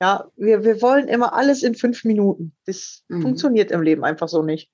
Ja, 0.00 0.30
wir, 0.36 0.64
wir 0.64 0.82
wollen 0.82 1.08
immer 1.08 1.32
alles 1.32 1.62
in 1.62 1.74
fünf 1.74 2.04
Minuten. 2.04 2.54
Das 2.66 3.02
mhm. 3.08 3.22
funktioniert 3.22 3.70
im 3.70 3.82
Leben 3.82 4.04
einfach 4.04 4.28
so 4.28 4.42
nicht. 4.42 4.70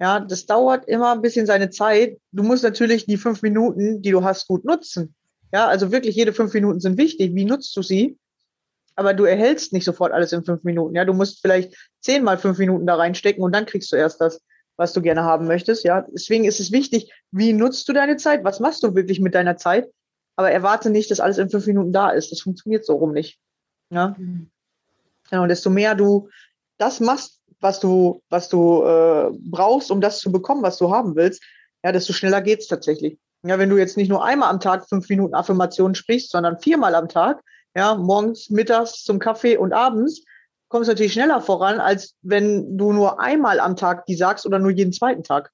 Ja, 0.00 0.20
das 0.20 0.46
dauert 0.46 0.88
immer 0.88 1.12
ein 1.12 1.22
bisschen 1.22 1.46
seine 1.46 1.70
Zeit. 1.70 2.18
Du 2.32 2.42
musst 2.42 2.62
natürlich 2.62 3.06
die 3.06 3.16
fünf 3.16 3.42
Minuten, 3.42 4.02
die 4.02 4.10
du 4.10 4.24
hast, 4.24 4.46
gut 4.48 4.64
nutzen. 4.64 5.14
Ja, 5.52 5.66
also 5.66 5.92
wirklich 5.92 6.16
jede 6.16 6.32
fünf 6.32 6.52
Minuten 6.54 6.80
sind 6.80 6.98
wichtig. 6.98 7.34
Wie 7.34 7.44
nutzt 7.44 7.76
du 7.76 7.82
sie? 7.82 8.18
Aber 8.96 9.14
du 9.14 9.24
erhältst 9.24 9.72
nicht 9.72 9.84
sofort 9.84 10.12
alles 10.12 10.32
in 10.32 10.44
fünf 10.44 10.64
Minuten. 10.64 10.94
Ja, 10.94 11.04
du 11.04 11.14
musst 11.14 11.40
vielleicht 11.40 11.74
zehnmal 12.00 12.38
fünf 12.38 12.58
Minuten 12.58 12.86
da 12.86 12.96
reinstecken 12.96 13.42
und 13.42 13.54
dann 13.54 13.66
kriegst 13.66 13.90
du 13.92 13.96
erst 13.96 14.20
das, 14.20 14.40
was 14.78 14.92
du 14.92 15.02
gerne 15.02 15.24
haben 15.24 15.46
möchtest. 15.46 15.84
Ja, 15.84 16.06
deswegen 16.08 16.44
ist 16.44 16.60
es 16.60 16.72
wichtig, 16.72 17.12
wie 17.30 17.52
nutzt 17.52 17.88
du 17.88 17.92
deine 17.92 18.16
Zeit? 18.16 18.44
Was 18.44 18.60
machst 18.60 18.82
du 18.82 18.94
wirklich 18.94 19.20
mit 19.20 19.34
deiner 19.34 19.56
Zeit? 19.56 19.90
Aber 20.36 20.50
erwarte 20.50 20.88
nicht, 20.88 21.10
dass 21.10 21.20
alles 21.20 21.36
in 21.36 21.50
fünf 21.50 21.66
Minuten 21.66 21.92
da 21.92 22.10
ist. 22.10 22.30
Das 22.30 22.40
funktioniert 22.40 22.86
so 22.86 22.94
rum 22.94 23.12
nicht. 23.12 23.38
Ja. 23.90 24.14
Mhm. 24.16 24.50
Genau, 25.30 25.46
desto 25.46 25.68
mehr 25.68 25.94
du 25.94 26.30
das 26.78 27.00
machst, 27.00 27.40
was 27.60 27.80
du, 27.80 28.22
was 28.30 28.48
du 28.48 28.84
äh, 28.84 29.30
brauchst, 29.50 29.90
um 29.90 30.00
das 30.00 30.20
zu 30.20 30.30
bekommen, 30.30 30.62
was 30.62 30.78
du 30.78 30.90
haben 30.92 31.16
willst, 31.16 31.42
ja, 31.84 31.92
desto 31.92 32.12
schneller 32.12 32.40
geht's 32.40 32.68
tatsächlich. 32.68 33.18
Ja, 33.44 33.58
wenn 33.58 33.70
du 33.70 33.76
jetzt 33.76 33.96
nicht 33.96 34.08
nur 34.08 34.24
einmal 34.24 34.50
am 34.50 34.60
Tag 34.60 34.88
fünf 34.88 35.08
Minuten 35.08 35.34
Affirmationen 35.34 35.94
sprichst, 35.94 36.30
sondern 36.30 36.60
viermal 36.60 36.94
am 36.94 37.08
Tag, 37.08 37.42
ja, 37.76 37.96
morgens, 37.96 38.50
mittags 38.50 39.02
zum 39.04 39.18
Kaffee 39.18 39.56
und 39.56 39.72
abends, 39.72 40.24
kommst 40.68 40.88
du 40.88 40.92
natürlich 40.92 41.12
schneller 41.12 41.40
voran, 41.40 41.80
als 41.80 42.14
wenn 42.22 42.76
du 42.76 42.92
nur 42.92 43.20
einmal 43.20 43.60
am 43.60 43.76
Tag 43.76 44.06
die 44.06 44.14
sagst 44.14 44.46
oder 44.46 44.58
nur 44.58 44.70
jeden 44.70 44.92
zweiten 44.92 45.24
Tag. 45.24 45.50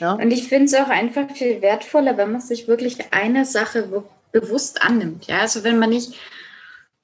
Ja? 0.00 0.14
Und 0.14 0.30
ich 0.30 0.48
finde 0.48 0.66
es 0.66 0.74
auch 0.74 0.88
einfach 0.88 1.30
viel 1.30 1.62
wertvoller, 1.62 2.16
wenn 2.16 2.32
man 2.32 2.40
sich 2.40 2.68
wirklich 2.68 3.12
eine 3.12 3.44
Sache 3.44 4.04
bewusst 4.32 4.82
annimmt. 4.82 5.26
Ja, 5.26 5.40
also 5.40 5.64
wenn 5.64 5.78
man 5.78 5.90
nicht 5.90 6.14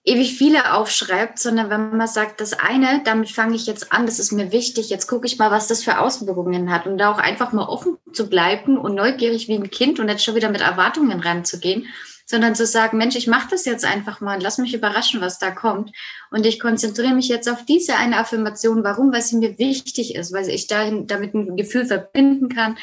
ewig 0.05 0.37
viele 0.37 0.75
aufschreibt, 0.75 1.39
sondern 1.39 1.69
wenn 1.69 1.97
man 1.97 2.09
sagt, 2.09 2.41
das 2.41 2.55
eine, 2.55 3.03
damit 3.05 3.31
fange 3.31 3.55
ich 3.55 3.67
jetzt 3.67 3.93
an, 3.93 4.07
das 4.07 4.19
ist 4.19 4.33
mir 4.33 4.51
wichtig, 4.51 4.89
jetzt 4.89 5.07
gucke 5.07 5.27
ich 5.27 5.39
mal, 5.39 5.51
was 5.51 5.69
das 5.69 5.85
für 5.85 5.99
Auswirkungen 5.99 6.73
hat 6.73 6.87
und 6.87 6.97
da 6.99 7.13
auch 7.13 7.19
einfach 7.19 7.53
mal 7.53 7.69
offen 7.69 7.99
zu 8.13 8.29
bleiben 8.29 8.79
und 8.79 8.95
neugierig 8.95 9.47
wie 9.49 9.55
ein 9.55 9.71
Kind 9.71 10.01
und 10.01 10.09
jetzt 10.09 10.25
schon 10.25 10.35
wieder 10.35 10.51
mit 10.51 10.63
Erwartungen 10.63 11.21
ranzugehen, 11.21 11.87
sondern 12.31 12.55
zu 12.55 12.65
sagen, 12.65 12.97
Mensch, 12.97 13.17
ich 13.17 13.27
mache 13.27 13.49
das 13.51 13.65
jetzt 13.65 13.85
einfach 13.85 14.21
mal 14.21 14.37
und 14.37 14.41
lass 14.41 14.59
mich 14.59 14.73
überraschen, 14.73 15.21
was 15.21 15.41
da 15.41 15.51
kommt. 15.51 15.91
Und 16.31 16.47
ich 16.47 16.61
konzentriere 16.61 17.13
mich 17.13 17.27
jetzt 17.27 17.49
auf 17.49 17.65
diese 17.65 17.97
eine 17.97 18.19
Affirmation. 18.19 18.85
Warum? 18.85 19.13
Weil 19.13 19.23
sie 19.23 19.39
mir 19.39 19.59
wichtig 19.59 20.15
ist, 20.15 20.33
weil 20.33 20.49
ich 20.49 20.69
dahin, 20.69 21.09
damit 21.09 21.35
ein 21.35 21.57
Gefühl 21.57 21.87
verbinden 21.87 22.49
kann. 22.49 22.79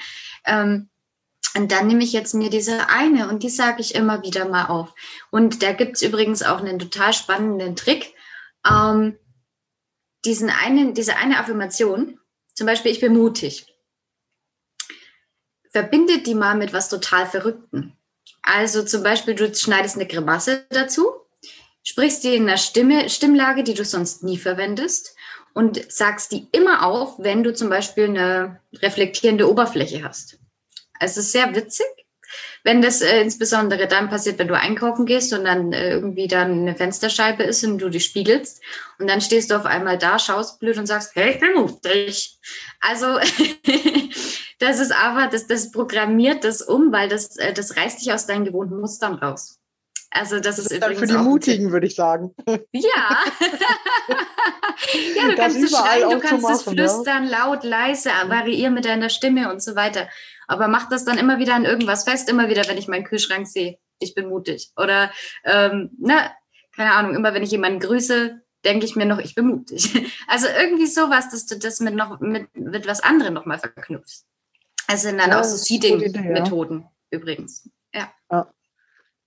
Ähm, 0.46 0.90
und 1.56 1.72
dann 1.72 1.88
nehme 1.88 2.04
ich 2.04 2.12
jetzt 2.12 2.34
mir 2.34 2.50
diese 2.50 2.90
eine 2.90 3.30
und 3.30 3.42
die 3.42 3.50
sage 3.50 3.80
ich 3.80 3.96
immer 3.96 4.22
wieder 4.22 4.50
mal 4.50 4.66
auf. 4.66 4.94
Und 5.32 5.64
da 5.64 5.72
gibt 5.72 5.96
es 5.96 6.02
übrigens 6.02 6.44
auch 6.44 6.60
einen 6.60 6.78
total 6.78 7.14
spannenden 7.14 7.78
Trick. 7.78 8.14
Ähm, 8.70 9.18
diesen 10.26 10.50
einen, 10.50 10.94
diese 10.94 11.16
eine 11.16 11.40
Affirmation, 11.40 12.20
zum 12.54 12.68
Beispiel, 12.68 12.92
ich 12.92 13.00
bin 13.00 13.14
mutig, 13.14 13.66
verbindet 15.72 16.28
die 16.28 16.36
mal 16.36 16.58
mit 16.58 16.74
was 16.74 16.90
total 16.90 17.26
Verrückten. 17.26 17.97
Also 18.50 18.84
zum 18.84 19.04
Beispiel, 19.04 19.36
du 19.36 19.54
schneidest 19.54 19.98
eine 19.98 20.08
Grimasse 20.08 20.66
dazu, 20.70 21.12
sprichst 21.84 22.24
die 22.24 22.36
in 22.36 22.44
einer 22.44 22.58
Stimme, 22.58 23.10
Stimmlage, 23.10 23.64
die 23.64 23.74
du 23.74 23.84
sonst 23.84 24.24
nie 24.24 24.38
verwendest 24.38 25.16
und 25.54 25.92
sagst 25.92 26.32
die 26.32 26.48
immer 26.54 26.86
auf, 26.86 27.16
wenn 27.20 27.44
du 27.44 27.54
zum 27.54 27.70
Beispiel 27.70 28.06
eine 28.06 28.62
reflektierende 28.82 29.50
Oberfläche 29.50 30.02
hast. 30.02 30.40
Es 31.00 31.18
ist 31.18 31.34
sehr 31.34 31.54
witzig, 31.56 31.88
wenn 32.64 32.82
das 32.82 33.02
äh, 33.02 33.22
insbesondere 33.22 33.88
dann 33.88 34.10
passiert, 34.10 34.40
wenn 34.40 34.48
du 34.48 34.58
einkaufen 34.58 35.06
gehst 35.06 35.34
und 35.34 35.44
dann 35.44 35.74
äh, 35.74 35.92
irgendwie 35.92 36.28
dann 36.28 36.62
eine 36.62 36.76
Fensterscheibe 36.76 37.44
ist 37.44 37.66
und 37.66 37.80
du 37.80 37.90
dich 37.90 38.06
spiegelst 38.06 38.62
und 38.98 39.10
dann 39.10 39.20
stehst 39.20 39.52
du 39.52 39.56
auf 39.56 39.66
einmal 39.66 39.98
da, 39.98 40.20
schaust 40.20 40.60
blöd 40.60 40.78
und 40.78 40.86
sagst, 40.86 41.16
hey, 41.16 41.34
ich 41.34 41.40
bin 41.40 41.54
mutig. 41.54 42.40
Also 42.80 43.20
das 44.60 44.80
ist 44.80 44.91
aber, 44.91 45.28
das, 45.28 45.48
das 45.48 45.72
programmiert 45.72 46.43
das 46.43 46.62
um, 46.62 46.91
weil 46.91 47.10
das, 47.10 47.38
äh, 47.38 47.54
das 47.54 47.78
reißt 47.78 48.02
dich 48.02 48.13
aus 48.13 48.26
deinen 48.26 48.46
gewohnten 48.46 48.80
Mustern 48.80 49.15
raus. 49.15 49.60
Also 50.10 50.38
das, 50.38 50.56
das 50.56 50.60
ist, 50.60 50.72
ist 50.72 50.82
dann 50.82 50.96
für 50.96 51.06
die 51.06 51.17
Mutigen, 51.17 51.72
würde 51.72 51.86
ich 51.86 51.96
sagen. 51.96 52.34
Ja. 52.48 52.52
ja, 55.15 55.22
du 55.22 55.28
das 55.28 55.36
kannst 55.36 55.58
es 55.58 55.72
schreien, 55.72 56.10
du 56.10 56.20
kannst 56.20 56.50
es 56.50 56.63
flüstern, 56.63 57.28
ja. 57.28 57.46
laut, 57.46 57.63
leise, 57.63 58.10
variieren 58.28 58.74
mit 58.74 58.86
deiner 58.86 59.10
Stimme 59.10 59.52
und 59.52 59.62
so 59.62 59.76
weiter. 59.76 60.08
Aber 60.48 60.70
mach 60.70 60.88
das 60.89 61.04
dann 61.04 61.17
immer 61.17 61.39
wieder 61.39 61.56
an 61.56 61.65
irgendwas 61.65 62.06
fest, 62.06 62.30
immer 62.30 62.50
wieder, 62.50 62.67
wenn 62.67 62.78
ich 62.78 62.88
meinen 62.88 63.04
Kühlschrank 63.04 63.48
sehe. 63.48 63.78
Ich 64.00 64.15
bin 64.15 64.30
mutig. 64.30 64.72
Oder, 64.78 65.12
ähm, 65.43 65.91
ne, 66.00 66.32
keine 66.76 66.93
Ahnung, 66.93 67.15
immer 67.15 67.34
wenn 67.34 67.43
ich 67.43 67.52
jemanden 67.52 67.80
grüße, 67.80 68.41
denke 68.63 68.86
ich 68.86 68.96
mir 68.96 69.06
noch, 69.06 69.20
ich 69.20 69.36
bin 69.36 69.48
mutig. 69.48 69.93
Also 70.28 70.48
irgendwie 70.48 70.88
sowas, 70.88 71.30
dass 71.30 71.46
du 71.46 71.58
das 71.58 71.80
mit 71.80 71.96
noch 71.96 72.20
mit, 72.20 72.56
mit 72.56 72.88
was 72.88 73.02
anderem 73.02 73.34
nochmal 73.34 73.60
verknüpfst. 73.60 74.26
Es 74.88 75.02
sind 75.02 75.17
dann 75.19 75.32
ja, 75.32 75.39
auch 75.39 75.43
so 75.43 75.58
Seeding-Methoden 75.58 76.80
ja. 76.80 77.17
übrigens. 77.17 77.69
Ja. 77.93 78.12
ja. 78.32 78.52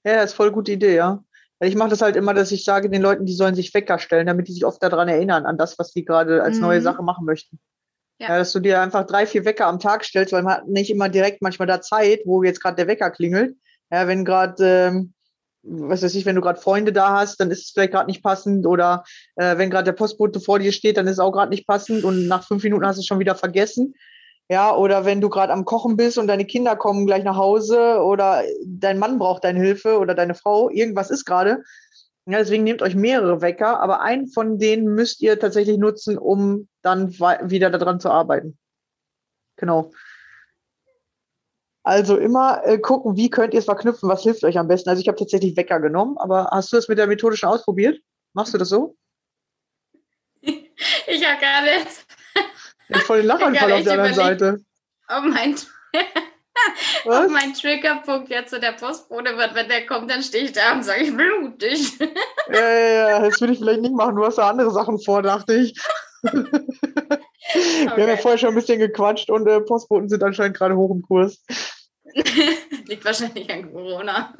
Ja, 0.05 0.23
ist 0.23 0.35
voll 0.35 0.51
gute 0.51 0.73
Idee, 0.73 0.97
ja. 0.97 1.23
Ich 1.63 1.75
mache 1.75 1.91
das 1.91 2.01
halt 2.01 2.17
immer, 2.17 2.33
dass 2.33 2.53
ich 2.53 2.65
sage 2.65 2.89
den 2.89 3.03
Leuten, 3.03 3.27
die 3.27 3.35
sollen 3.35 3.55
sich 3.55 3.75
Wecker 3.75 3.99
stellen, 3.99 4.27
damit 4.27 4.49
die 4.49 4.53
sich 4.53 4.65
oft 4.65 4.83
daran 4.83 5.09
erinnern, 5.09 5.45
an 5.45 5.59
das, 5.59 5.79
was 5.79 5.93
sie 5.93 6.07
gerade 6.07 6.43
als 6.43 6.57
mhm. 6.57 6.63
neue 6.63 6.83
Sache 6.83 7.03
machen 7.03 7.27
möchten. 7.27 7.59
Ja. 8.19 8.31
ja. 8.31 8.39
dass 8.39 8.53
du 8.53 8.61
dir 8.61 8.81
einfach 8.81 9.07
drei, 9.07 9.27
vier 9.27 9.45
Wecker 9.45 9.67
am 9.67 9.79
Tag 9.79 10.05
stellst, 10.05 10.33
weil 10.33 10.43
man 10.43 10.55
hat 10.55 10.69
nicht 10.69 10.91
immer 10.91 11.09
direkt 11.09 11.43
manchmal 11.43 11.69
da 11.69 11.81
Zeit, 11.81 12.21
wo 12.25 12.43
jetzt 12.43 12.61
gerade 12.61 12.77
der 12.77 12.87
Wecker 12.87 13.11
klingelt. 13.11 13.57
Ja, 13.91 14.07
wenn 14.07 14.25
gerade, 14.25 14.65
ähm, 14.65 15.15
was 15.63 16.03
weiß 16.03 16.15
ich, 16.15 16.25
wenn 16.25 16.37
du 16.37 16.41
gerade 16.41 16.61
Freunde 16.61 16.93
da 16.93 17.19
hast, 17.19 17.41
dann 17.41 17.51
ist 17.51 17.65
es 17.65 17.71
vielleicht 17.71 17.93
gerade 17.93 18.07
nicht 18.07 18.23
passend 18.23 18.67
oder 18.67 19.05
äh, 19.37 19.59
wenn 19.59 19.69
gerade 19.69 19.85
der 19.85 19.93
Postbote 19.93 20.41
vor 20.41 20.59
dir 20.59 20.73
steht, 20.73 20.97
dann 20.97 21.07
ist 21.07 21.15
es 21.15 21.19
auch 21.19 21.33
gerade 21.33 21.51
nicht 21.51 21.67
passend 21.67 22.05
und 22.05 22.27
nach 22.27 22.47
fünf 22.47 22.63
Minuten 22.63 22.87
hast 22.87 22.97
du 22.97 23.01
es 23.01 23.07
schon 23.07 23.19
wieder 23.19 23.35
vergessen. 23.35 23.95
Ja, 24.51 24.75
oder 24.75 25.05
wenn 25.05 25.21
du 25.21 25.29
gerade 25.29 25.53
am 25.53 25.65
Kochen 25.65 25.97
bist 25.97 26.19
und 26.19 26.27
deine 26.27 26.45
Kinder 26.45 26.75
kommen 26.75 27.07
gleich 27.07 27.23
nach 27.23 27.37
Hause 27.37 28.01
oder 28.03 28.43
dein 28.67 28.99
Mann 28.99 29.21
braucht 29.21 29.45
deine 29.45 29.61
Hilfe 29.61 30.01
oder 30.01 30.13
deine 30.13 30.35
Frau, 30.35 30.69
irgendwas 30.69 31.11
ist 31.11 31.25
gerade. 31.25 31.63
Ja, 32.27 32.39
deswegen 32.39 32.65
nehmt 32.65 32.83
euch 32.83 32.97
mehrere 32.97 33.43
Wecker, 33.43 33.79
aber 33.79 34.01
einen 34.01 34.27
von 34.27 34.59
denen 34.59 34.93
müsst 34.93 35.21
ihr 35.21 35.39
tatsächlich 35.39 35.79
nutzen, 35.79 36.19
um 36.19 36.69
dann 36.83 37.13
wieder 37.13 37.71
daran 37.71 38.01
zu 38.01 38.11
arbeiten. 38.11 38.59
Genau. 39.55 39.93
Also 41.85 42.17
immer 42.17 42.67
äh, 42.67 42.79
gucken, 42.79 43.17
wie 43.17 43.31
könnt 43.31 43.55
ihr 43.55 43.61
es 43.61 43.67
verknüpfen, 43.67 44.09
was 44.09 44.25
hilft 44.25 44.43
euch 44.43 44.59
am 44.59 44.67
besten. 44.67 44.91
Also 44.91 45.01
ich 45.01 45.07
habe 45.07 45.19
tatsächlich 45.19 45.57
Wecker 45.57 45.79
genommen, 45.79 46.19
aber 46.19 46.49
hast 46.51 46.73
du 46.73 46.77
es 46.77 46.89
mit 46.89 46.99
der 46.99 47.07
Methode 47.07 47.37
schon 47.37 47.51
ausprobiert? 47.51 48.01
Machst 48.33 48.53
du 48.53 48.59
das 48.59 48.69
so? 48.69 48.97
Ich 51.07 51.27
habe 51.27 51.39
gerade 51.41 51.87
ich 52.99 53.03
voll 53.03 53.19
den 53.19 53.27
Lachanfall 53.27 53.73
auf 53.73 53.83
der 53.83 53.93
anderen 53.93 54.15
Seite. 54.15 54.61
Oh 55.09 55.23
mein, 55.23 55.55
auf 57.05 57.29
mein 57.31 57.55
Triggerpunkt 57.55 58.29
jetzt 58.29 58.51
so 58.51 58.59
der 58.59 58.73
Postbote 58.73 59.37
wird, 59.37 59.55
wenn 59.55 59.69
der 59.69 59.87
kommt, 59.87 60.11
dann 60.11 60.23
stehe 60.23 60.45
ich 60.45 60.53
da 60.53 60.73
und 60.73 60.85
sage, 60.85 61.05
ich 61.05 61.17
blutig. 61.17 61.99
Ja, 62.53 62.61
ja, 62.61 63.09
ja, 63.11 63.21
das 63.21 63.41
würde 63.41 63.53
ich 63.53 63.59
vielleicht 63.59 63.81
nicht 63.81 63.95
machen. 63.95 64.17
Du 64.17 64.25
hast 64.25 64.39
ja 64.39 64.49
andere 64.49 64.71
Sachen 64.71 65.01
vor, 65.01 65.23
dachte 65.23 65.55
ich. 65.55 65.79
Okay. 66.23 66.45
Wir 67.53 67.91
haben 67.91 68.09
ja 68.09 68.17
vorher 68.17 68.39
schon 68.39 68.51
ein 68.51 68.55
bisschen 68.55 68.79
gequatscht 68.79 69.31
und 69.31 69.47
äh, 69.49 69.61
Postboten 69.61 70.09
sind 70.09 70.23
anscheinend 70.23 70.57
gerade 70.57 70.77
hoch 70.77 70.91
im 70.91 71.03
Kurs. 71.03 71.45
Liegt 72.87 73.05
wahrscheinlich 73.05 73.51
an 73.51 73.73
Corona. 73.73 74.35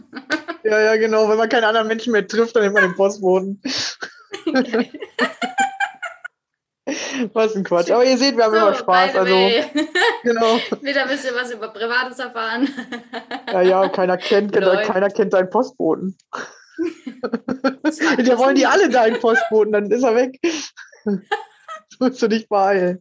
ja, 0.63 0.81
ja, 0.81 0.97
genau. 0.97 1.29
Wenn 1.29 1.39
man 1.39 1.49
keine 1.49 1.67
anderen 1.67 1.89
Menschen 1.89 2.13
mehr 2.13 2.27
trifft, 2.27 2.55
dann 2.55 2.63
nimmt 2.63 2.75
man 2.75 2.85
den 2.85 2.95
Postboten. 2.95 3.63
Was 7.33 7.55
ein 7.55 7.65
Quatsch. 7.65 7.91
Aber 7.91 8.05
ihr 8.05 8.17
seht, 8.17 8.37
wir 8.37 8.45
haben 8.45 8.55
so, 8.55 8.59
immer 8.59 8.75
Spaß. 8.75 9.17
Also, 9.17 9.35
genau. 10.23 10.57
Wieder 10.83 11.03
ein 11.03 11.09
bisschen 11.09 11.35
was 11.35 11.51
über 11.51 11.69
Privates 11.69 12.19
erfahren. 12.19 12.69
ja, 13.53 13.63
ja, 13.63 13.89
keiner 13.89 14.17
kennt, 14.17 14.53
keiner 14.85 15.11
kennt 15.11 15.33
deinen 15.33 15.51
Postboten. 15.51 16.17
ja, 16.79 18.39
wollen 18.39 18.55
die 18.55 18.67
alle 18.67 18.89
deinen 18.89 19.21
Postboten, 19.21 19.73
dann 19.73 19.91
ist 19.91 20.03
er 20.03 20.15
weg. 20.15 20.41
musst 21.99 22.23
du 22.23 22.29
nicht 22.29 22.49
beeilen. 22.49 23.01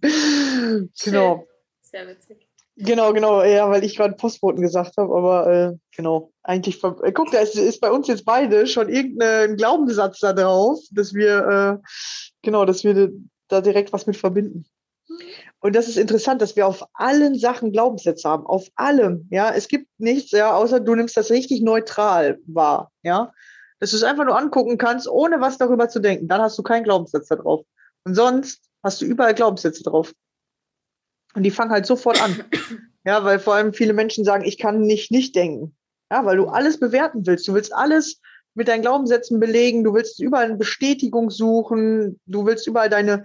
Genau. 1.04 1.48
Sehr 1.82 2.08
witzig. 2.08 2.50
Genau, 2.82 3.12
genau, 3.12 3.44
ja, 3.44 3.70
weil 3.70 3.84
ich 3.84 3.98
gerade 3.98 4.16
Postboten 4.16 4.62
gesagt 4.62 4.96
habe, 4.96 5.14
aber 5.14 5.48
äh, 5.48 5.78
genau, 5.94 6.32
eigentlich, 6.44 6.82
äh, 6.82 7.12
guck, 7.12 7.30
da 7.30 7.40
ist, 7.40 7.58
ist, 7.58 7.82
bei 7.82 7.92
uns 7.92 8.08
jetzt 8.08 8.24
beide 8.24 8.68
schon 8.68 8.88
irgendein 8.88 9.58
Glaubenssatz 9.58 10.20
da 10.20 10.32
drauf, 10.32 10.80
dass 10.92 11.14
wir, 11.14 11.82
äh, 11.84 11.88
genau, 12.42 12.64
dass 12.64 12.86
wir 12.86 13.12
da 13.50 13.62
direkt 13.62 13.94
was 13.94 14.08
mit 14.08 14.18
verbinden. 14.18 14.66
Und 15.60 15.76
das 15.76 15.88
ist 15.88 15.98
interessant, 15.98 16.42
dass 16.42 16.56
wir 16.56 16.68
auf 16.68 16.86
allen 16.94 17.38
Sachen 17.38 17.72
Glaubenssätze 17.72 18.30
haben, 18.30 18.46
auf 18.46 18.68
allem. 18.76 19.28
Ja, 19.32 19.54
es 19.54 19.68
gibt 19.68 19.88
nichts, 19.98 20.32
ja, 20.32 20.54
außer 20.54 20.80
du 20.80 20.96
nimmst 20.96 21.18
das 21.18 21.32
richtig 21.32 21.62
neutral 21.62 22.40
wahr. 22.46 22.92
Ja, 23.04 23.34
dass 23.80 23.92
du 23.92 23.98
es 23.98 24.04
einfach 24.04 24.26
nur 24.26 24.38
angucken 24.38 24.78
kannst, 24.78 25.08
ohne 25.08 25.42
was 25.42 25.58
darüber 25.58 25.90
zu 25.90 26.00
denken. 26.00 26.28
Dann 26.28 26.42
hast 26.42 26.58
du 26.58 26.64
keinen 26.64 26.84
Glaubenssatz 26.84 27.28
da 27.28 27.36
drauf. 27.36 27.66
Und 28.06 28.16
sonst 28.16 28.62
hast 28.84 29.02
du 29.02 29.06
überall 29.06 29.34
Glaubenssätze 29.34 29.84
drauf. 29.84 30.14
Und 31.36 31.44
die 31.44 31.52
fangen 31.52 31.72
halt 31.72 31.86
sofort 31.86 32.22
an. 32.22 32.44
Ja, 33.06 33.24
weil 33.24 33.40
vor 33.40 33.56
allem 33.56 33.74
viele 33.74 33.94
Menschen 33.94 34.26
sagen, 34.26 34.44
ich 34.44 34.58
kann 34.58 34.82
nicht 34.82 35.12
nicht 35.12 35.36
denken. 35.36 35.76
Ja, 36.12 36.26
weil 36.26 36.38
du 36.38 36.48
alles 36.48 36.80
bewerten 36.80 37.26
willst. 37.26 37.48
Du 37.48 37.54
willst 37.54 37.74
alles 37.74 38.20
mit 38.60 38.68
deinen 38.68 38.82
Glaubenssätzen 38.82 39.40
belegen, 39.40 39.86
du 39.86 39.94
willst 39.94 40.20
überall 40.20 40.44
eine 40.44 40.58
Bestätigung 40.58 41.30
suchen, 41.32 42.20
du 42.26 42.46
willst 42.46 42.68
überall 42.68 42.90
deine 42.90 43.24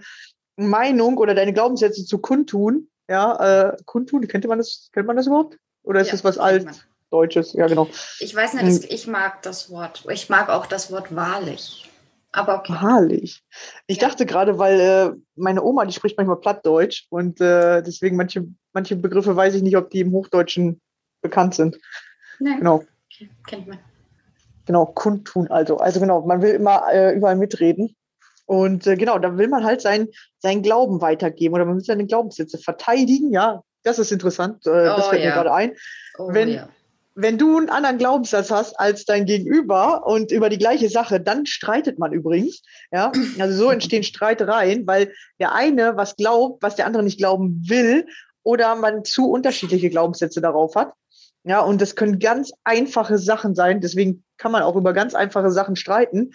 Meinung 0.55 1.17
oder 1.17 1.35
deine 1.35 1.51
Glaubenssätze 1.51 2.05
zu 2.05 2.19
kundtun. 2.19 2.87
Ja, 3.09 3.73
äh, 3.73 3.77
kundtun, 3.83 4.25
kennt 4.29 4.47
man 4.47 4.59
das, 4.59 4.89
kennt 4.93 5.07
man 5.07 5.17
das 5.17 5.27
überhaupt? 5.27 5.57
Oder 5.83 5.99
ist 5.99 6.07
ja, 6.07 6.13
das 6.13 6.23
was 6.23 6.37
altdeutsches? 6.37 7.51
Ja, 7.51 7.67
genau. 7.67 7.89
Ich 8.19 8.33
weiß 8.33 8.53
nicht, 8.53 8.83
hm. 8.83 8.89
ich 8.89 9.07
mag 9.07 9.41
das 9.41 9.69
Wort. 9.69 10.05
Ich 10.09 10.29
mag 10.29 10.47
auch 10.47 10.67
das 10.67 10.89
Wort 10.89 11.13
wahrlich. 11.13 11.91
Aber 12.31 12.59
okay. 12.59 12.73
Wahrlich. 12.79 13.43
Ich 13.87 13.97
ja. 13.97 14.07
dachte 14.07 14.25
gerade, 14.25 14.57
weil 14.57 14.79
äh, 14.79 15.11
meine 15.35 15.63
Oma, 15.63 15.85
die 15.85 15.93
spricht 15.93 16.17
manchmal 16.17 16.39
Plattdeutsch 16.39 17.07
und 17.09 17.41
äh, 17.41 17.83
deswegen 17.83 18.15
manche, 18.15 18.47
manche 18.71 18.95
Begriffe 18.95 19.35
weiß 19.35 19.55
ich 19.55 19.63
nicht, 19.63 19.75
ob 19.75 19.89
die 19.89 19.99
im 19.99 20.13
Hochdeutschen 20.13 20.79
bekannt 21.21 21.55
sind. 21.55 21.77
Nein. 22.39 22.59
Genau. 22.59 22.85
Okay. 23.11 23.29
Kennt 23.45 23.67
man. 23.67 23.79
Genau, 24.65 24.85
kundtun 24.85 25.47
also. 25.47 25.77
Also 25.77 25.99
genau, 25.99 26.25
man 26.25 26.41
will 26.41 26.53
immer 26.53 26.83
äh, 26.91 27.15
überall 27.15 27.35
mitreden. 27.35 27.95
Und 28.45 28.85
äh, 28.87 28.95
genau, 28.95 29.17
da 29.19 29.37
will 29.37 29.47
man 29.47 29.63
halt 29.63 29.81
sein, 29.81 30.07
seinen 30.39 30.61
Glauben 30.61 31.01
weitergeben 31.01 31.55
oder 31.55 31.65
man 31.65 31.75
will 31.75 31.83
seine 31.83 32.05
Glaubenssätze 32.05 32.57
verteidigen. 32.57 33.31
Ja, 33.31 33.63
das 33.83 33.99
ist 33.99 34.11
interessant. 34.11 34.65
Äh, 34.65 34.85
das 34.85 35.07
oh, 35.07 35.09
fällt 35.09 35.23
ja. 35.23 35.29
mir 35.29 35.35
gerade 35.35 35.53
ein. 35.53 35.73
Oh, 36.17 36.29
wenn, 36.31 36.49
ja. 36.49 36.69
wenn 37.15 37.37
du 37.37 37.57
einen 37.57 37.69
anderen 37.69 37.97
Glaubenssatz 37.97 38.51
hast 38.51 38.79
als 38.79 39.05
dein 39.05 39.25
Gegenüber 39.25 40.05
und 40.05 40.31
über 40.31 40.49
die 40.49 40.57
gleiche 40.57 40.89
Sache, 40.89 41.19
dann 41.19 41.45
streitet 41.45 41.97
man 41.97 42.11
übrigens. 42.11 42.61
Ja, 42.91 43.11
also 43.39 43.55
so 43.55 43.71
entstehen 43.71 44.03
Streitereien, 44.03 44.85
weil 44.85 45.11
der 45.39 45.53
eine 45.53 45.97
was 45.97 46.15
glaubt, 46.15 46.61
was 46.61 46.75
der 46.75 46.85
andere 46.85 47.03
nicht 47.03 47.17
glauben 47.17 47.63
will, 47.67 48.05
oder 48.43 48.75
man 48.75 49.03
zu 49.03 49.31
unterschiedliche 49.31 49.89
Glaubenssätze 49.89 50.39
darauf 50.39 50.75
hat. 50.75 50.93
Ja, 51.43 51.61
und 51.61 51.81
das 51.81 51.95
können 51.95 52.19
ganz 52.19 52.51
einfache 52.63 53.17
Sachen 53.17 53.55
sein. 53.55 53.81
Deswegen 53.81 54.23
kann 54.37 54.51
man 54.51 54.63
auch 54.63 54.75
über 54.75 54.93
ganz 54.93 55.15
einfache 55.15 55.51
Sachen 55.51 55.75
streiten, 55.75 56.31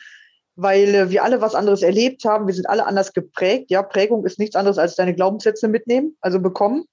weil 0.56 0.94
äh, 0.94 1.10
wir 1.10 1.24
alle 1.24 1.40
was 1.40 1.54
anderes 1.54 1.82
erlebt 1.82 2.24
haben. 2.24 2.46
Wir 2.46 2.54
sind 2.54 2.68
alle 2.68 2.86
anders 2.86 3.12
geprägt. 3.12 3.70
Ja, 3.70 3.82
Prägung 3.82 4.24
ist 4.24 4.38
nichts 4.38 4.56
anderes 4.56 4.78
als 4.78 4.96
deine 4.96 5.14
Glaubenssätze 5.14 5.68
mitnehmen, 5.68 6.16
also 6.20 6.40
bekommen. 6.40 6.84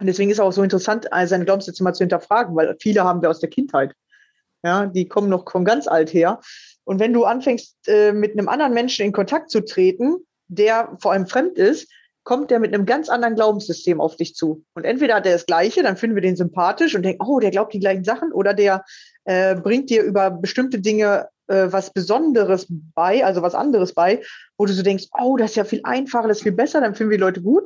Und 0.00 0.06
deswegen 0.06 0.30
ist 0.30 0.40
auch 0.40 0.52
so 0.52 0.62
interessant, 0.62 1.08
seine 1.26 1.44
Glaubenssätze 1.44 1.84
mal 1.84 1.92
zu 1.92 2.02
hinterfragen, 2.02 2.56
weil 2.56 2.76
viele 2.80 3.04
haben 3.04 3.22
wir 3.22 3.30
aus 3.30 3.38
der 3.38 3.50
Kindheit. 3.50 3.94
Ja, 4.64 4.86
die 4.86 5.06
kommen 5.08 5.28
noch 5.28 5.48
von 5.48 5.64
ganz 5.64 5.86
alt 5.86 6.12
her. 6.12 6.40
Und 6.84 6.98
wenn 6.98 7.12
du 7.12 7.24
anfängst, 7.24 7.76
äh, 7.86 8.12
mit 8.12 8.32
einem 8.32 8.48
anderen 8.48 8.74
Menschen 8.74 9.04
in 9.04 9.12
Kontakt 9.12 9.50
zu 9.50 9.64
treten, 9.64 10.16
der 10.48 10.96
vor 11.00 11.12
allem 11.12 11.26
fremd 11.26 11.56
ist, 11.56 11.88
kommt 12.24 12.50
der 12.50 12.60
mit 12.60 12.72
einem 12.72 12.86
ganz 12.86 13.08
anderen 13.08 13.34
Glaubenssystem 13.34 14.00
auf 14.00 14.16
dich 14.16 14.34
zu. 14.34 14.64
Und 14.74 14.84
entweder 14.84 15.16
hat 15.16 15.26
er 15.26 15.32
das 15.32 15.46
Gleiche, 15.46 15.82
dann 15.82 15.96
finden 15.96 16.14
wir 16.14 16.22
den 16.22 16.36
sympathisch 16.36 16.94
und 16.94 17.02
denken, 17.02 17.24
oh, 17.26 17.40
der 17.40 17.50
glaubt 17.50 17.72
die 17.72 17.80
gleichen 17.80 18.04
Sachen, 18.04 18.32
oder 18.32 18.54
der 18.54 18.84
äh, 19.24 19.54
bringt 19.54 19.90
dir 19.90 20.02
über 20.02 20.30
bestimmte 20.30 20.80
Dinge 20.80 21.28
äh, 21.46 21.66
was 21.70 21.92
Besonderes 21.92 22.66
bei, 22.68 23.24
also 23.24 23.42
was 23.42 23.54
anderes 23.54 23.94
bei, 23.94 24.22
wo 24.56 24.66
du 24.66 24.72
so 24.72 24.82
denkst, 24.82 25.06
oh, 25.20 25.36
das 25.36 25.50
ist 25.50 25.56
ja 25.56 25.64
viel 25.64 25.80
einfacher, 25.84 26.28
das 26.28 26.38
ist 26.38 26.42
viel 26.44 26.52
besser, 26.52 26.80
dann 26.80 26.94
finden 26.94 27.10
wir 27.10 27.18
die 27.18 27.24
Leute 27.24 27.42
gut. 27.42 27.64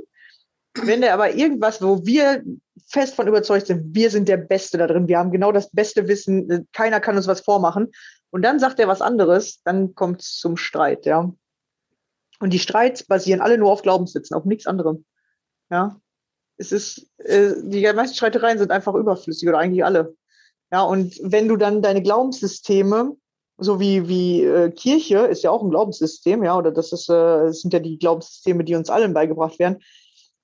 Wenn 0.74 1.00
der 1.00 1.14
aber 1.14 1.34
irgendwas, 1.34 1.80
wo 1.80 2.04
wir 2.04 2.42
fest 2.86 3.14
von 3.14 3.26
überzeugt 3.26 3.66
sind, 3.66 3.94
wir 3.94 4.10
sind 4.10 4.28
der 4.28 4.36
Beste 4.36 4.76
da 4.76 4.86
drin, 4.86 5.08
wir 5.08 5.18
haben 5.18 5.32
genau 5.32 5.52
das 5.52 5.70
beste 5.70 6.06
Wissen, 6.06 6.68
keiner 6.72 7.00
kann 7.00 7.16
uns 7.16 7.26
was 7.26 7.40
vormachen, 7.40 7.90
und 8.30 8.42
dann 8.42 8.58
sagt 8.58 8.78
er 8.78 8.88
was 8.88 9.00
anderes, 9.00 9.62
dann 9.64 9.94
kommt 9.94 10.20
es 10.20 10.36
zum 10.36 10.56
Streit, 10.56 11.06
ja. 11.06 11.32
Und 12.38 12.52
die 12.52 12.58
Streits 12.58 13.04
basieren 13.04 13.40
alle 13.40 13.56
nur 13.56 13.72
auf 13.72 13.82
Glaubenssätzen, 13.82 14.36
auf 14.36 14.44
nichts 14.44 14.66
anderem. 14.66 15.06
Ja. 15.70 15.98
Es 16.58 16.72
ist, 16.72 17.08
äh, 17.18 17.54
die 17.62 17.90
meisten 17.94 18.16
Streitereien 18.16 18.58
sind 18.58 18.70
einfach 18.70 18.94
überflüssig 18.94 19.48
oder 19.48 19.58
eigentlich 19.58 19.84
alle. 19.84 20.14
Ja, 20.76 20.82
und 20.82 21.18
wenn 21.22 21.48
du 21.48 21.56
dann 21.56 21.80
deine 21.80 22.02
Glaubenssysteme, 22.02 23.16
so 23.56 23.80
wie, 23.80 24.08
wie 24.08 24.44
äh, 24.44 24.70
Kirche 24.70 25.20
ist 25.20 25.42
ja 25.42 25.50
auch 25.50 25.62
ein 25.62 25.70
Glaubenssystem, 25.70 26.44
ja, 26.44 26.54
oder 26.58 26.70
das 26.70 26.92
ist, 26.92 27.08
äh, 27.08 27.50
sind 27.50 27.72
ja 27.72 27.78
die 27.78 27.98
Glaubenssysteme, 27.98 28.62
die 28.62 28.74
uns 28.74 28.90
allen 28.90 29.14
beigebracht 29.14 29.58
werden, 29.58 29.82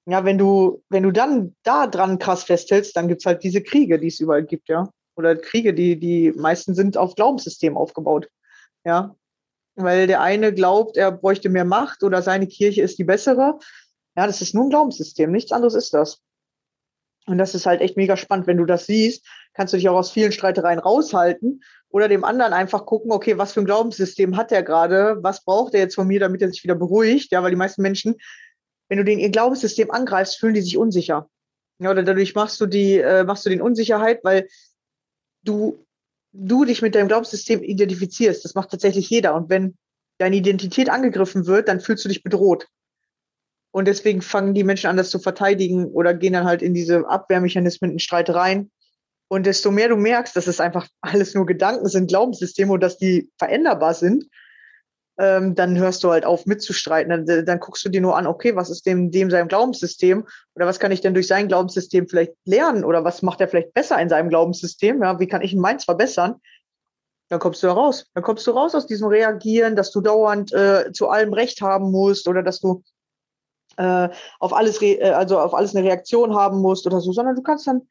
ja, 0.06 0.24
wenn 0.24 0.38
du, 0.38 0.82
wenn 0.88 1.02
du 1.02 1.10
dann 1.10 1.54
da 1.64 1.86
dran 1.86 2.18
krass 2.18 2.44
festhältst, 2.44 2.96
dann 2.96 3.08
gibt's 3.08 3.26
halt 3.26 3.42
diese 3.42 3.62
Kriege, 3.62 3.98
die 3.98 4.06
es 4.06 4.20
überall 4.20 4.42
gibt, 4.42 4.70
ja. 4.70 4.88
Oder 5.16 5.36
Kriege, 5.36 5.74
die, 5.74 6.00
die 6.00 6.32
meisten 6.32 6.74
sind 6.74 6.96
auf 6.96 7.14
Glaubenssystemen 7.14 7.76
aufgebaut. 7.76 8.30
Ja. 8.86 9.14
Weil 9.74 10.06
der 10.06 10.22
eine 10.22 10.54
glaubt, 10.54 10.96
er 10.96 11.12
bräuchte 11.12 11.50
mehr 11.50 11.66
Macht 11.66 12.02
oder 12.02 12.22
seine 12.22 12.46
Kirche 12.46 12.80
ist 12.80 12.98
die 12.98 13.04
bessere. 13.04 13.58
Ja, 14.16 14.26
das 14.26 14.40
ist 14.40 14.54
nur 14.54 14.64
ein 14.64 14.70
Glaubenssystem, 14.70 15.30
nichts 15.30 15.52
anderes 15.52 15.74
ist 15.74 15.92
das. 15.92 16.22
Und 17.26 17.38
das 17.38 17.54
ist 17.54 17.66
halt 17.66 17.80
echt 17.80 17.96
mega 17.96 18.16
spannend. 18.16 18.46
Wenn 18.46 18.56
du 18.56 18.64
das 18.64 18.86
siehst, 18.86 19.26
kannst 19.54 19.72
du 19.72 19.76
dich 19.76 19.88
auch 19.88 19.96
aus 19.96 20.10
vielen 20.10 20.32
Streitereien 20.32 20.80
raushalten 20.80 21.62
oder 21.88 22.08
dem 22.08 22.24
anderen 22.24 22.52
einfach 22.52 22.84
gucken, 22.84 23.12
okay, 23.12 23.38
was 23.38 23.52
für 23.52 23.60
ein 23.60 23.66
Glaubenssystem 23.66 24.36
hat 24.36 24.50
er 24.50 24.62
gerade? 24.62 25.18
Was 25.20 25.44
braucht 25.44 25.74
er 25.74 25.80
jetzt 25.80 25.94
von 25.94 26.06
mir, 26.06 26.20
damit 26.20 26.42
er 26.42 26.48
sich 26.48 26.64
wieder 26.64 26.74
beruhigt? 26.74 27.30
Ja, 27.30 27.42
weil 27.42 27.50
die 27.50 27.56
meisten 27.56 27.82
Menschen 27.82 28.16
wenn 28.92 28.98
du 28.98 29.04
den 29.06 29.20
ihr 29.20 29.30
Glaubenssystem 29.30 29.90
angreifst, 29.90 30.38
fühlen 30.38 30.52
die 30.52 30.60
sich 30.60 30.76
unsicher. 30.76 31.26
Ja, 31.78 31.92
oder 31.92 32.02
dadurch 32.02 32.34
machst 32.34 32.60
du 32.60 32.66
die, 32.66 32.98
äh, 32.98 33.24
machst 33.24 33.46
du 33.46 33.48
den 33.48 33.62
Unsicherheit, 33.62 34.22
weil 34.22 34.46
du, 35.42 35.86
du 36.32 36.66
dich 36.66 36.82
mit 36.82 36.94
deinem 36.94 37.08
Glaubenssystem 37.08 37.62
identifizierst. 37.62 38.44
Das 38.44 38.54
macht 38.54 38.70
tatsächlich 38.70 39.08
jeder. 39.08 39.34
Und 39.34 39.48
wenn 39.48 39.78
deine 40.18 40.36
Identität 40.36 40.90
angegriffen 40.90 41.46
wird, 41.46 41.68
dann 41.68 41.80
fühlst 41.80 42.04
du 42.04 42.10
dich 42.10 42.22
bedroht. 42.22 42.68
Und 43.72 43.88
deswegen 43.88 44.22
fangen 44.22 44.54
die 44.54 44.64
Menschen 44.64 44.88
an, 44.88 44.96
das 44.96 45.10
zu 45.10 45.18
verteidigen 45.18 45.86
oder 45.86 46.14
gehen 46.14 46.34
dann 46.34 46.44
halt 46.44 46.62
in 46.62 46.74
diese 46.74 47.08
Abwehrmechanismen, 47.08 47.92
in 47.92 47.98
Streitereien. 47.98 48.70
Und 49.28 49.46
desto 49.46 49.70
mehr 49.70 49.88
du 49.88 49.96
merkst, 49.96 50.36
dass 50.36 50.46
es 50.46 50.60
einfach 50.60 50.86
alles 51.00 51.34
nur 51.34 51.46
Gedanken 51.46 51.88
sind, 51.88 52.08
Glaubenssysteme 52.08 52.72
und 52.72 52.82
dass 52.82 52.98
die 52.98 53.30
veränderbar 53.38 53.94
sind, 53.94 54.26
ähm, 55.18 55.54
dann 55.54 55.78
hörst 55.78 56.04
du 56.04 56.10
halt 56.10 56.26
auf 56.26 56.44
mitzustreiten. 56.44 57.24
Dann, 57.26 57.46
dann 57.46 57.60
guckst 57.60 57.82
du 57.84 57.88
dir 57.88 58.02
nur 58.02 58.16
an, 58.16 58.26
okay, 58.26 58.56
was 58.56 58.68
ist 58.68 58.84
dem, 58.84 59.10
dem 59.10 59.30
sein 59.30 59.48
Glaubenssystem 59.48 60.26
oder 60.54 60.66
was 60.66 60.78
kann 60.78 60.92
ich 60.92 61.00
denn 61.00 61.14
durch 61.14 61.26
sein 61.26 61.48
Glaubenssystem 61.48 62.08
vielleicht 62.08 62.32
lernen 62.44 62.84
oder 62.84 63.04
was 63.04 63.22
macht 63.22 63.40
er 63.40 63.48
vielleicht 63.48 63.72
besser 63.72 63.98
in 64.00 64.10
seinem 64.10 64.28
Glaubenssystem? 64.28 65.02
Ja, 65.02 65.18
wie 65.18 65.28
kann 65.28 65.42
ich 65.42 65.54
in 65.54 65.60
meins 65.60 65.84
verbessern? 65.84 66.36
Dann 67.30 67.40
kommst 67.40 67.62
du 67.62 67.68
da 67.68 67.72
raus. 67.72 68.06
Dann 68.12 68.22
kommst 68.22 68.46
du 68.46 68.50
raus 68.50 68.74
aus 68.74 68.86
diesem 68.86 69.08
Reagieren, 69.08 69.76
dass 69.76 69.90
du 69.92 70.02
dauernd 70.02 70.52
äh, 70.52 70.92
zu 70.92 71.08
allem 71.08 71.32
Recht 71.32 71.62
haben 71.62 71.90
musst 71.90 72.28
oder 72.28 72.42
dass 72.42 72.60
du 72.60 72.82
äh, 73.76 74.08
auf 74.38 74.52
alles, 74.52 74.80
äh, 74.82 75.10
also 75.10 75.38
auf 75.38 75.54
alles 75.54 75.74
eine 75.74 75.86
Reaktion 75.86 76.34
haben 76.34 76.60
musst 76.60 76.86
oder 76.86 77.00
so, 77.00 77.12
sondern 77.12 77.36
du 77.36 77.42
kannst 77.42 77.66
dann 77.66 77.82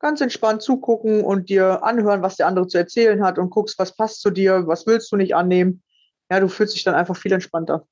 ganz 0.00 0.20
entspannt 0.20 0.62
zugucken 0.62 1.24
und 1.24 1.48
dir 1.48 1.82
anhören, 1.82 2.22
was 2.22 2.36
der 2.36 2.46
andere 2.46 2.66
zu 2.66 2.78
erzählen 2.78 3.24
hat 3.24 3.38
und 3.38 3.50
guckst, 3.50 3.78
was 3.78 3.96
passt 3.96 4.20
zu 4.20 4.30
dir, 4.30 4.66
was 4.66 4.86
willst 4.86 5.10
du 5.12 5.16
nicht 5.16 5.34
annehmen 5.34 5.82
ja, 6.30 6.40
du 6.40 6.48
fühlst 6.48 6.74
dich 6.74 6.84
dann 6.84 6.94
einfach 6.94 7.16
viel 7.16 7.32
entspannter. 7.32 7.86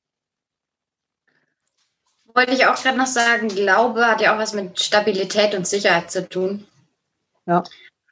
Wollte 2.35 2.53
ich 2.53 2.67
auch 2.67 2.77
gerade 2.77 2.97
noch 2.97 3.07
sagen, 3.07 3.49
Glaube 3.49 4.07
hat 4.07 4.21
ja 4.21 4.35
auch 4.35 4.39
was 4.39 4.55
mit 4.55 4.81
Stabilität 4.81 5.55
und 5.55 5.67
Sicherheit 5.67 6.11
zu 6.11 6.29
tun. 6.29 6.67
Ja. 7.47 7.63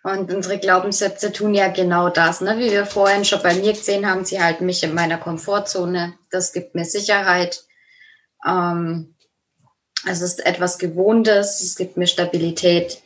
Und 0.02 0.32
unsere 0.32 0.58
Glaubenssätze 0.58 1.32
tun 1.32 1.54
ja 1.54 1.68
genau 1.68 2.08
das, 2.08 2.40
ne? 2.40 2.58
wie 2.58 2.70
wir 2.70 2.86
vorhin 2.86 3.24
schon 3.24 3.42
bei 3.42 3.54
mir 3.54 3.72
gesehen 3.72 4.08
haben, 4.08 4.24
sie 4.24 4.42
halten 4.42 4.66
mich 4.66 4.82
in 4.82 4.94
meiner 4.94 5.18
Komfortzone. 5.18 6.14
Das 6.30 6.52
gibt 6.52 6.74
mir 6.74 6.84
Sicherheit. 6.84 7.64
Ähm, 8.46 9.14
es 10.06 10.20
ist 10.20 10.44
etwas 10.46 10.78
Gewohntes, 10.78 11.60
es 11.60 11.76
gibt 11.76 11.96
mir 11.96 12.06
Stabilität. 12.06 13.02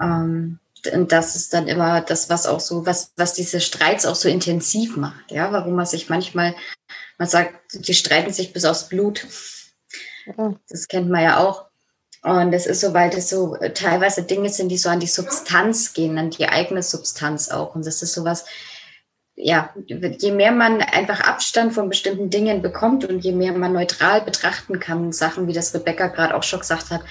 Ähm, 0.00 0.58
und 0.92 1.12
das 1.12 1.34
ist 1.34 1.52
dann 1.54 1.66
immer 1.66 2.00
das, 2.00 2.30
was 2.30 2.46
auch 2.46 2.60
so, 2.60 2.86
was, 2.86 3.12
was 3.16 3.34
diese 3.34 3.60
Streits 3.60 4.06
auch 4.06 4.14
so 4.14 4.28
intensiv 4.28 4.96
macht, 4.96 5.30
ja, 5.30 5.50
warum 5.52 5.74
man 5.74 5.86
sich 5.86 6.08
manchmal, 6.08 6.54
man 7.18 7.28
sagt, 7.28 7.54
die 7.72 7.94
streiten 7.94 8.32
sich 8.32 8.52
bis 8.52 8.64
aufs 8.64 8.88
Blut. 8.88 9.26
Das 10.68 10.88
kennt 10.88 11.08
man 11.08 11.22
ja 11.22 11.38
auch. 11.38 11.64
Und 12.22 12.52
es 12.52 12.66
ist 12.66 12.80
so, 12.80 12.94
weil 12.94 13.10
das 13.10 13.28
so 13.28 13.56
teilweise 13.74 14.22
Dinge 14.22 14.50
sind, 14.50 14.68
die 14.68 14.78
so 14.78 14.88
an 14.88 15.00
die 15.00 15.06
Substanz 15.06 15.94
gehen, 15.94 16.18
an 16.18 16.30
die 16.30 16.48
eigene 16.48 16.82
Substanz 16.82 17.48
auch. 17.48 17.74
Und 17.74 17.86
das 17.86 18.02
ist 18.02 18.12
sowas, 18.12 18.44
ja, 19.40 19.72
je 19.86 20.32
mehr 20.32 20.50
man 20.50 20.82
einfach 20.82 21.20
Abstand 21.20 21.72
von 21.72 21.88
bestimmten 21.88 22.28
Dingen 22.28 22.60
bekommt 22.60 23.04
und 23.04 23.20
je 23.20 23.32
mehr 23.32 23.52
man 23.52 23.72
neutral 23.72 24.20
betrachten 24.20 24.80
kann, 24.80 25.12
Sachen, 25.12 25.46
wie 25.46 25.52
das 25.52 25.72
Rebecca 25.72 26.08
gerade 26.08 26.34
auch 26.34 26.42
schon 26.42 26.60
gesagt 26.60 26.90
hat, 26.90 27.02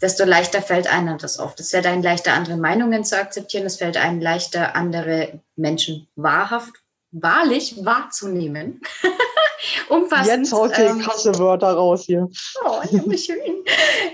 desto 0.00 0.24
leichter 0.24 0.62
fällt 0.62 0.86
einem 0.86 1.18
das 1.18 1.38
oft. 1.40 1.58
Es 1.58 1.70
fällt 1.70 1.86
einem 1.86 2.02
leichter, 2.02 2.34
andere 2.34 2.56
Meinungen 2.56 3.04
zu 3.04 3.18
akzeptieren. 3.18 3.66
Es 3.66 3.76
fällt 3.76 3.96
einem 3.96 4.20
leichter, 4.20 4.76
andere 4.76 5.40
Menschen 5.56 6.08
wahrhaft, 6.14 6.72
wahrlich 7.10 7.84
wahrzunehmen. 7.84 8.80
Umfassend. 9.88 10.44
Jetzt 10.44 10.52
haut 10.52 10.78
ihr 10.78 10.90
ähm, 10.90 11.00
krasse 11.00 11.36
Wörter 11.38 11.72
raus 11.72 12.04
hier. 12.06 12.28
Oh, 12.64 12.80
ja, 12.90 13.16
schön. 13.16 13.64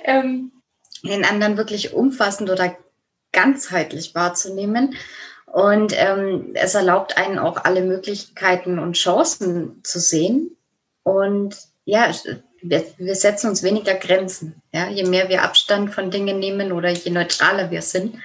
ähm, 0.04 0.52
den 1.02 1.24
anderen 1.24 1.56
wirklich 1.56 1.92
umfassend 1.92 2.50
oder 2.50 2.76
ganzheitlich 3.32 4.14
wahrzunehmen. 4.14 4.94
Und 5.52 5.92
ähm, 5.96 6.50
es 6.54 6.74
erlaubt 6.74 7.16
einen 7.16 7.38
auch 7.38 7.64
alle 7.64 7.82
Möglichkeiten 7.82 8.78
und 8.78 8.94
Chancen 8.94 9.80
zu 9.82 9.98
sehen. 9.98 10.56
Und 11.02 11.56
ja, 11.84 12.12
wir, 12.60 12.84
wir 12.98 13.14
setzen 13.14 13.50
uns 13.50 13.62
weniger 13.62 13.94
Grenzen. 13.94 14.62
Ja? 14.72 14.88
Je 14.88 15.04
mehr 15.04 15.28
wir 15.28 15.42
Abstand 15.42 15.94
von 15.94 16.10
Dingen 16.10 16.38
nehmen 16.38 16.72
oder 16.72 16.90
je 16.90 17.10
neutraler 17.10 17.70
wir 17.70 17.82
sind. 17.82 18.16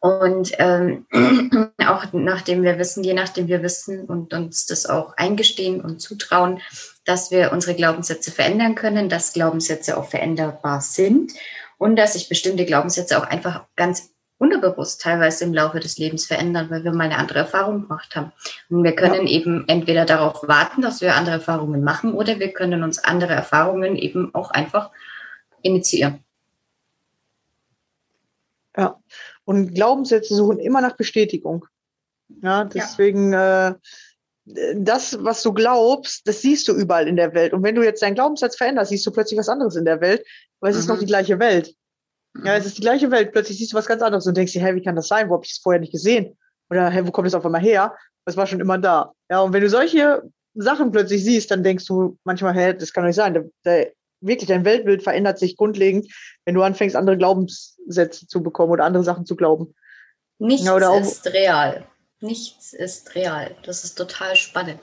Und 0.00 0.52
ähm, 0.58 1.06
auch 1.78 2.04
nachdem 2.12 2.62
wir 2.62 2.78
wissen, 2.78 3.02
je 3.04 3.14
nachdem 3.14 3.48
wir 3.48 3.62
wissen 3.62 4.04
und 4.04 4.34
uns 4.34 4.66
das 4.66 4.84
auch 4.84 5.16
eingestehen 5.16 5.80
und 5.80 6.00
zutrauen, 6.00 6.60
dass 7.06 7.30
wir 7.30 7.52
unsere 7.52 7.74
Glaubenssätze 7.74 8.30
verändern 8.30 8.74
können, 8.74 9.08
dass 9.08 9.32
Glaubenssätze 9.32 9.96
auch 9.96 10.10
veränderbar 10.10 10.82
sind 10.82 11.32
und 11.78 11.96
dass 11.96 12.12
sich 12.12 12.28
bestimmte 12.28 12.66
Glaubenssätze 12.66 13.16
auch 13.16 13.26
einfach 13.26 13.64
ganz 13.76 14.13
unterbewusst 14.38 15.00
teilweise 15.00 15.44
im 15.44 15.54
Laufe 15.54 15.80
des 15.80 15.98
Lebens 15.98 16.26
verändern, 16.26 16.68
weil 16.70 16.84
wir 16.84 16.92
mal 16.92 17.04
eine 17.04 17.18
andere 17.18 17.40
Erfahrung 17.40 17.82
gemacht 17.82 18.16
haben. 18.16 18.32
Und 18.68 18.84
wir 18.84 18.94
können 18.94 19.26
ja. 19.26 19.32
eben 19.32 19.64
entweder 19.68 20.04
darauf 20.04 20.46
warten, 20.48 20.82
dass 20.82 21.00
wir 21.00 21.14
andere 21.14 21.36
Erfahrungen 21.36 21.82
machen, 21.84 22.12
oder 22.12 22.38
wir 22.38 22.52
können 22.52 22.82
uns 22.82 22.98
andere 22.98 23.32
Erfahrungen 23.32 23.96
eben 23.96 24.34
auch 24.34 24.50
einfach 24.50 24.90
initiieren. 25.62 26.24
Ja, 28.76 29.00
und 29.44 29.74
Glaubenssätze 29.74 30.34
suchen 30.34 30.58
immer 30.58 30.80
nach 30.80 30.96
Bestätigung. 30.96 31.66
Ja, 32.42 32.64
deswegen 32.64 33.32
ja. 33.32 33.68
Äh, 33.68 33.74
das, 34.46 35.16
was 35.24 35.42
du 35.42 35.54
glaubst, 35.54 36.28
das 36.28 36.42
siehst 36.42 36.68
du 36.68 36.74
überall 36.74 37.08
in 37.08 37.16
der 37.16 37.32
Welt. 37.32 37.54
Und 37.54 37.62
wenn 37.62 37.74
du 37.74 37.82
jetzt 37.82 38.02
deinen 38.02 38.14
Glaubenssatz 38.14 38.56
veränderst, 38.56 38.90
siehst 38.90 39.06
du 39.06 39.10
plötzlich 39.10 39.38
was 39.38 39.48
anderes 39.48 39.76
in 39.76 39.86
der 39.86 40.00
Welt, 40.02 40.26
weil 40.60 40.70
es 40.70 40.76
mhm. 40.76 40.80
ist 40.80 40.88
noch 40.88 40.96
mhm. 40.96 41.00
die 41.00 41.06
gleiche 41.06 41.38
Welt. 41.38 41.74
Ja, 42.42 42.56
es 42.56 42.66
ist 42.66 42.78
die 42.78 42.82
gleiche 42.82 43.10
Welt. 43.10 43.32
Plötzlich 43.32 43.58
siehst 43.58 43.72
du 43.72 43.76
was 43.76 43.86
ganz 43.86 44.02
anderes 44.02 44.26
und 44.26 44.36
denkst 44.36 44.52
dir, 44.52 44.64
hä, 44.64 44.74
wie 44.74 44.82
kann 44.82 44.96
das 44.96 45.08
sein? 45.08 45.28
Wo 45.28 45.34
habe 45.34 45.44
ich 45.44 45.52
das 45.52 45.62
vorher 45.62 45.80
nicht 45.80 45.92
gesehen? 45.92 46.36
Oder 46.70 46.90
hä, 46.90 47.02
wo 47.04 47.10
kommt 47.12 47.26
das 47.26 47.34
auf 47.34 47.44
einmal 47.44 47.60
her? 47.60 47.94
Das 48.24 48.36
war 48.36 48.46
schon 48.46 48.60
immer 48.60 48.78
da. 48.78 49.12
Ja, 49.30 49.40
und 49.40 49.52
wenn 49.52 49.62
du 49.62 49.68
solche 49.68 50.22
Sachen 50.54 50.90
plötzlich 50.90 51.22
siehst, 51.22 51.50
dann 51.50 51.62
denkst 51.62 51.86
du 51.86 52.18
manchmal, 52.24 52.54
hä, 52.54 52.74
das 52.74 52.92
kann 52.92 53.04
doch 53.04 53.08
nicht 53.08 53.16
sein. 53.16 53.34
Der, 53.34 53.44
der, 53.64 53.92
wirklich, 54.20 54.48
dein 54.48 54.64
Weltbild 54.64 55.02
verändert 55.02 55.38
sich 55.38 55.56
grundlegend, 55.56 56.12
wenn 56.44 56.54
du 56.54 56.62
anfängst, 56.62 56.96
andere 56.96 57.18
Glaubenssätze 57.18 58.26
zu 58.26 58.42
bekommen 58.42 58.72
oder 58.72 58.84
andere 58.84 59.04
Sachen 59.04 59.26
zu 59.26 59.36
glauben. 59.36 59.74
Nichts 60.38 60.66
ja, 60.66 60.98
ist 60.98 61.26
real. 61.26 61.86
Nichts 62.20 62.72
ist 62.72 63.14
real. 63.14 63.54
Das 63.64 63.84
ist 63.84 63.96
total 63.96 64.34
spannend. 64.34 64.80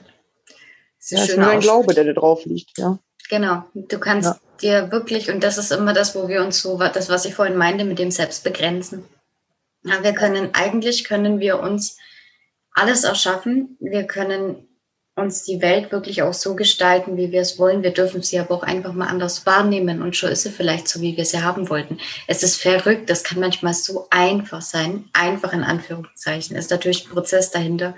Das 0.98 1.10
ist, 1.10 1.18
ja, 1.18 1.24
ist 1.24 1.36
nur 1.36 1.46
dein 1.46 1.60
Glaube, 1.60 1.94
der 1.94 2.04
da 2.04 2.12
drauf 2.12 2.44
liegt, 2.44 2.78
ja. 2.78 2.98
Genau. 3.32 3.64
Du 3.74 3.98
kannst 3.98 4.28
ja. 4.60 4.82
dir 4.82 4.92
wirklich, 4.92 5.30
und 5.30 5.42
das 5.42 5.56
ist 5.56 5.72
immer 5.72 5.94
das, 5.94 6.14
wo 6.14 6.28
wir 6.28 6.44
uns 6.44 6.60
so, 6.60 6.76
das, 6.76 7.08
was 7.08 7.24
ich 7.24 7.34
vorhin 7.34 7.56
meinte, 7.56 7.86
mit 7.86 7.98
dem 7.98 8.10
Selbstbegrenzen. 8.10 9.04
Ja, 9.84 10.04
wir 10.04 10.12
können, 10.12 10.50
eigentlich 10.52 11.04
können 11.04 11.40
wir 11.40 11.58
uns 11.58 11.96
alles 12.74 13.04
erschaffen. 13.04 13.78
Wir 13.80 14.04
können 14.04 14.68
uns 15.14 15.44
die 15.44 15.62
Welt 15.62 15.92
wirklich 15.92 16.20
auch 16.20 16.34
so 16.34 16.54
gestalten, 16.54 17.16
wie 17.16 17.32
wir 17.32 17.40
es 17.40 17.58
wollen. 17.58 17.82
Wir 17.82 17.94
dürfen 17.94 18.20
sie 18.20 18.38
aber 18.38 18.54
auch 18.54 18.64
einfach 18.64 18.92
mal 18.92 19.08
anders 19.08 19.46
wahrnehmen 19.46 20.02
und 20.02 20.14
schon 20.14 20.30
ist 20.30 20.42
sie 20.42 20.50
vielleicht 20.50 20.86
so, 20.86 21.00
wie 21.00 21.16
wir 21.16 21.24
sie 21.24 21.42
haben 21.42 21.70
wollten. 21.70 21.96
Es 22.26 22.42
ist 22.42 22.60
verrückt, 22.60 23.08
das 23.08 23.24
kann 23.24 23.40
manchmal 23.40 23.72
so 23.72 24.08
einfach 24.10 24.60
sein, 24.60 25.08
einfach 25.14 25.54
in 25.54 25.64
Anführungszeichen. 25.64 26.54
Ist 26.54 26.70
natürlich 26.70 27.06
ein 27.06 27.12
Prozess 27.12 27.50
dahinter, 27.50 27.94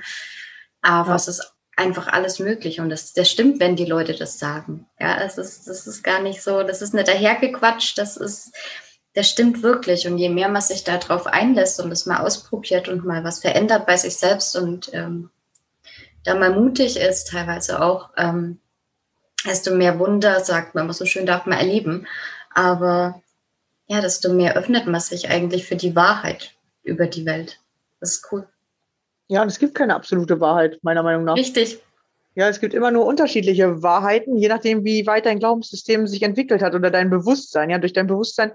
aber 0.81 1.11
ja. 1.11 1.17
es 1.17 1.27
ist 1.27 1.54
einfach 1.77 2.09
alles 2.09 2.39
möglich 2.39 2.81
und 2.81 2.89
das, 2.89 3.13
das 3.13 3.31
stimmt, 3.31 3.61
wenn 3.61 3.77
die 3.77 3.85
Leute 3.85 4.15
das 4.15 4.39
sagen. 4.39 4.87
Ja, 5.01 5.21
es 5.21 5.39
ist, 5.39 5.67
das 5.67 5.87
ist 5.87 6.03
gar 6.03 6.21
nicht 6.21 6.43
so, 6.43 6.63
das 6.63 6.83
ist 6.83 6.95
nicht 6.95 7.09
dahergequatscht, 7.09 7.99
das 7.99 8.17
ist, 8.17 8.53
das 9.15 9.29
stimmt 9.29 9.63
wirklich. 9.63 10.07
Und 10.07 10.19
je 10.19 10.29
mehr 10.29 10.49
man 10.49 10.63
sich 10.63 10.85
darauf 10.85 11.27
einlässt 11.27 11.81
und 11.81 11.91
das 11.91 12.07
mal 12.07 12.19
ausprobiert 12.19 12.89
und 12.89 13.05
mal 13.05 13.25
was 13.25 13.41
verändert 13.41 13.87
bei 13.87 13.97
sich 13.97 14.17
selbst 14.17 14.57
und 14.57 14.93
ähm, 14.93 15.31
da 16.25 16.35
mal 16.35 16.53
mutig 16.53 16.97
ist, 16.97 17.29
teilweise 17.29 17.83
auch, 17.83 18.11
ähm, 18.17 18.61
desto 19.45 19.75
mehr 19.75 19.99
Wunder, 19.99 20.41
sagt 20.41 20.75
man 20.75 20.91
so 20.93 21.05
schön, 21.05 21.27
darf 21.27 21.47
man 21.47 21.59
erleben. 21.59 22.07
Aber 22.51 23.21
ja, 23.87 24.01
desto 24.01 24.33
mehr 24.33 24.57
öffnet 24.57 24.87
man 24.87 25.01
sich 25.01 25.29
eigentlich 25.29 25.67
für 25.67 25.77
die 25.77 25.95
Wahrheit 25.95 26.55
über 26.83 27.07
die 27.07 27.27
Welt. 27.27 27.61
Das 28.01 28.13
ist 28.13 28.33
cool. 28.33 28.47
Ja, 29.29 29.43
und 29.43 29.49
es 29.49 29.59
gibt 29.59 29.75
keine 29.75 29.95
absolute 29.95 30.41
Wahrheit, 30.41 30.79
meiner 30.83 31.03
Meinung 31.03 31.25
nach. 31.25 31.37
Richtig. 31.37 31.81
Ja, 32.35 32.49
es 32.49 32.61
gibt 32.61 32.75
immer 32.75 32.91
nur 32.91 33.07
unterschiedliche 33.07 33.83
Wahrheiten, 33.83 34.37
je 34.37 34.49
nachdem, 34.49 34.85
wie 34.85 35.07
weit 35.07 35.27
dein 35.27 35.39
Glaubenssystem 35.39 36.07
sich 36.07 36.23
entwickelt 36.23 36.63
hat 36.63 36.75
oder 36.75 36.91
dein 36.91 37.09
Bewusstsein. 37.09 37.71
Ja, 37.71 37.79
durch 37.79 37.93
dein 37.93 38.09
Bewusstsein 38.09 38.53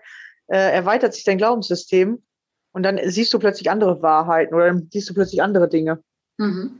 äh, 0.47 0.57
erweitert 0.57 1.13
sich 1.13 1.23
dein 1.23 1.37
Glaubenssystem 1.37 2.21
und 2.73 2.83
dann 2.83 2.99
siehst 3.05 3.33
du 3.33 3.39
plötzlich 3.39 3.71
andere 3.71 4.01
Wahrheiten 4.01 4.53
oder 4.53 4.67
dann 4.67 4.89
siehst 4.91 5.09
du 5.09 5.13
plötzlich 5.13 5.41
andere 5.41 5.69
Dinge. 5.69 6.03
Mhm. 6.37 6.79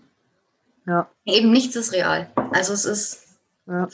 Ja. 0.88 1.10
Eben 1.26 1.52
nichts 1.52 1.76
ist 1.76 1.94
real. 1.94 2.30
Also 2.52 2.74
es 2.74 2.86
ist. 2.86 3.38
Ja. 3.68 3.88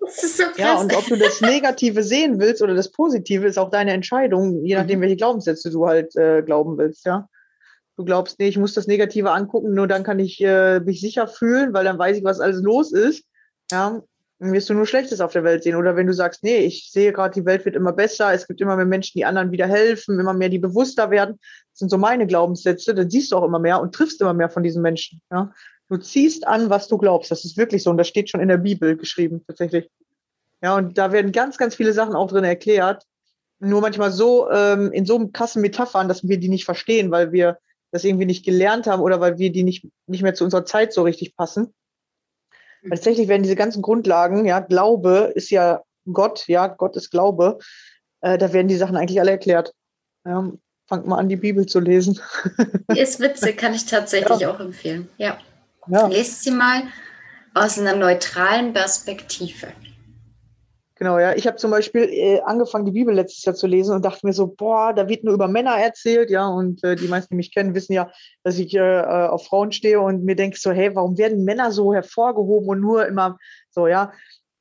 Das 0.00 0.22
ist 0.22 0.38
so 0.38 0.44
krass. 0.44 0.56
Ja, 0.56 0.80
und 0.80 0.96
ob 0.96 1.06
du 1.06 1.16
das 1.16 1.40
Negative 1.42 2.02
sehen 2.02 2.40
willst 2.40 2.62
oder 2.62 2.74
das 2.74 2.90
Positive, 2.90 3.46
ist 3.46 3.58
auch 3.58 3.70
deine 3.70 3.92
Entscheidung, 3.92 4.64
je 4.64 4.76
nachdem, 4.76 5.00
mhm. 5.00 5.02
welche 5.02 5.16
Glaubenssätze 5.16 5.70
du 5.70 5.86
halt 5.86 6.16
äh, 6.16 6.42
glauben 6.42 6.78
willst, 6.78 7.04
ja. 7.04 7.28
Du 7.98 8.04
glaubst, 8.04 8.38
nee, 8.38 8.46
ich 8.46 8.56
muss 8.56 8.74
das 8.74 8.86
Negative 8.86 9.32
angucken, 9.32 9.74
nur 9.74 9.88
dann 9.88 10.04
kann 10.04 10.20
ich 10.20 10.40
äh, 10.40 10.78
mich 10.78 11.00
sicher 11.00 11.26
fühlen, 11.26 11.74
weil 11.74 11.84
dann 11.84 11.98
weiß 11.98 12.16
ich, 12.16 12.22
was 12.22 12.38
alles 12.38 12.62
los 12.62 12.92
ist. 12.92 13.24
Ja, 13.72 14.00
dann 14.38 14.52
wirst 14.52 14.70
du 14.70 14.74
nur 14.74 14.86
Schlechtes 14.86 15.20
auf 15.20 15.32
der 15.32 15.42
Welt 15.42 15.64
sehen. 15.64 15.74
Oder 15.74 15.96
wenn 15.96 16.06
du 16.06 16.14
sagst, 16.14 16.44
nee, 16.44 16.58
ich 16.58 16.92
sehe 16.92 17.12
gerade, 17.12 17.34
die 17.34 17.44
Welt 17.44 17.64
wird 17.64 17.74
immer 17.74 17.92
besser, 17.92 18.32
es 18.32 18.46
gibt 18.46 18.60
immer 18.60 18.76
mehr 18.76 18.86
Menschen, 18.86 19.18
die 19.18 19.24
anderen 19.24 19.50
wieder 19.50 19.66
helfen, 19.66 20.20
immer 20.20 20.32
mehr, 20.32 20.48
die 20.48 20.60
bewusster 20.60 21.10
werden. 21.10 21.40
Das 21.72 21.80
sind 21.80 21.88
so 21.88 21.98
meine 21.98 22.28
Glaubenssätze, 22.28 22.94
dann 22.94 23.10
siehst 23.10 23.32
du 23.32 23.36
auch 23.36 23.42
immer 23.42 23.58
mehr 23.58 23.80
und 23.80 23.92
triffst 23.92 24.20
immer 24.20 24.32
mehr 24.32 24.48
von 24.48 24.62
diesen 24.62 24.80
Menschen. 24.80 25.20
Ja? 25.32 25.52
Du 25.88 25.96
ziehst 25.96 26.46
an, 26.46 26.70
was 26.70 26.86
du 26.86 26.98
glaubst. 26.98 27.32
Das 27.32 27.44
ist 27.44 27.56
wirklich 27.56 27.82
so. 27.82 27.90
Und 27.90 27.96
das 27.96 28.06
steht 28.06 28.30
schon 28.30 28.40
in 28.40 28.48
der 28.48 28.58
Bibel 28.58 28.96
geschrieben, 28.96 29.42
tatsächlich. 29.44 29.90
Ja, 30.62 30.76
und 30.76 30.98
da 30.98 31.10
werden 31.10 31.32
ganz, 31.32 31.58
ganz 31.58 31.74
viele 31.74 31.92
Sachen 31.92 32.14
auch 32.14 32.28
drin 32.28 32.44
erklärt. 32.44 33.02
Nur 33.58 33.80
manchmal 33.80 34.12
so 34.12 34.48
ähm, 34.52 34.92
in 34.92 35.04
so 35.04 35.26
krassen 35.32 35.62
Metaphern, 35.62 36.06
dass 36.06 36.28
wir 36.28 36.38
die 36.38 36.48
nicht 36.48 36.64
verstehen, 36.64 37.10
weil 37.10 37.32
wir 37.32 37.58
das 37.90 38.04
irgendwie 38.04 38.26
nicht 38.26 38.44
gelernt 38.44 38.86
haben 38.86 39.02
oder 39.02 39.20
weil 39.20 39.38
wir 39.38 39.50
die 39.50 39.62
nicht, 39.62 39.86
nicht 40.06 40.22
mehr 40.22 40.34
zu 40.34 40.44
unserer 40.44 40.64
Zeit 40.64 40.92
so 40.92 41.02
richtig 41.02 41.36
passen. 41.36 41.74
Mhm. 42.82 42.90
Tatsächlich 42.90 43.28
werden 43.28 43.42
diese 43.42 43.56
ganzen 43.56 43.82
Grundlagen, 43.82 44.44
ja, 44.44 44.60
Glaube 44.60 45.32
ist 45.34 45.50
ja 45.50 45.82
Gott, 46.12 46.46
ja, 46.48 46.66
Gott 46.66 46.96
ist 46.96 47.10
Glaube, 47.10 47.58
äh, 48.20 48.38
da 48.38 48.52
werden 48.52 48.68
die 48.68 48.76
Sachen 48.76 48.96
eigentlich 48.96 49.20
alle 49.20 49.32
erklärt. 49.32 49.72
Ja, 50.24 50.52
fangt 50.86 51.06
mal 51.06 51.18
an, 51.18 51.28
die 51.28 51.36
Bibel 51.36 51.66
zu 51.66 51.80
lesen. 51.80 52.20
Die 52.90 53.00
ist 53.00 53.20
witzig, 53.20 53.56
kann 53.56 53.74
ich 53.74 53.86
tatsächlich 53.86 54.38
ja. 54.40 54.50
auch 54.50 54.60
empfehlen. 54.60 55.08
Ja. 55.18 55.38
ja. 55.86 56.06
Lest 56.06 56.42
sie 56.42 56.50
mal 56.50 56.82
aus 57.54 57.78
einer 57.78 57.94
neutralen 57.94 58.72
Perspektive. 58.72 59.68
Genau, 60.98 61.20
ja. 61.20 61.32
Ich 61.36 61.46
habe 61.46 61.56
zum 61.56 61.70
Beispiel 61.70 62.08
äh, 62.10 62.40
angefangen, 62.40 62.84
die 62.84 62.90
Bibel 62.90 63.14
letztes 63.14 63.44
Jahr 63.44 63.54
zu 63.54 63.68
lesen 63.68 63.94
und 63.94 64.04
dachte 64.04 64.26
mir 64.26 64.32
so, 64.32 64.48
boah, 64.48 64.92
da 64.92 65.08
wird 65.08 65.22
nur 65.22 65.32
über 65.32 65.46
Männer 65.46 65.78
erzählt, 65.78 66.28
ja. 66.28 66.48
Und 66.48 66.82
äh, 66.82 66.96
die 66.96 67.06
meisten, 67.06 67.34
die 67.34 67.36
mich 67.36 67.54
kennen, 67.54 67.76
wissen 67.76 67.92
ja, 67.92 68.10
dass 68.42 68.58
ich 68.58 68.74
äh, 68.74 69.02
auf 69.02 69.46
Frauen 69.46 69.70
stehe 69.70 70.00
und 70.00 70.24
mir 70.24 70.34
denke 70.34 70.58
so, 70.58 70.72
hey, 70.72 70.94
warum 70.96 71.16
werden 71.16 71.44
Männer 71.44 71.70
so 71.70 71.94
hervorgehoben 71.94 72.68
und 72.68 72.80
nur 72.80 73.06
immer 73.06 73.38
so, 73.70 73.86
ja. 73.86 74.12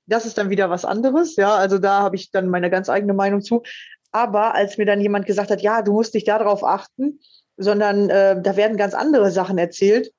Das 0.06 0.26
ist 0.28 0.38
dann 0.38 0.52
wieder 0.52 0.70
was 0.70 0.86
anderes, 0.86 1.38
ja. 1.38 1.56
Also 1.56 1.80
da 1.80 2.02
habe 2.02 2.16
ich 2.16 2.30
dann 2.30 2.50
meine 2.50 2.70
ganz 2.70 2.88
eigene 2.88 3.16
Meinung 3.16 3.42
zu. 3.42 3.64
Aber 4.12 4.54
als 4.54 4.78
mir 4.78 4.86
dann 4.86 5.02
jemand 5.02 5.26
gesagt 5.26 5.50
hat, 5.50 5.62
ja, 5.62 5.82
du 5.82 5.94
musst 5.94 6.14
dich 6.14 6.24
darauf 6.24 6.64
achten, 6.64 7.20
sondern 7.58 8.12
äh, 8.12 8.40
da 8.40 8.56
werden 8.56 8.78
ganz 8.78 8.94
andere 8.94 9.32
Sachen 9.32 9.58
erzählt, 9.58 10.12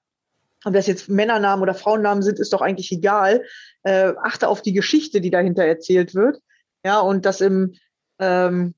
ob 0.64 0.74
das 0.74 0.86
jetzt 0.86 1.08
Männernamen 1.08 1.62
oder 1.62 1.74
Frauennamen 1.74 2.22
sind, 2.22 2.38
ist 2.38 2.52
doch 2.52 2.60
eigentlich 2.60 2.90
egal. 2.92 3.44
Äh, 3.82 4.12
achte 4.22 4.48
auf 4.48 4.62
die 4.62 4.72
Geschichte, 4.72 5.20
die 5.20 5.30
dahinter 5.30 5.64
erzählt 5.64 6.14
wird. 6.14 6.40
Ja, 6.84 7.00
und 7.00 7.24
dass 7.24 7.40
im, 7.40 7.74
ähm, 8.18 8.74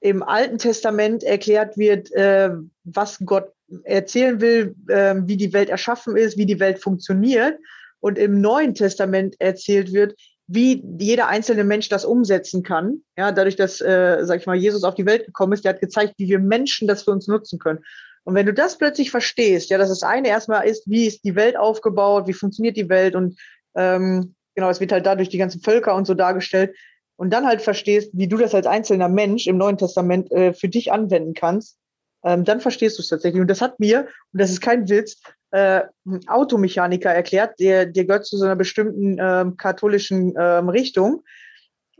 im 0.00 0.22
Alten 0.22 0.58
Testament 0.58 1.22
erklärt 1.22 1.76
wird, 1.76 2.10
äh, 2.12 2.50
was 2.84 3.18
Gott 3.24 3.52
erzählen 3.84 4.40
will, 4.40 4.74
äh, 4.88 5.14
wie 5.24 5.36
die 5.36 5.52
Welt 5.52 5.68
erschaffen 5.68 6.16
ist, 6.16 6.36
wie 6.36 6.46
die 6.46 6.60
Welt 6.60 6.80
funktioniert. 6.80 7.58
Und 8.00 8.18
im 8.18 8.40
Neuen 8.40 8.74
Testament 8.74 9.36
erzählt 9.40 9.92
wird, 9.92 10.14
wie 10.46 10.82
jeder 10.98 11.28
einzelne 11.28 11.62
Mensch 11.62 11.88
das 11.88 12.04
umsetzen 12.04 12.64
kann. 12.64 13.02
Ja, 13.16 13.30
dadurch, 13.30 13.54
dass, 13.54 13.80
äh, 13.80 14.18
sag 14.22 14.40
ich 14.40 14.46
mal, 14.46 14.56
Jesus 14.56 14.82
auf 14.82 14.96
die 14.96 15.06
Welt 15.06 15.26
gekommen 15.26 15.52
ist, 15.52 15.64
der 15.64 15.74
hat 15.74 15.80
gezeigt, 15.80 16.14
wie 16.16 16.28
wir 16.28 16.40
Menschen 16.40 16.88
das 16.88 17.04
für 17.04 17.12
uns 17.12 17.28
nutzen 17.28 17.60
können. 17.60 17.84
Und 18.30 18.36
wenn 18.36 18.46
du 18.46 18.54
das 18.54 18.78
plötzlich 18.78 19.10
verstehst, 19.10 19.70
ja, 19.70 19.78
dass 19.78 19.88
das 19.88 20.04
eine 20.04 20.28
erstmal 20.28 20.64
ist, 20.64 20.88
wie 20.88 21.06
ist 21.06 21.24
die 21.24 21.34
Welt 21.34 21.56
aufgebaut, 21.56 22.28
wie 22.28 22.32
funktioniert 22.32 22.76
die 22.76 22.88
Welt 22.88 23.16
und 23.16 23.36
ähm, 23.74 24.36
genau, 24.54 24.70
es 24.70 24.78
wird 24.78 24.92
halt 24.92 25.04
dadurch 25.04 25.30
die 25.30 25.38
ganzen 25.38 25.60
Völker 25.60 25.96
und 25.96 26.06
so 26.06 26.14
dargestellt 26.14 26.76
und 27.16 27.32
dann 27.32 27.44
halt 27.44 27.60
verstehst, 27.60 28.12
wie 28.12 28.28
du 28.28 28.36
das 28.36 28.54
als 28.54 28.68
einzelner 28.68 29.08
Mensch 29.08 29.48
im 29.48 29.58
Neuen 29.58 29.78
Testament 29.78 30.30
äh, 30.30 30.52
für 30.52 30.68
dich 30.68 30.92
anwenden 30.92 31.34
kannst, 31.34 31.76
ähm, 32.22 32.44
dann 32.44 32.60
verstehst 32.60 32.98
du 32.98 33.02
es 33.02 33.08
tatsächlich. 33.08 33.40
Und 33.40 33.48
das 33.48 33.60
hat 33.60 33.80
mir, 33.80 34.06
und 34.32 34.40
das 34.40 34.50
ist 34.52 34.60
kein 34.60 34.88
Witz, 34.88 35.20
äh, 35.50 35.82
ein 36.06 36.20
Automechaniker 36.28 37.10
erklärt, 37.10 37.58
der, 37.58 37.84
der 37.84 38.04
gehört 38.04 38.26
zu 38.26 38.36
so 38.36 38.44
einer 38.44 38.54
bestimmten 38.54 39.16
ähm, 39.20 39.56
katholischen 39.56 40.34
ähm, 40.38 40.68
Richtung. 40.68 41.24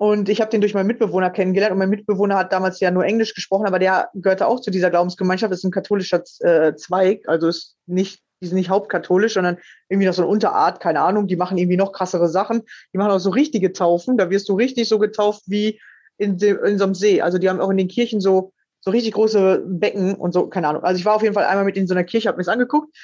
Und 0.00 0.30
ich 0.30 0.40
habe 0.40 0.50
den 0.50 0.62
durch 0.62 0.72
meinen 0.72 0.86
Mitbewohner 0.86 1.28
kennengelernt. 1.28 1.72
Und 1.72 1.78
mein 1.78 1.90
Mitbewohner 1.90 2.38
hat 2.38 2.54
damals 2.54 2.80
ja 2.80 2.90
nur 2.90 3.04
Englisch 3.04 3.34
gesprochen, 3.34 3.66
aber 3.66 3.78
der 3.78 4.08
gehörte 4.14 4.46
auch 4.46 4.58
zu 4.58 4.70
dieser 4.70 4.88
Glaubensgemeinschaft. 4.88 5.52
Das 5.52 5.58
ist 5.58 5.64
ein 5.64 5.70
katholischer 5.70 6.22
äh, 6.38 6.74
Zweig, 6.74 7.28
also 7.28 7.48
ist 7.48 7.76
nicht, 7.84 8.22
die 8.40 8.46
sind 8.46 8.56
nicht 8.56 8.70
hauptkatholisch, 8.70 9.34
sondern 9.34 9.58
irgendwie 9.90 10.06
noch 10.06 10.14
so 10.14 10.22
eine 10.22 10.30
Unterart, 10.30 10.80
keine 10.80 11.02
Ahnung. 11.02 11.26
Die 11.26 11.36
machen 11.36 11.58
irgendwie 11.58 11.76
noch 11.76 11.92
krassere 11.92 12.30
Sachen. 12.30 12.62
Die 12.94 12.96
machen 12.96 13.10
auch 13.10 13.18
so 13.18 13.28
richtige 13.28 13.74
Taufen. 13.74 14.16
Da 14.16 14.30
wirst 14.30 14.48
du 14.48 14.54
richtig 14.54 14.88
so 14.88 14.98
getauft 14.98 15.42
wie 15.48 15.78
in, 16.16 16.38
in 16.38 16.78
so 16.78 16.84
einem 16.84 16.94
See. 16.94 17.20
Also 17.20 17.36
die 17.36 17.50
haben 17.50 17.60
auch 17.60 17.68
in 17.68 17.76
den 17.76 17.88
Kirchen 17.88 18.22
so, 18.22 18.54
so 18.80 18.92
richtig 18.92 19.12
große 19.12 19.66
Becken 19.66 20.14
und 20.14 20.32
so, 20.32 20.46
keine 20.46 20.68
Ahnung. 20.68 20.82
Also 20.82 20.98
ich 20.98 21.04
war 21.04 21.16
auf 21.16 21.22
jeden 21.22 21.34
Fall 21.34 21.44
einmal 21.44 21.66
mit 21.66 21.76
in 21.76 21.86
so 21.86 21.92
einer 21.92 22.04
Kirche, 22.04 22.28
habe 22.28 22.38
mir 22.38 22.44
das 22.44 22.52
angeguckt. 22.52 22.96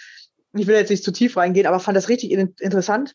Ich 0.54 0.66
will 0.66 0.76
jetzt 0.76 0.88
nicht 0.88 1.04
zu 1.04 1.12
tief 1.12 1.36
reingehen, 1.36 1.66
aber 1.66 1.78
fand 1.78 1.94
das 1.94 2.08
richtig 2.08 2.32
interessant. 2.32 3.12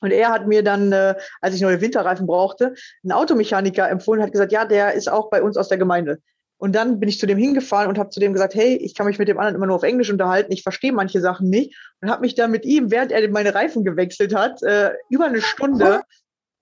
Und 0.00 0.12
er 0.12 0.30
hat 0.30 0.46
mir 0.46 0.62
dann, 0.62 0.92
äh, 0.92 1.14
als 1.40 1.54
ich 1.54 1.60
neue 1.60 1.80
Winterreifen 1.80 2.26
brauchte, 2.26 2.74
einen 3.02 3.12
Automechaniker 3.12 3.88
empfohlen, 3.88 4.22
hat 4.22 4.32
gesagt, 4.32 4.52
ja, 4.52 4.64
der 4.64 4.94
ist 4.94 5.10
auch 5.10 5.30
bei 5.30 5.42
uns 5.42 5.56
aus 5.56 5.68
der 5.68 5.78
Gemeinde. 5.78 6.18
Und 6.58 6.74
dann 6.74 7.00
bin 7.00 7.08
ich 7.08 7.18
zu 7.18 7.26
dem 7.26 7.38
hingefahren 7.38 7.88
und 7.88 7.98
habe 7.98 8.10
zu 8.10 8.20
dem 8.20 8.34
gesagt, 8.34 8.54
hey, 8.54 8.76
ich 8.76 8.94
kann 8.94 9.06
mich 9.06 9.18
mit 9.18 9.28
dem 9.28 9.38
anderen 9.38 9.56
immer 9.56 9.66
nur 9.66 9.76
auf 9.76 9.82
Englisch 9.82 10.10
unterhalten, 10.10 10.52
ich 10.52 10.62
verstehe 10.62 10.92
manche 10.92 11.20
Sachen 11.20 11.48
nicht. 11.48 11.74
Und 12.02 12.10
habe 12.10 12.20
mich 12.20 12.34
dann 12.34 12.50
mit 12.50 12.66
ihm, 12.66 12.90
während 12.90 13.12
er 13.12 13.26
meine 13.30 13.54
Reifen 13.54 13.82
gewechselt 13.82 14.34
hat, 14.34 14.62
äh, 14.62 14.92
über 15.08 15.26
eine 15.26 15.40
Stunde 15.40 16.02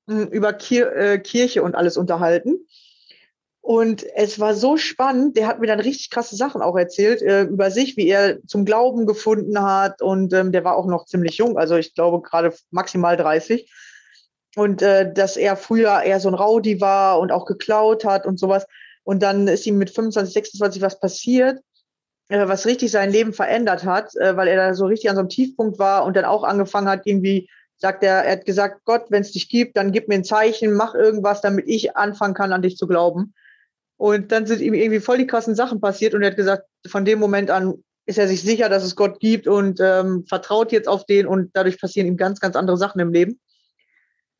über 0.08 0.52
Kir 0.54 0.96
äh, 0.96 1.18
Kirche 1.18 1.62
und 1.62 1.74
alles 1.74 1.96
unterhalten. 1.96 2.66
Und 3.68 4.06
es 4.14 4.40
war 4.40 4.54
so 4.54 4.78
spannend, 4.78 5.36
der 5.36 5.46
hat 5.46 5.60
mir 5.60 5.66
dann 5.66 5.78
richtig 5.78 6.08
krasse 6.08 6.36
Sachen 6.36 6.62
auch 6.62 6.74
erzählt 6.74 7.20
äh, 7.20 7.42
über 7.42 7.70
sich, 7.70 7.98
wie 7.98 8.08
er 8.08 8.38
zum 8.46 8.64
Glauben 8.64 9.04
gefunden 9.04 9.60
hat. 9.60 10.00
Und 10.00 10.32
ähm, 10.32 10.52
der 10.52 10.64
war 10.64 10.74
auch 10.74 10.86
noch 10.86 11.04
ziemlich 11.04 11.36
jung, 11.36 11.58
also 11.58 11.76
ich 11.76 11.94
glaube 11.94 12.22
gerade 12.26 12.54
maximal 12.70 13.18
30. 13.18 13.70
Und 14.56 14.80
äh, 14.80 15.12
dass 15.12 15.36
er 15.36 15.54
früher 15.54 16.00
eher 16.00 16.18
so 16.18 16.30
ein 16.30 16.34
Rowdy 16.34 16.80
war 16.80 17.20
und 17.20 17.30
auch 17.30 17.44
geklaut 17.44 18.06
hat 18.06 18.24
und 18.24 18.40
sowas. 18.40 18.66
Und 19.04 19.22
dann 19.22 19.46
ist 19.48 19.66
ihm 19.66 19.76
mit 19.76 19.90
25, 19.90 20.32
26 20.32 20.80
was 20.80 20.98
passiert, 20.98 21.60
äh, 22.28 22.48
was 22.48 22.64
richtig 22.64 22.90
sein 22.90 23.10
Leben 23.10 23.34
verändert 23.34 23.84
hat, 23.84 24.16
äh, 24.16 24.34
weil 24.34 24.48
er 24.48 24.56
da 24.56 24.72
so 24.72 24.86
richtig 24.86 25.10
an 25.10 25.16
so 25.16 25.20
einem 25.20 25.28
Tiefpunkt 25.28 25.78
war 25.78 26.06
und 26.06 26.16
dann 26.16 26.24
auch 26.24 26.42
angefangen 26.42 26.88
hat, 26.88 27.02
irgendwie, 27.04 27.50
sagt 27.76 28.02
er, 28.02 28.24
er 28.24 28.32
hat 28.32 28.46
gesagt, 28.46 28.86
Gott, 28.86 29.10
wenn 29.10 29.20
es 29.20 29.32
dich 29.32 29.50
gibt, 29.50 29.76
dann 29.76 29.92
gib 29.92 30.08
mir 30.08 30.14
ein 30.14 30.24
Zeichen, 30.24 30.72
mach 30.72 30.94
irgendwas, 30.94 31.42
damit 31.42 31.66
ich 31.68 31.98
anfangen 31.98 32.32
kann, 32.32 32.54
an 32.54 32.62
dich 32.62 32.78
zu 32.78 32.86
glauben. 32.86 33.34
Und 33.98 34.30
dann 34.30 34.46
sind 34.46 34.62
ihm 34.62 34.74
irgendwie 34.74 35.00
voll 35.00 35.18
die 35.18 35.26
krassen 35.26 35.56
Sachen 35.56 35.80
passiert 35.80 36.14
und 36.14 36.22
er 36.22 36.30
hat 36.30 36.36
gesagt, 36.36 36.64
von 36.86 37.04
dem 37.04 37.18
Moment 37.18 37.50
an 37.50 37.82
ist 38.06 38.16
er 38.16 38.28
sich 38.28 38.40
sicher, 38.40 38.68
dass 38.68 38.84
es 38.84 38.96
Gott 38.96 39.20
gibt 39.20 39.46
und 39.46 39.80
ähm, 39.82 40.24
vertraut 40.26 40.72
jetzt 40.72 40.88
auf 40.88 41.04
den 41.04 41.26
und 41.26 41.50
dadurch 41.52 41.78
passieren 41.78 42.06
ihm 42.06 42.16
ganz, 42.16 42.40
ganz 42.40 42.56
andere 42.56 42.78
Sachen 42.78 43.00
im 43.00 43.12
Leben. 43.12 43.40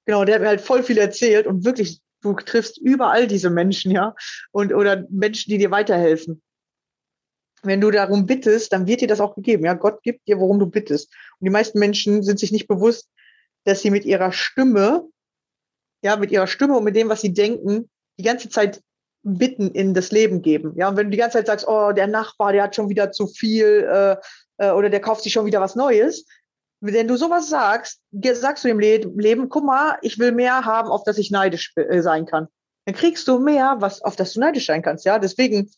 Genau, 0.07 0.25
der 0.25 0.37
hat 0.37 0.43
mir 0.43 0.49
halt 0.49 0.63
voll 0.63 0.83
viel 0.83 0.97
erzählt 0.97 1.47
und 1.47 1.67
wirklich, 1.67 2.01
du 2.23 2.33
triffst 2.35 2.79
überall 2.79 3.27
diese 3.27 3.51
Menschen, 3.51 3.91
ja, 3.91 4.15
und 4.53 4.73
oder 4.73 5.05
Menschen, 5.11 5.51
die 5.51 5.59
dir 5.59 5.71
weiterhelfen. 5.71 6.41
Wenn 7.63 7.81
du 7.81 7.91
darum 7.91 8.25
bittest, 8.25 8.73
dann 8.73 8.87
wird 8.87 9.01
dir 9.01 9.09
das 9.09 9.21
auch 9.21 9.35
gegeben. 9.35 9.65
Ja, 9.65 9.75
Gott 9.75 10.03
gibt 10.03 10.29
dir, 10.29 10.39
worum 10.39 10.61
du 10.61 10.67
bittest. 10.67 11.13
Und 11.41 11.45
die 11.45 11.51
meisten 11.51 11.81
Menschen 11.81 12.23
sind 12.23 12.39
sich 12.39 12.53
nicht 12.53 12.69
bewusst, 12.69 13.11
dass 13.65 13.83
sie 13.83 13.91
mit 13.91 14.05
ihrer 14.05 14.33
Stimme, 14.33 15.09
ja, 16.01 16.17
mit 16.17 16.31
ihrer 16.31 16.47
Stimme 16.47 16.77
und 16.77 16.85
mit 16.85 16.95
dem, 16.95 17.09
was 17.09 17.21
sie 17.21 17.35
denken, 17.35 17.91
die 18.19 18.23
ganze 18.23 18.49
Zeit 18.49 18.81
Bitten 19.23 19.71
in 19.73 19.95
das 19.95 20.11
Leben 20.13 20.43
geben. 20.43 20.75
Ja, 20.77 20.89
und 20.89 20.97
wenn 20.97 21.07
du 21.07 21.11
die 21.11 21.19
ganze 21.19 21.39
Zeit 21.39 21.47
sagst, 21.47 21.69
oh, 21.69 21.93
der 21.93 22.07
Nachbar, 22.07 22.53
der 22.53 22.63
hat 22.63 22.77
schon 22.77 22.89
wieder 22.89 23.11
zu 23.11 23.27
viel 23.27 23.87
äh, 23.91 24.17
äh, 24.59 24.71
oder 24.71 24.91
der 24.91 25.01
kauft 25.01 25.23
sich 25.23 25.33
schon 25.33 25.47
wieder 25.47 25.61
was 25.61 25.75
Neues, 25.75 26.25
wenn 26.81 27.09
du 27.09 27.17
sowas 27.17 27.49
sagst, 27.49 28.01
sagst 28.13 28.65
du 28.65 28.69
im 28.69 28.79
Leben, 28.79 29.49
guck 29.49 29.65
mal, 29.65 29.99
ich 30.03 30.19
will 30.19 30.33
mehr 30.33 30.65
haben, 30.65 30.89
auf 30.89 31.03
das 31.05 31.19
ich 31.19 31.31
neidisch 31.31 31.73
äh, 31.77 32.03
sein 32.03 32.27
kann. 32.27 32.47
Dann 32.85 32.95
kriegst 32.95 33.27
du 33.29 33.39
mehr, 33.39 33.77
was, 33.81 34.01
auf 34.03 34.17
das 34.17 34.33
du 34.33 34.41
neidisch 34.41 34.67
sein 34.67 34.83
kannst. 34.83 35.05
Ja, 35.05 35.19
deswegen 35.19 35.71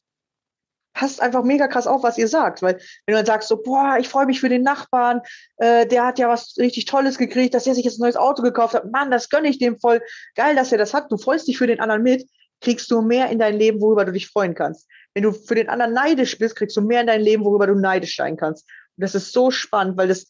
passt 0.92 1.22
einfach 1.22 1.42
mega 1.42 1.68
krass 1.68 1.86
auf, 1.86 2.02
was 2.02 2.18
ihr 2.18 2.28
sagt. 2.28 2.62
Weil 2.62 2.74
wenn 3.06 3.14
du 3.14 3.14
dann 3.14 3.26
sagst 3.26 3.48
so, 3.48 3.62
boah, 3.62 3.96
ich 3.98 4.08
freue 4.08 4.26
mich 4.26 4.40
für 4.40 4.48
den 4.48 4.62
Nachbarn, 4.62 5.22
äh, 5.56 5.86
der 5.86 6.04
hat 6.04 6.18
ja 6.18 6.28
was 6.28 6.54
richtig 6.58 6.84
Tolles 6.84 7.16
gekriegt, 7.16 7.54
dass 7.54 7.66
er 7.66 7.74
sich 7.74 7.84
jetzt 7.84 7.98
ein 7.98 8.02
neues 8.02 8.16
Auto 8.16 8.42
gekauft 8.42 8.74
hat. 8.74 8.90
Mann, 8.90 9.10
das 9.10 9.30
gönne 9.30 9.48
ich 9.48 9.58
dem 9.58 9.78
voll. 9.78 10.02
Geil, 10.34 10.54
dass 10.54 10.72
er 10.72 10.78
das 10.78 10.92
hat. 10.92 11.10
Du 11.10 11.16
freust 11.16 11.48
dich 11.48 11.56
für 11.56 11.66
den 11.66 11.80
anderen 11.80 12.02
mit, 12.02 12.28
kriegst 12.60 12.90
du 12.90 13.02
mehr 13.02 13.30
in 13.30 13.38
dein 13.38 13.56
Leben, 13.56 13.80
worüber 13.80 14.04
du 14.04 14.12
dich 14.12 14.28
freuen 14.28 14.54
kannst. 14.54 14.86
Wenn 15.14 15.22
du 15.22 15.32
für 15.32 15.54
den 15.54 15.68
anderen 15.68 15.92
neidisch 15.92 16.38
bist, 16.38 16.56
kriegst 16.56 16.76
du 16.76 16.82
mehr 16.82 17.00
in 17.00 17.06
dein 17.06 17.20
Leben, 17.20 17.44
worüber 17.44 17.66
du 17.66 17.74
neidisch 17.74 18.16
sein 18.16 18.36
kannst. 18.36 18.68
Und 18.96 19.02
das 19.02 19.14
ist 19.14 19.32
so 19.32 19.50
spannend, 19.50 19.96
weil 19.96 20.08
das 20.08 20.26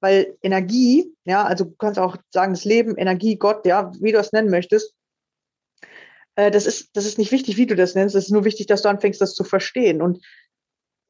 weil 0.00 0.38
Energie, 0.42 1.14
ja, 1.24 1.44
also 1.44 1.64
du 1.64 1.74
kannst 1.76 1.98
auch 1.98 2.16
sagen, 2.30 2.54
das 2.54 2.64
Leben, 2.64 2.96
Energie, 2.96 3.36
Gott, 3.36 3.66
ja, 3.66 3.92
wie 4.00 4.12
du 4.12 4.18
es 4.18 4.32
nennen 4.32 4.50
möchtest, 4.50 4.94
äh, 6.36 6.50
das 6.50 6.66
ist, 6.66 6.90
das 6.94 7.04
ist 7.04 7.18
nicht 7.18 7.32
wichtig, 7.32 7.56
wie 7.56 7.66
du 7.66 7.76
das 7.76 7.94
nennst, 7.94 8.14
es 8.14 8.24
ist 8.24 8.30
nur 8.30 8.44
wichtig, 8.44 8.66
dass 8.66 8.82
du 8.82 8.88
anfängst, 8.88 9.20
das 9.20 9.34
zu 9.34 9.44
verstehen. 9.44 10.00
Und 10.00 10.24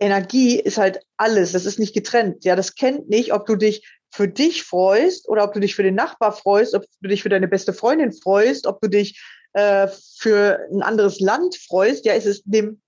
Energie 0.00 0.58
ist 0.58 0.78
halt 0.78 1.00
alles, 1.16 1.52
das 1.52 1.66
ist 1.66 1.78
nicht 1.78 1.94
getrennt. 1.94 2.44
Ja, 2.44 2.56
das 2.56 2.74
kennt 2.74 3.08
nicht, 3.08 3.32
ob 3.32 3.46
du 3.46 3.56
dich 3.56 3.86
für 4.12 4.26
dich 4.26 4.64
freust 4.64 5.28
oder 5.28 5.44
ob 5.44 5.52
du 5.52 5.60
dich 5.60 5.76
für 5.76 5.84
den 5.84 5.94
Nachbar 5.94 6.32
freust, 6.32 6.74
ob 6.74 6.84
du 7.00 7.08
dich 7.08 7.22
für 7.22 7.28
deine 7.28 7.46
beste 7.46 7.72
Freundin 7.72 8.12
freust, 8.12 8.66
ob 8.66 8.80
du 8.80 8.88
dich 8.88 9.22
äh, 9.52 9.88
für 10.18 10.66
ein 10.72 10.82
anderes 10.82 11.20
Land 11.20 11.56
freust. 11.56 12.04
Ja, 12.04 12.14
ist 12.14 12.26
es 12.26 12.42
dem, 12.44 12.80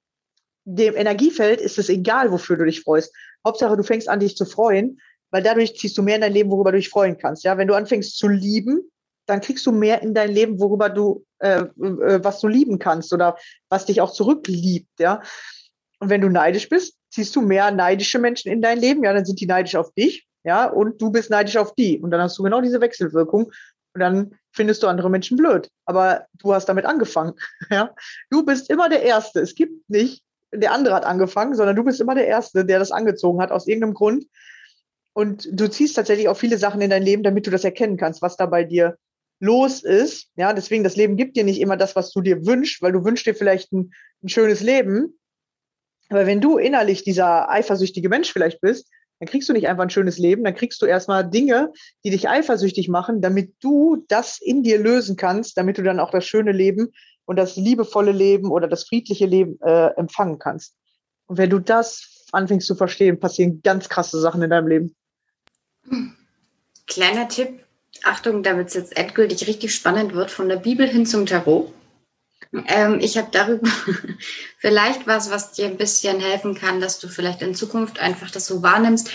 dem 0.65 0.97
Energiefeld 0.97 1.61
ist 1.61 1.79
es 1.79 1.89
egal, 1.89 2.31
wofür 2.31 2.57
du 2.57 2.65
dich 2.65 2.83
freust. 2.83 3.15
Hauptsache, 3.47 3.77
du 3.77 3.83
fängst 3.83 4.09
an, 4.09 4.21
dich 4.21 4.37
zu 4.37 4.45
freuen 4.45 4.99
weil 5.33 5.43
dadurch 5.43 5.77
ziehst 5.77 5.99
du 5.99 6.03
mehr 6.03 6.17
in 6.17 6.21
dein 6.21 6.33
Leben, 6.33 6.51
worüber 6.51 6.71
du 6.71 6.79
dich 6.79 6.91
freuen 6.91 7.19
kannst. 7.19 7.43
Ja, 7.43 7.59
wenn 7.59 7.67
du 7.67 7.75
anfängst 7.75 8.17
zu 8.17 8.29
lieben, 8.29 8.83
dann 9.27 9.41
kriegst 9.41 9.67
du 9.67 9.73
mehr 9.73 10.03
in 10.03 10.15
dein 10.15 10.31
Leben, 10.31 10.61
worüber 10.61 10.91
du, 10.91 11.25
äh, 11.39 11.61
äh, 11.61 12.23
was 12.23 12.41
du 12.41 12.49
lieben 12.49 12.79
kannst 12.79 13.13
oder 13.13 13.37
was 13.69 13.87
dich 13.87 14.01
auch 14.01 14.13
zurückliebt. 14.13 15.01
Ja, 15.01 15.23
und 16.01 16.11
wenn 16.11 16.21
du 16.21 16.29
neidisch 16.29 16.69
bist, 16.69 16.99
ziehst 17.11 17.35
du 17.35 17.41
mehr 17.41 17.71
neidische 17.71 18.19
Menschen 18.19 18.53
in 18.53 18.61
dein 18.61 18.79
Leben. 18.79 19.05
Ja, 19.05 19.13
dann 19.15 19.25
sind 19.25 19.41
die 19.41 19.47
neidisch 19.47 19.75
auf 19.75 19.93
dich. 19.95 20.27
Ja, 20.45 20.67
und 20.67 21.01
du 21.01 21.11
bist 21.11 21.31
neidisch 21.31 21.57
auf 21.57 21.75
die. 21.75 21.99
Und 21.99 22.11
dann 22.11 22.21
hast 22.21 22.39
du 22.39 22.43
genau 22.43 22.61
diese 22.61 22.81
Wechselwirkung. 22.81 23.45
Und 23.95 24.01
dann 24.01 24.35
findest 24.53 24.83
du 24.83 24.87
andere 24.87 25.11
Menschen 25.11 25.37
blöd. 25.37 25.69
Aber 25.85 26.27
du 26.35 26.55
hast 26.55 26.67
damit 26.67 26.85
angefangen. 26.85 27.35
Ja, 27.71 27.95
du 28.31 28.45
bist 28.45 28.71
immer 28.71 28.89
der 28.89 29.03
Erste. 29.03 29.41
Es 29.41 29.55
gibt 29.55 29.89
nicht, 29.89 30.23
der 30.53 30.73
andere 30.73 30.95
hat 30.95 31.05
angefangen, 31.05 31.55
sondern 31.55 31.77
du 31.77 31.85
bist 31.85 32.01
immer 32.01 32.15
der 32.15 32.27
Erste, 32.27 32.65
der 32.65 32.79
das 32.79 32.93
angezogen 32.93 33.41
hat 33.41 33.51
aus 33.51 33.67
irgendeinem 33.67 33.95
Grund. 33.95 34.27
Und 35.15 35.49
du 35.51 35.69
ziehst 35.69 35.97
tatsächlich 35.97 36.29
auch 36.29 36.37
viele 36.37 36.59
Sachen 36.59 36.81
in 36.81 36.91
dein 36.91 37.03
Leben, 37.03 37.23
damit 37.23 37.47
du 37.47 37.51
das 37.51 37.65
erkennen 37.65 37.97
kannst, 37.97 38.23
was 38.23 38.37
da 38.37 38.47
bei 38.47 38.65
dir 38.65 38.97
los 39.41 39.83
ist. 39.83 40.29
Ja, 40.37 40.53
deswegen, 40.53 40.85
das 40.85 40.97
Leben 40.97 41.17
gibt 41.17 41.37
dir 41.37 41.45
nicht 41.45 41.61
immer 41.61 41.77
das, 41.77 41.97
was 41.97 42.11
du 42.13 42.21
dir 42.21 42.47
wünschst, 42.47 42.81
weil 42.81 42.93
du 42.93 43.05
wünschst 43.05 43.27
dir 43.27 43.35
vielleicht 43.35 43.73
ein, 43.73 43.93
ein 44.23 44.29
schönes 44.29 44.61
Leben. 44.61 45.19
Aber 46.09 46.27
wenn 46.27 46.41
du 46.41 46.59
innerlich 46.59 47.05
dieser 47.05 47.51
eifersüchtige 47.51 48.09
Mensch 48.09 48.33
vielleicht 48.33 48.61
bist, 48.61 48.89
dann 49.19 49.29
kriegst 49.29 49.49
du 49.49 49.53
nicht 49.53 49.69
einfach 49.69 49.85
ein 49.85 49.91
schönes 49.91 50.19
Leben, 50.19 50.45
dann 50.45 50.55
kriegst 50.55 50.83
du 50.83 50.87
erstmal 50.87 51.29
Dinge, 51.29 51.73
die 52.05 52.11
dich 52.11 52.29
eifersüchtig 52.29 52.89
machen, 52.89 53.21
damit 53.21 53.55
du 53.61 54.05
das 54.09 54.39
in 54.41 54.63
dir 54.63 54.79
lösen 54.79 55.17
kannst, 55.17 55.57
damit 55.57 55.79
du 55.79 55.83
dann 55.83 56.01
auch 56.01 56.11
das 56.11 56.27
schöne 56.27 56.53
Leben 56.53 56.93
und 57.25 57.37
das 57.37 57.57
liebevolle 57.57 58.13
Leben 58.13 58.51
oder 58.51 58.69
das 58.69 58.85
friedliche 58.85 59.27
Leben 59.27 59.61
äh, 59.63 59.95
empfangen 59.97 60.39
kannst. 60.39 60.77
Und 61.27 61.39
wenn 61.39 61.51
du 61.51 61.59
das 61.59 62.27
anfängst 62.33 62.67
zu 62.67 62.75
verstehen, 62.75 63.21
passieren 63.21 63.61
ganz 63.63 63.89
krasse 63.89 64.21
Sachen 64.21 64.43
in 64.43 64.51
deinem 64.51 64.67
Leben. 64.67 64.97
Kleiner 66.87 67.29
Tipp, 67.29 67.65
Achtung, 68.03 68.43
damit 68.43 68.69
es 68.69 68.75
jetzt 68.75 68.97
endgültig 68.97 69.47
richtig 69.47 69.75
spannend 69.75 70.15
wird, 70.15 70.31
von 70.31 70.49
der 70.49 70.57
Bibel 70.57 70.89
hin 70.89 71.07
zum 71.07 71.27
Tarot. 71.27 71.73
Ähm, 72.53 72.99
ich 73.01 73.17
habe 73.17 73.29
darüber 73.31 73.71
vielleicht 74.59 75.07
was, 75.07 75.31
was 75.31 75.53
dir 75.53 75.67
ein 75.67 75.79
bisschen 75.79 76.21
helfen 76.21 76.55
kann, 76.55 76.81
dass 76.81 76.99
du 76.99 77.09
vielleicht 77.09 77.43
in 77.43 77.55
Zukunft 77.55 77.99
einfach 77.99 78.31
das 78.31 78.47
so 78.47 78.63
wahrnimmst, 78.63 79.11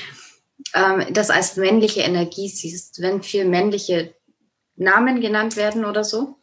ähm, 0.73 1.05
das 1.11 1.29
als 1.29 1.55
männliche 1.55 2.01
Energie 2.01 2.49
siehst, 2.49 3.01
wenn 3.01 3.21
viel 3.21 3.45
männliche 3.45 4.15
Namen 4.75 5.21
genannt 5.21 5.55
werden 5.55 5.85
oder 5.85 6.03
so. 6.03 6.39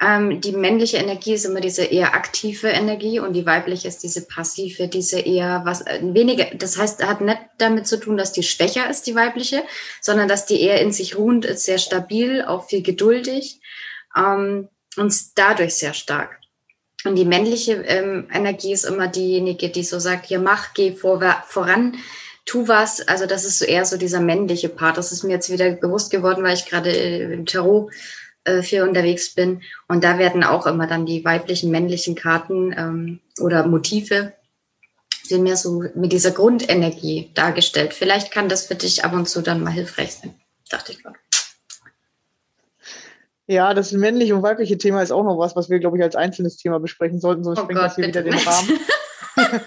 Ähm, 0.00 0.40
die 0.40 0.52
männliche 0.52 0.96
Energie 0.96 1.34
ist 1.34 1.44
immer 1.44 1.60
diese 1.60 1.84
eher 1.84 2.14
aktive 2.14 2.68
Energie 2.68 3.20
und 3.20 3.32
die 3.32 3.46
weibliche 3.46 3.88
ist 3.88 4.02
diese 4.02 4.26
passive, 4.26 4.88
diese 4.88 5.20
eher 5.20 5.62
was 5.64 5.86
äh, 5.86 6.00
weniger. 6.02 6.46
Das 6.56 6.76
heißt, 6.76 7.06
hat 7.06 7.20
nicht 7.20 7.40
damit 7.58 7.86
zu 7.86 7.98
tun, 7.98 8.16
dass 8.16 8.32
die 8.32 8.42
schwächer 8.42 8.90
ist, 8.90 9.06
die 9.06 9.14
weibliche, 9.14 9.62
sondern 10.00 10.28
dass 10.28 10.46
die 10.46 10.60
eher 10.60 10.80
in 10.80 10.92
sich 10.92 11.16
ruhend 11.16 11.44
ist, 11.44 11.64
sehr 11.64 11.78
stabil, 11.78 12.44
auch 12.44 12.66
viel 12.66 12.82
geduldig 12.82 13.60
ähm, 14.16 14.68
und 14.96 15.14
dadurch 15.36 15.74
sehr 15.74 15.94
stark. 15.94 16.38
Und 17.04 17.16
die 17.16 17.24
männliche 17.24 17.74
ähm, 17.86 18.28
Energie 18.32 18.72
ist 18.72 18.84
immer 18.84 19.08
diejenige, 19.08 19.68
die 19.68 19.84
so 19.84 19.98
sagt, 19.98 20.26
hier 20.26 20.38
mach, 20.38 20.72
geh 20.72 20.92
vor, 20.92 21.20
voran, 21.46 21.96
tu 22.46 22.66
was. 22.66 23.06
Also 23.06 23.26
das 23.26 23.44
ist 23.44 23.58
so 23.58 23.66
eher 23.66 23.84
so 23.84 23.96
dieser 23.98 24.20
männliche 24.20 24.70
Part. 24.70 24.96
Das 24.96 25.12
ist 25.12 25.22
mir 25.22 25.32
jetzt 25.32 25.50
wieder 25.50 25.70
bewusst 25.72 26.10
geworden, 26.10 26.42
weil 26.42 26.54
ich 26.54 26.64
gerade 26.64 26.90
äh, 26.90 27.32
im 27.32 27.44
Tarot 27.44 27.92
äh, 28.44 28.62
viel 28.62 28.82
unterwegs 28.82 29.34
bin. 29.34 29.62
Und 29.86 30.02
da 30.02 30.18
werden 30.18 30.44
auch 30.44 30.66
immer 30.66 30.86
dann 30.86 31.04
die 31.04 31.24
weiblichen, 31.24 31.70
männlichen 31.70 32.14
Karten 32.14 32.74
ähm, 32.76 33.20
oder 33.38 33.66
Motive 33.66 34.32
sind 35.22 35.42
mehr 35.42 35.56
so 35.56 35.82
mit 35.94 36.12
dieser 36.12 36.32
Grundenergie 36.32 37.30
dargestellt. 37.34 37.94
Vielleicht 37.94 38.30
kann 38.30 38.48
das 38.48 38.66
für 38.66 38.74
dich 38.74 39.04
ab 39.04 39.14
und 39.14 39.28
zu 39.28 39.40
dann 39.40 39.62
mal 39.62 39.70
hilfreich 39.70 40.12
sein, 40.12 40.34
dachte 40.68 40.92
ich 40.92 41.02
gerade. 41.02 41.16
Ja, 43.46 43.74
das 43.74 43.92
männliche 43.92 44.34
und 44.34 44.42
weibliche 44.42 44.78
Thema 44.78 45.02
ist 45.02 45.12
auch 45.12 45.24
noch 45.24 45.38
was, 45.38 45.54
was 45.54 45.68
wir, 45.68 45.78
glaube 45.78 45.98
ich, 45.98 46.02
als 46.02 46.16
einzelnes 46.16 46.56
Thema 46.56 46.80
besprechen 46.80 47.20
sollten, 47.20 47.44
sonst 47.44 47.58
oh 47.58 47.62
sprengt 47.64 47.80
das 47.80 47.96
hier 47.96 48.06
wieder 48.06 48.22
den 48.22 48.34
Rahmen. 48.34 48.80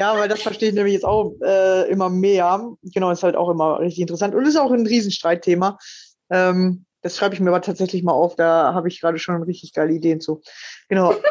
ja, 0.00 0.18
weil 0.18 0.28
das 0.28 0.42
verstehe 0.42 0.70
ich 0.70 0.74
nämlich 0.74 0.94
jetzt 0.94 1.04
auch 1.04 1.34
äh, 1.42 1.88
immer 1.88 2.10
mehr. 2.10 2.68
Genau, 2.82 3.10
ist 3.10 3.22
halt 3.22 3.36
auch 3.36 3.50
immer 3.50 3.78
richtig 3.78 4.00
interessant 4.00 4.34
und 4.34 4.46
ist 4.46 4.56
auch 4.56 4.72
ein 4.72 4.86
Riesenstreitthema. 4.86 5.78
Ähm, 6.30 6.84
das 7.02 7.16
schreibe 7.16 7.34
ich 7.34 7.40
mir 7.40 7.50
aber 7.50 7.62
tatsächlich 7.62 8.02
mal 8.02 8.12
auf, 8.12 8.34
da 8.36 8.74
habe 8.74 8.88
ich 8.88 9.00
gerade 9.00 9.18
schon 9.18 9.42
richtig 9.42 9.72
geile 9.74 9.92
Ideen 9.92 10.20
zu. 10.20 10.40
Genau. 10.88 11.14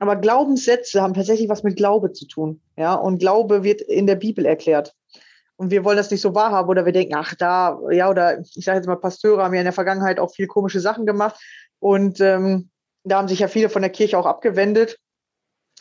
Aber 0.00 0.14
Glaubenssätze 0.14 1.02
haben 1.02 1.14
tatsächlich 1.14 1.48
was 1.48 1.64
mit 1.64 1.76
Glaube 1.76 2.12
zu 2.12 2.28
tun. 2.28 2.60
Ja, 2.76 2.94
und 2.94 3.18
Glaube 3.18 3.64
wird 3.64 3.80
in 3.80 4.06
der 4.06 4.14
Bibel 4.14 4.46
erklärt. 4.46 4.94
Und 5.58 5.72
wir 5.72 5.84
wollen 5.84 5.96
das 5.96 6.10
nicht 6.10 6.20
so 6.20 6.36
wahrhaben 6.36 6.68
oder 6.68 6.86
wir 6.86 6.92
denken, 6.92 7.16
ach, 7.16 7.34
da, 7.34 7.80
ja, 7.90 8.08
oder 8.08 8.38
ich 8.38 8.64
sage 8.64 8.78
jetzt 8.78 8.86
mal, 8.86 8.96
Pasteure 8.96 9.42
haben 9.42 9.54
ja 9.54 9.60
in 9.60 9.66
der 9.66 9.72
Vergangenheit 9.72 10.20
auch 10.20 10.32
viel 10.32 10.46
komische 10.46 10.78
Sachen 10.78 11.04
gemacht. 11.04 11.40
Und 11.80 12.20
ähm, 12.20 12.70
da 13.02 13.18
haben 13.18 13.28
sich 13.28 13.40
ja 13.40 13.48
viele 13.48 13.68
von 13.68 13.82
der 13.82 13.90
Kirche 13.90 14.18
auch 14.18 14.26
abgewendet. 14.26 14.98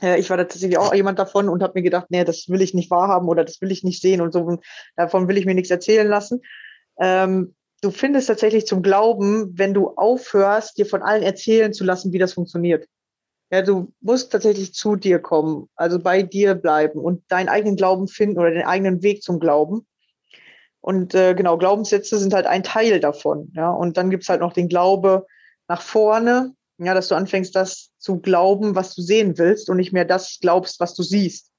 Äh, 0.02 0.20
ich 0.20 0.32
war 0.32 0.38
tatsächlich 0.38 0.80
auch 0.80 0.96
jemand 0.96 1.20
davon 1.20 1.48
und 1.48 1.62
habe 1.62 1.74
mir 1.76 1.84
gedacht, 1.84 2.08
nee, 2.10 2.24
das 2.24 2.50
will 2.50 2.62
ich 2.62 2.74
nicht 2.74 2.90
wahrhaben 2.90 3.28
oder 3.28 3.44
das 3.44 3.62
will 3.62 3.72
ich 3.72 3.84
nicht 3.84 4.02
sehen 4.02 4.22
und 4.22 4.34
so. 4.34 4.60
Davon 4.96 5.28
will 5.28 5.38
ich 5.38 5.46
mir 5.46 5.54
nichts 5.56 5.70
erzählen 5.70 6.08
lassen. 6.08 6.42
Ähm, 7.00 7.54
du 7.82 7.92
findest 7.92 8.30
tatsächlich 8.30 8.66
zum 8.66 8.82
Glauben, 8.82 9.58
wenn 9.60 9.76
du 9.76 9.90
aufhörst, 9.90 10.80
dir 10.80 10.88
von 10.88 11.04
allen 11.04 11.22
erzählen 11.22 11.72
zu 11.72 11.84
lassen, 11.84 12.14
wie 12.14 12.20
das 12.20 12.34
funktioniert. 12.34 12.88
Ja, 13.50 13.62
du 13.62 13.94
musst 14.02 14.32
tatsächlich 14.32 14.74
zu 14.74 14.98
dir 14.98 15.20
kommen, 15.20 15.70
also 15.76 16.00
bei 16.00 16.22
dir 16.22 16.54
bleiben 16.54 17.00
und 17.00 17.24
deinen 17.30 17.48
eigenen 17.48 17.78
Glauben 17.78 18.08
finden 18.08 18.38
oder 18.40 18.52
den 18.52 18.66
eigenen 18.66 19.02
Weg 19.04 19.24
zum 19.24 19.40
Glauben. 19.40 19.88
Und 20.82 21.16
äh, 21.16 21.34
genau, 21.34 21.58
Glaubenssätze 21.58 22.18
sind 22.18 22.34
halt 22.34 22.46
ein 22.46 22.64
Teil 22.64 23.00
davon. 23.00 23.52
Ja, 23.56 23.72
und 23.72 23.98
dann 23.98 24.10
gibt's 24.10 24.30
halt 24.30 24.42
noch 24.42 24.54
den 24.54 24.68
Glaube 24.68 25.26
nach 25.68 25.82
vorne. 25.82 26.54
Ja, 26.78 26.94
dass 26.94 27.08
du 27.08 27.16
anfängst, 27.16 27.56
das 27.56 27.92
zu 27.98 28.20
glauben, 28.20 28.76
was 28.76 28.94
du 28.94 29.02
sehen 29.02 29.38
willst 29.38 29.70
und 29.70 29.78
nicht 29.78 29.94
mehr 29.94 30.06
das 30.06 30.38
glaubst, 30.42 30.80
was 30.80 30.94
du 30.94 31.02
siehst. 31.02 31.52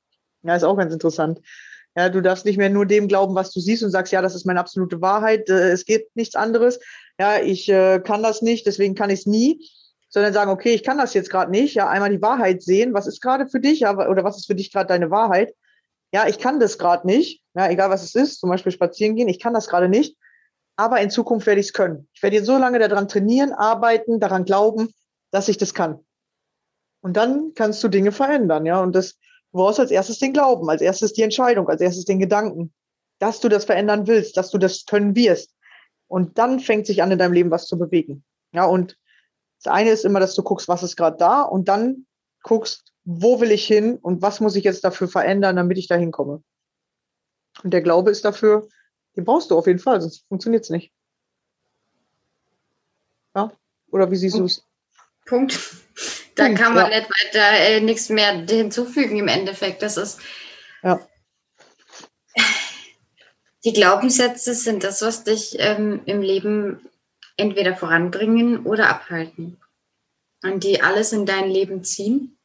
Ja, 0.42 0.54
ist 0.54 0.62
auch 0.62 0.76
ganz 0.76 0.92
interessant. 0.92 1.40
Ja, 1.96 2.08
du 2.08 2.22
darfst 2.22 2.44
nicht 2.44 2.58
mehr 2.58 2.70
nur 2.70 2.86
dem 2.86 3.08
glauben, 3.08 3.34
was 3.34 3.50
du 3.50 3.60
siehst 3.60 3.82
und 3.82 3.90
sagst, 3.90 4.12
ja, 4.12 4.22
das 4.22 4.34
ist 4.34 4.46
meine 4.46 4.60
absolute 4.60 5.00
Wahrheit, 5.00 5.48
äh, 5.48 5.70
es 5.70 5.84
geht 5.84 6.14
nichts 6.14 6.36
anderes. 6.36 6.78
Ja, 7.18 7.40
ich 7.40 7.68
äh, 7.68 7.98
kann 7.98 8.22
das 8.22 8.42
nicht, 8.42 8.66
deswegen 8.66 8.94
kann 8.94 9.10
ich 9.10 9.20
es 9.20 9.26
nie, 9.26 9.68
sondern 10.08 10.32
sagen, 10.32 10.50
okay, 10.50 10.74
ich 10.74 10.82
kann 10.82 10.98
das 10.98 11.14
jetzt 11.14 11.30
gerade 11.30 11.50
nicht. 11.50 11.74
Ja, 11.74 11.88
einmal 11.88 12.10
die 12.10 12.22
Wahrheit 12.22 12.62
sehen, 12.62 12.94
was 12.94 13.06
ist 13.06 13.20
gerade 13.20 13.46
für 13.46 13.60
dich, 13.60 13.80
ja, 13.80 13.94
oder 13.94 14.24
was 14.24 14.38
ist 14.38 14.46
für 14.46 14.54
dich 14.54 14.72
gerade 14.72 14.88
deine 14.88 15.10
Wahrheit? 15.10 15.54
Ja, 16.12 16.26
ich 16.26 16.38
kann 16.38 16.58
das 16.60 16.78
gerade 16.78 17.06
nicht, 17.06 17.42
ja, 17.54 17.68
egal 17.68 17.90
was 17.90 18.02
es 18.02 18.14
ist, 18.14 18.40
zum 18.40 18.48
Beispiel 18.48 18.72
spazieren 18.72 19.14
gehen, 19.16 19.28
ich 19.28 19.40
kann 19.40 19.52
das 19.52 19.68
gerade 19.68 19.88
nicht, 19.88 20.16
aber 20.76 21.00
in 21.00 21.10
Zukunft 21.10 21.46
werde 21.46 21.60
ich 21.60 21.66
es 21.66 21.72
können. 21.74 22.08
Ich 22.14 22.22
werde 22.22 22.36
jetzt 22.36 22.46
so 22.46 22.56
lange 22.56 22.78
daran 22.78 23.08
trainieren, 23.08 23.52
arbeiten, 23.52 24.18
daran 24.18 24.46
glauben, 24.46 24.88
dass 25.30 25.48
ich 25.48 25.58
das 25.58 25.74
kann. 25.74 25.98
Und 27.02 27.16
dann 27.16 27.52
kannst 27.54 27.84
du 27.84 27.88
Dinge 27.88 28.10
verändern, 28.10 28.64
ja, 28.64 28.80
und 28.80 28.94
das 28.94 29.18
Du 29.52 29.58
brauchst 29.58 29.80
als 29.80 29.90
erstes 29.90 30.18
den 30.18 30.32
Glauben, 30.32 30.68
als 30.68 30.82
erstes 30.82 31.14
die 31.14 31.22
Entscheidung, 31.22 31.68
als 31.68 31.80
erstes 31.80 32.04
den 32.04 32.18
Gedanken, 32.18 32.72
dass 33.18 33.40
du 33.40 33.48
das 33.48 33.64
verändern 33.64 34.06
willst, 34.06 34.36
dass 34.36 34.50
du 34.50 34.58
das 34.58 34.84
können 34.84 35.16
wirst. 35.16 35.54
Und 36.06 36.38
dann 36.38 36.60
fängt 36.60 36.86
sich 36.86 37.02
an, 37.02 37.10
in 37.10 37.18
deinem 37.18 37.32
Leben 37.32 37.50
was 37.50 37.66
zu 37.66 37.78
bewegen. 37.78 38.24
Ja, 38.52 38.66
und 38.66 38.98
das 39.62 39.72
eine 39.72 39.90
ist 39.90 40.04
immer, 40.04 40.20
dass 40.20 40.34
du 40.34 40.42
guckst, 40.42 40.68
was 40.68 40.82
ist 40.82 40.96
gerade 40.96 41.16
da 41.16 41.42
und 41.42 41.68
dann 41.68 42.06
guckst, 42.42 42.92
wo 43.04 43.40
will 43.40 43.50
ich 43.50 43.66
hin 43.66 43.96
und 43.96 44.22
was 44.22 44.40
muss 44.40 44.56
ich 44.56 44.64
jetzt 44.64 44.84
dafür 44.84 45.08
verändern, 45.08 45.56
damit 45.56 45.78
ich 45.78 45.88
da 45.88 45.96
hinkomme. 45.96 46.42
Und 47.62 47.72
der 47.72 47.82
Glaube 47.82 48.10
ist 48.10 48.24
dafür, 48.24 48.68
den 49.16 49.24
brauchst 49.24 49.50
du 49.50 49.58
auf 49.58 49.66
jeden 49.66 49.78
Fall, 49.78 50.00
sonst 50.00 50.26
funktioniert 50.28 50.64
es 50.64 50.70
nicht. 50.70 50.92
Ja? 53.34 53.52
Oder 53.90 54.10
wie 54.10 54.16
siehst 54.16 54.38
du 54.38 54.44
es? 54.44 54.64
Punkt. 55.26 55.58
Da 56.34 56.54
kann 56.54 56.72
man 56.72 56.88
ja. 56.92 57.00
nicht 57.00 57.10
weiter 57.10 57.50
äh, 57.50 57.80
nichts 57.80 58.10
mehr 58.10 58.46
hinzufügen 58.48 59.18
im 59.18 59.26
Endeffekt. 59.26 59.82
Das 59.82 59.96
ist. 59.96 60.20
Ja. 60.84 61.04
Die 63.64 63.72
Glaubenssätze 63.72 64.54
sind 64.54 64.84
das, 64.84 65.02
was 65.02 65.24
dich 65.24 65.56
ähm, 65.58 66.00
im 66.04 66.22
Leben 66.22 66.88
entweder 67.38 67.74
voranbringen 67.74 68.66
oder 68.66 68.90
abhalten. 68.90 69.58
Und 70.42 70.62
die 70.64 70.82
alles 70.82 71.12
in 71.12 71.24
dein 71.24 71.50
Leben 71.50 71.82
ziehen. 71.82 72.36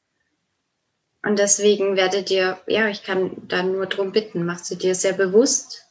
Und 1.22 1.38
deswegen 1.38 1.98
werde 1.98 2.24
dir, 2.24 2.60
ja, 2.68 2.88
ich 2.88 3.04
kann 3.04 3.32
da 3.48 3.64
nur 3.64 3.86
drum 3.86 4.12
bitten, 4.12 4.46
machst 4.46 4.72
du 4.72 4.76
dir 4.76 4.96
sehr 4.96 5.14
bewusst, 5.14 5.86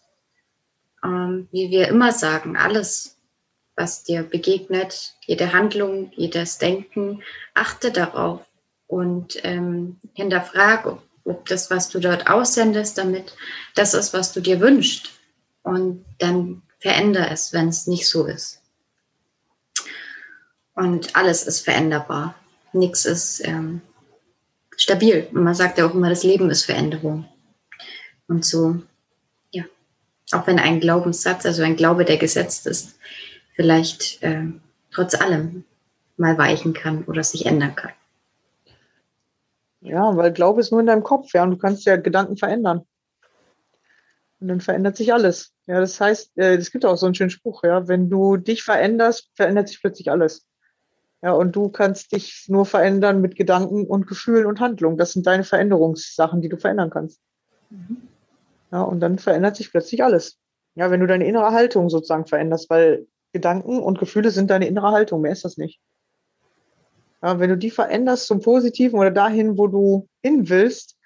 ähm, 1.05 1.49
wie 1.53 1.71
wir 1.71 1.89
immer 1.89 2.13
sagen, 2.13 2.57
alles 2.57 3.17
was 3.77 4.05
dir 4.05 4.23
begegnet, 4.23 5.15
jede 5.27 5.53
Handlung, 5.53 6.13
jedes 6.15 6.59
Denken, 6.59 7.23
achte 7.55 7.91
darauf 7.91 8.41
und 8.87 9.39
ähm, 9.45 9.99
hinterfrag, 10.13 10.99
ob, 11.25 11.47
das, 11.47 11.71
was 11.71 11.89
du 11.89 11.99
dort 11.99 12.29
aussendest, 12.29 12.99
damit 12.99 13.35
das 13.75 13.95
ist, 13.95 14.13
was 14.13 14.33
du 14.33 14.41
dir 14.41 14.61
wünschst. 14.61 15.11
Und 15.63 16.05
dann 16.19 16.63
veränder 16.79 17.31
es, 17.31 17.53
wenn 17.53 17.69
es 17.69 17.87
nicht 17.87 18.09
so 18.09 18.27
ist. 18.27 18.62
Und 20.75 21.14
alles 21.16 21.45
ist 21.45 21.61
veränderbar. 21.61 22.35
Nichts 22.73 23.05
ist 23.05 23.47
ähm, 23.47 23.83
stabil. 24.77 25.29
Und 25.33 25.45
man 25.45 25.55
sagt 25.55 25.79
ja 25.79 25.87
auch 25.87 25.95
immer, 25.95 26.09
das 26.09 26.25
Leben 26.25 26.51
ist 26.51 26.64
Veränderung. 26.64 27.29
Und 28.29 28.45
so, 28.45 28.81
ja, 29.51 29.64
auch 30.33 30.47
wenn 30.47 30.59
ein 30.59 30.81
Glaubenssatz, 30.81 31.45
also 31.45 31.62
ein 31.62 31.77
Glaube, 31.77 32.05
der 32.05 32.16
gesetzt 32.16 32.66
ist, 32.66 32.99
vielleicht 33.55 34.23
äh, 34.23 34.47
trotz 34.91 35.14
allem 35.14 35.64
mal 36.16 36.39
weichen 36.39 36.73
kann 36.73 37.05
oder 37.05 37.23
sich 37.23 37.47
ändern 37.47 37.75
kann. 37.75 37.93
Ja, 39.81 40.16
weil 40.16 40.33
Glaube 40.33 40.61
ist 40.61 40.70
nur 40.70 40.81
in 40.81 40.87
deinem 40.87 41.03
Kopf, 41.03 41.35
ja, 41.35 41.43
und 41.43 41.51
du 41.51 41.59
kannst 41.59 41.85
ja 41.85 41.97
Gedanken 41.97 42.37
verändern. 42.37 42.87
Und 44.41 44.49
dann 44.49 44.61
verändert 44.61 44.97
sich 44.97 45.12
alles. 45.12 45.53
Ja, 45.66 45.81
das 45.81 46.01
heißt, 46.01 46.39
äh, 46.39 46.55
es 46.55 46.70
gibt 46.70 46.85
auch 46.85 46.97
so 46.97 47.07
einen 47.07 47.14
schönen 47.14 47.31
Spruch, 47.31 47.62
ja, 47.64 47.87
wenn 47.89 48.09
du 48.09 48.37
dich 48.37 48.62
veränderst, 48.62 49.31
verändert 49.35 49.68
sich 49.68 49.81
plötzlich 49.81 50.11
alles. 50.11 50.47
Ja, 51.23 51.33
und 51.33 51.55
du 51.55 51.68
kannst 51.68 52.12
dich 52.12 52.47
nur 52.49 52.66
verändern 52.66 53.20
mit 53.20 53.37
Gedanken 53.37 53.87
und 53.87 54.09
Gefühlen 54.09 54.45
und 54.45 54.59
Handlungen. 54.59 54.99
Das 54.99 55.12
sind 55.12 55.27
deine 55.27 55.45
Veränderungssachen, 55.45 56.41
die 56.41 56.49
du 56.49 56.57
verändern 56.57 56.91
kannst. 56.91 57.20
Mhm. 57.70 58.09
Ja, 58.73 58.83
und 58.83 59.01
dann 59.01 59.18
verändert 59.18 59.57
sich 59.57 59.70
plötzlich 59.70 60.03
alles. 60.03 60.39
Ja, 60.75 60.91
wenn 60.91 61.01
du 61.01 61.07
deine 61.07 61.27
innere 61.27 61.53
Haltung 61.53 61.91
sozusagen 61.91 62.27
veränderst, 62.27 62.68
weil 62.70 63.07
Gedanken 63.33 63.79
und 63.79 63.99
Gefühle 63.99 64.31
sind 64.31 64.51
deine 64.51 64.66
innere 64.66 64.91
Haltung, 64.91 65.20
mehr 65.20 65.33
ist 65.33 65.45
das 65.45 65.57
nicht. 65.57 65.81
Ja, 67.23 67.39
wenn 67.39 67.51
du 67.51 67.57
die 67.57 67.70
veränderst 67.70 68.27
zum 68.27 68.41
Positiven 68.41 68.99
oder 68.99 69.12
dahin, 69.12 69.57
wo 69.57 69.68
du 69.68 70.09
hin 70.23 70.49
willst, 70.49 70.97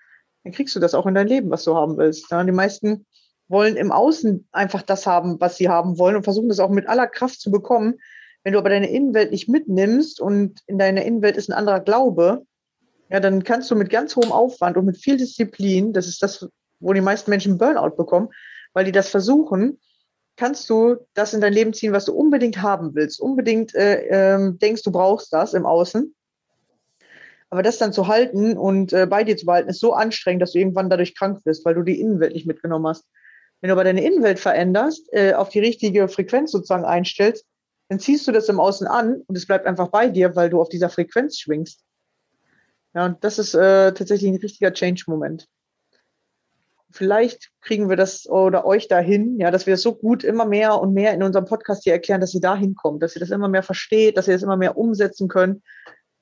dann 0.45 0.53
kriegst 0.53 0.75
du 0.75 0.81
das 0.81 0.95
auch 0.95 1.07
in 1.07 1.14
dein 1.14 1.29
Leben, 1.29 1.51
was 1.51 1.64
du 1.64 1.75
haben 1.75 1.99
willst. 1.99 2.31
Ja, 2.31 2.43
die 2.43 2.53
meisten 2.53 3.05
wollen 3.49 3.77
im 3.77 3.93
Außen 3.93 4.49
einfach 4.51 4.83
das 4.83 5.07
haben, 5.07 5.41
was 5.41 5.57
sie 5.57 5.69
haben 5.69 5.99
wollen 5.99 6.17
und 6.17 6.25
versuchen 6.25 6.49
das 6.49 6.61
auch 6.61 6.71
mit 6.71 6.89
aller 6.89 7.07
Kraft 7.07 7.41
zu 7.41 7.51
bekommen. 7.51 7.99
Wenn 8.47 8.53
du 8.53 8.61
aber 8.61 8.71
deine 8.71 8.89
Innenwelt 8.89 9.33
nicht 9.33 9.49
mitnimmst 9.49 10.21
und 10.21 10.61
in 10.69 10.79
deiner 10.79 11.05
Innenwelt 11.05 11.37
ist 11.37 11.51
ein 11.51 11.53
anderer 11.53 11.81
Glaube, 11.81 12.47
ja, 13.09 13.19
dann 13.19 13.43
kannst 13.43 13.69
du 13.73 13.75
mit 13.75 13.91
ganz 13.91 14.15
hohem 14.15 14.31
Aufwand 14.31 14.77
und 14.77 14.87
mit 14.87 14.99
viel 14.99 15.17
Disziplin, 15.17 15.93
das 15.93 16.07
ist 16.07 16.23
das, 16.23 16.49
wo 16.79 16.93
die 16.93 17.01
meisten 17.01 17.29
Menschen 17.29 17.59
Burnout 17.59 17.97
bekommen, 17.97 18.29
weil 18.73 18.85
die 18.85 18.93
das 18.93 19.09
versuchen, 19.09 19.81
kannst 20.37 20.71
du 20.71 20.95
das 21.13 21.35
in 21.35 21.41
dein 21.41 21.55
Leben 21.55 21.73
ziehen, 21.73 21.93
was 21.93 22.05
du 22.05 22.13
unbedingt 22.13 22.63
haben 22.63 22.95
willst, 22.95 23.19
unbedingt 23.19 23.75
äh, 23.75 24.35
ähm, 24.35 24.61
denkst, 24.61 24.85
du 24.85 24.93
brauchst 24.93 25.33
das 25.33 25.53
im 25.53 25.67
Außen. 25.67 26.15
Aber 27.51 27.65
das 27.65 27.79
dann 27.79 27.93
zu 27.93 28.07
halten 28.07 28.57
und 28.57 28.93
äh, 28.93 29.09
bei 29.11 29.25
dir 29.25 29.37
zu 29.37 29.47
behalten, 29.47 29.71
ist 29.71 29.81
so 29.81 29.93
anstrengend, 29.93 30.43
dass 30.43 30.53
du 30.53 30.61
irgendwann 30.61 30.89
dadurch 30.89 31.17
krank 31.17 31.41
wirst, 31.47 31.65
weil 31.65 31.75
du 31.75 31.83
die 31.83 32.01
Innenwelt 32.01 32.35
nicht 32.35 32.47
mitgenommen 32.47 32.87
hast. 32.87 33.07
Wenn 33.61 33.71
du 33.71 33.73
aber 33.73 33.83
deine 33.83 34.05
Innenwelt 34.05 34.39
veränderst, 34.39 35.13
äh, 35.13 35.33
auf 35.33 35.49
die 35.49 35.59
richtige 35.59 36.07
Frequenz 36.07 36.53
sozusagen 36.53 36.85
einstellst, 36.85 37.45
dann 37.89 38.01
ziehst 38.01 38.26
du 38.26 38.32
das 38.32 38.49
im 38.49 38.61
Außen 38.61 38.87
an 38.87 39.22
und 39.26 39.37
es 39.37 39.47
bleibt 39.47 39.66
einfach 39.66 39.89
bei 39.89 40.09
dir, 40.09 40.34
weil 40.37 40.51
du 40.51 40.61
auf 40.61 40.68
dieser 40.68 40.89
Frequenz 40.89 41.39
schwingst. 41.39 41.84
Ja, 42.95 43.07
und 43.07 43.22
das 43.22 43.39
ist 43.39 43.55
äh, 43.55 43.93
tatsächlich 43.93 44.30
ein 44.30 44.41
richtiger 44.41 44.72
Change-Moment 44.72 45.49
vielleicht 46.97 47.51
kriegen 47.61 47.89
wir 47.89 47.97
das 47.97 48.28
oder 48.28 48.64
euch 48.64 48.89
dahin, 48.89 49.39
ja, 49.39 49.51
dass 49.51 49.66
wir 49.66 49.74
das 49.74 49.82
so 49.82 49.95
gut 49.95 50.24
immer 50.24 50.47
mehr 50.47 50.80
und 50.80 50.95
mehr 50.95 51.14
in 51.14 51.22
unserem 51.22 51.45
Podcast 51.45 51.84
hier 51.84 51.93
erklären, 51.93 52.20
dass 52.20 52.34
ihr 52.34 52.41
da 52.41 52.57
hinkommt, 52.57 53.03
dass 53.03 53.14
ihr 53.14 53.20
das 53.20 53.30
immer 53.30 53.49
mehr 53.49 53.62
versteht, 53.62 54.16
dass 54.16 54.26
ihr 54.26 54.34
das 54.34 54.43
immer 54.43 54.57
mehr 54.57 54.76
umsetzen 54.76 55.28
könnt. 55.28 55.62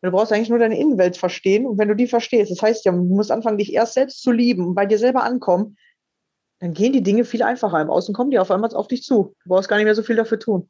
Du 0.02 0.10
brauchst 0.10 0.32
eigentlich 0.32 0.50
nur 0.50 0.58
deine 0.58 0.78
Innenwelt 0.78 1.16
verstehen. 1.16 1.64
Und 1.66 1.78
wenn 1.78 1.88
du 1.88 1.96
die 1.96 2.06
verstehst, 2.06 2.50
das 2.50 2.60
heißt 2.60 2.84
ja, 2.84 2.92
du 2.92 3.02
musst 3.02 3.30
anfangen, 3.30 3.56
dich 3.56 3.72
erst 3.72 3.94
selbst 3.94 4.22
zu 4.22 4.32
lieben 4.32 4.66
und 4.66 4.74
bei 4.74 4.84
dir 4.84 4.98
selber 4.98 5.22
ankommen, 5.22 5.78
dann 6.60 6.74
gehen 6.74 6.92
die 6.92 7.02
Dinge 7.02 7.24
viel 7.24 7.42
einfacher. 7.42 7.80
Im 7.80 7.90
Außen 7.90 8.14
kommen 8.14 8.30
die 8.30 8.38
auf 8.38 8.50
einmal 8.50 8.74
auf 8.74 8.88
dich 8.88 9.02
zu. 9.02 9.34
Du 9.44 9.48
brauchst 9.48 9.68
gar 9.68 9.76
nicht 9.76 9.86
mehr 9.86 9.94
so 9.94 10.02
viel 10.02 10.16
dafür 10.16 10.38
tun. 10.38 10.68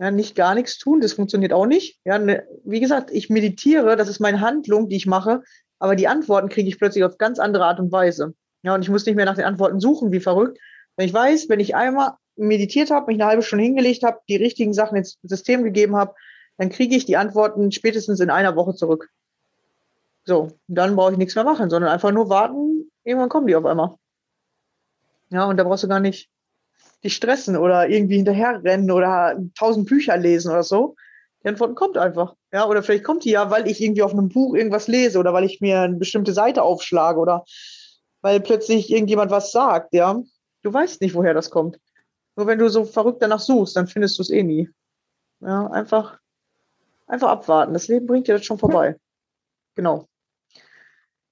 Ja, 0.00 0.10
nicht 0.10 0.34
gar 0.34 0.54
nichts 0.54 0.78
tun, 0.78 1.00
das 1.00 1.12
funktioniert 1.12 1.52
auch 1.52 1.66
nicht. 1.66 2.00
Ja, 2.04 2.18
ne, 2.18 2.46
wie 2.64 2.80
gesagt, 2.80 3.10
ich 3.12 3.30
meditiere, 3.30 3.96
das 3.96 4.08
ist 4.08 4.20
meine 4.20 4.40
Handlung, 4.40 4.88
die 4.88 4.96
ich 4.96 5.06
mache, 5.06 5.42
aber 5.78 5.94
die 5.94 6.08
Antworten 6.08 6.48
kriege 6.48 6.68
ich 6.68 6.78
plötzlich 6.78 7.04
auf 7.04 7.18
ganz 7.18 7.38
andere 7.38 7.64
Art 7.64 7.78
und 7.78 7.92
Weise. 7.92 8.34
Ja, 8.62 8.74
und 8.74 8.82
ich 8.82 8.88
muss 8.88 9.06
nicht 9.06 9.14
mehr 9.14 9.26
nach 9.26 9.36
den 9.36 9.44
Antworten 9.44 9.78
suchen, 9.78 10.10
wie 10.10 10.20
verrückt. 10.20 10.58
Wenn 10.96 11.06
ich 11.06 11.14
weiß, 11.14 11.48
wenn 11.48 11.60
ich 11.60 11.76
einmal 11.76 12.14
meditiert 12.36 12.90
habe, 12.90 13.06
mich 13.06 13.20
eine 13.20 13.28
halbe 13.28 13.42
Stunde 13.42 13.64
hingelegt 13.64 14.02
habe, 14.02 14.18
die 14.28 14.36
richtigen 14.36 14.72
Sachen 14.72 14.96
ins 14.96 15.18
System 15.22 15.62
gegeben 15.62 15.96
habe, 15.96 16.14
dann 16.56 16.70
kriege 16.70 16.96
ich 16.96 17.04
die 17.04 17.16
Antworten 17.16 17.70
spätestens 17.70 18.20
in 18.20 18.30
einer 18.30 18.56
Woche 18.56 18.74
zurück. 18.74 19.10
So, 20.24 20.52
dann 20.66 20.96
brauche 20.96 21.12
ich 21.12 21.18
nichts 21.18 21.34
mehr 21.34 21.44
machen, 21.44 21.70
sondern 21.70 21.92
einfach 21.92 22.10
nur 22.10 22.28
warten, 22.28 22.90
irgendwann 23.04 23.28
kommen 23.28 23.46
die 23.46 23.56
auf 23.56 23.66
einmal. 23.66 23.94
Ja, 25.30 25.44
und 25.44 25.56
da 25.56 25.64
brauchst 25.64 25.84
du 25.84 25.88
gar 25.88 26.00
nicht 26.00 26.30
dich 27.04 27.14
stressen 27.14 27.56
oder 27.56 27.88
irgendwie 27.88 28.16
hinterherrennen 28.16 28.90
oder 28.90 29.38
tausend 29.56 29.88
Bücher 29.88 30.16
lesen 30.16 30.50
oder 30.50 30.62
so. 30.62 30.96
Die 31.42 31.48
Antwort 31.48 31.76
kommt 31.76 31.98
einfach. 31.98 32.34
Ja, 32.52 32.66
oder 32.66 32.82
vielleicht 32.82 33.04
kommt 33.04 33.24
die 33.24 33.30
ja, 33.30 33.50
weil 33.50 33.68
ich 33.68 33.82
irgendwie 33.82 34.02
auf 34.02 34.12
einem 34.12 34.30
Buch 34.30 34.54
irgendwas 34.54 34.88
lese 34.88 35.18
oder 35.18 35.32
weil 35.32 35.44
ich 35.44 35.60
mir 35.60 35.82
eine 35.82 35.96
bestimmte 35.96 36.32
Seite 36.32 36.62
aufschlage 36.62 37.20
oder 37.20 37.44
weil 38.22 38.40
plötzlich 38.40 38.90
irgendjemand 38.90 39.30
was 39.30 39.52
sagt, 39.52 39.92
ja. 39.92 40.22
Du 40.62 40.72
weißt 40.72 41.02
nicht, 41.02 41.14
woher 41.14 41.34
das 41.34 41.50
kommt. 41.50 41.78
Nur 42.36 42.46
wenn 42.46 42.58
du 42.58 42.68
so 42.70 42.86
verrückt 42.86 43.22
danach 43.22 43.40
suchst, 43.40 43.76
dann 43.76 43.86
findest 43.86 44.18
du 44.18 44.22
es 44.22 44.30
eh 44.30 44.42
nie. 44.42 44.70
Ja, 45.40 45.66
einfach, 45.66 46.18
einfach 47.06 47.28
abwarten. 47.28 47.74
Das 47.74 47.88
Leben 47.88 48.06
bringt 48.06 48.26
dir 48.26 48.34
das 48.34 48.46
schon 48.46 48.58
vorbei. 48.58 48.96
Genau. 49.74 50.08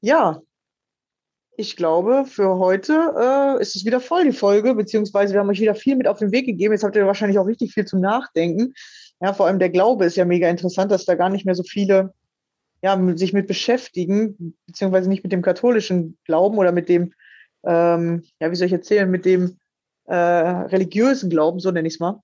Ja, 0.03 0.43
ich 1.57 1.77
glaube, 1.77 2.25
für 2.27 2.59
heute 2.59 2.93
äh, 3.19 3.63
ist 3.63 3.77
es 3.77 3.85
wieder 3.85 4.01
voll, 4.01 4.25
die 4.25 4.33
Folge, 4.33 4.75
beziehungsweise 4.75 5.35
wir 5.35 5.41
haben 5.41 5.51
euch 5.51 5.61
wieder 5.61 5.75
viel 5.75 5.97
mit 5.97 6.09
auf 6.09 6.19
den 6.19 6.33
Weg 6.33 6.47
gegeben. 6.47 6.73
Jetzt 6.73 6.83
habt 6.83 6.97
ihr 6.97 7.07
wahrscheinlich 7.07 7.39
auch 7.39 7.47
richtig 7.47 7.75
viel 7.75 7.85
zum 7.85 8.01
Nachdenken. 8.01 8.73
Ja, 9.21 9.35
vor 9.35 9.47
allem 9.47 9.59
der 9.59 9.71
Glaube 9.71 10.07
ist 10.07 10.17
ja 10.17 10.25
mega 10.25 10.49
interessant, 10.49 10.91
dass 10.91 11.05
da 11.05 11.15
gar 11.15 11.29
nicht 11.29 11.45
mehr 11.45 11.55
so 11.55 11.63
viele 11.63 12.15
ja, 12.83 12.99
sich 13.17 13.33
mit 13.33 13.47
beschäftigen, 13.47 14.57
beziehungsweise 14.67 15.09
nicht 15.09 15.23
mit 15.23 15.33
dem 15.33 15.43
katholischen 15.43 16.19
Glauben 16.25 16.59
oder 16.59 16.73
mit 16.73 16.89
dem, 16.89 17.13
ähm, 17.65 18.25
ja, 18.41 18.51
wie 18.51 18.57
soll 18.57 18.67
ich 18.67 18.73
erzählen, 18.73 19.11
mit 19.11 19.25
dem 19.25 19.59
äh, 20.07 20.17
religiösen 20.17 21.31
Glauben, 21.31 21.61
so 21.61 21.71
nenne 21.71 21.87
ich 21.87 21.95
es 21.95 22.01
mal. 22.01 22.21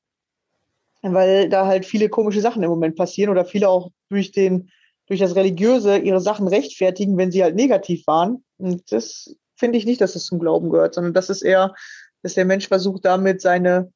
weil 1.02 1.48
da 1.48 1.66
halt 1.66 1.84
viele 1.84 2.08
komische 2.08 2.40
Sachen 2.40 2.62
im 2.62 2.70
Moment 2.70 2.96
passieren 2.96 3.30
oder 3.30 3.44
viele 3.44 3.68
auch 3.68 3.90
durch 4.08 4.32
den, 4.32 4.70
durch 5.06 5.20
das 5.20 5.36
Religiöse 5.36 5.98
ihre 5.98 6.20
Sachen 6.20 6.48
rechtfertigen, 6.48 7.16
wenn 7.16 7.30
sie 7.30 7.44
halt 7.44 7.54
negativ 7.54 8.06
waren. 8.06 8.42
Und 8.58 8.92
das 8.92 9.34
finde 9.56 9.78
ich 9.78 9.86
nicht, 9.86 10.00
dass 10.00 10.14
es 10.14 10.26
zum 10.26 10.38
Glauben 10.38 10.70
gehört, 10.70 10.94
sondern 10.94 11.14
das 11.14 11.30
ist 11.30 11.42
eher, 11.42 11.74
dass 12.22 12.34
der 12.34 12.44
Mensch 12.44 12.68
versucht, 12.68 13.04
damit 13.04 13.40
seine, 13.40 13.92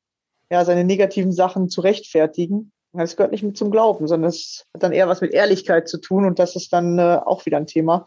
ja, 0.50 0.64
seine 0.64 0.84
negativen 0.84 1.32
Sachen 1.32 1.68
zu 1.68 1.80
rechtfertigen. 1.80 2.72
Das 2.92 3.16
gehört 3.16 3.32
nicht 3.32 3.42
mit 3.42 3.56
zum 3.56 3.70
Glauben, 3.70 4.06
sondern 4.06 4.28
es 4.28 4.66
hat 4.74 4.82
dann 4.82 4.92
eher 4.92 5.08
was 5.08 5.20
mit 5.22 5.32
Ehrlichkeit 5.32 5.88
zu 5.88 5.98
tun 5.98 6.26
und 6.26 6.38
das 6.38 6.56
ist 6.56 6.72
dann 6.72 6.98
äh, 6.98 7.20
auch 7.24 7.46
wieder 7.46 7.56
ein 7.56 7.66
Thema, 7.66 8.04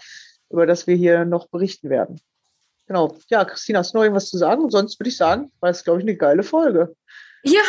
über 0.50 0.68
das 0.68 0.86
wir 0.86 0.96
hier 0.96 1.26
noch 1.26 1.48
berichten 1.48 1.90
werden. 1.90 2.22
Genau. 2.88 3.18
Ja, 3.30 3.46
Christina, 3.46 3.80
hast 3.80 3.94
du 3.94 3.98
noch 3.98 4.04
irgendwas 4.04 4.30
zu 4.30 4.38
sagen? 4.38 4.64
Und 4.64 4.72
sonst 4.72 5.00
würde 5.00 5.10
ich 5.10 5.18
sagen, 5.18 5.52
war 5.60 5.72
es, 5.72 5.84
glaube 5.84 6.00
ich, 6.00 6.06
eine 6.06 6.16
geile 6.16 6.44
Folge. 6.44 6.96
Ja, 7.44 7.64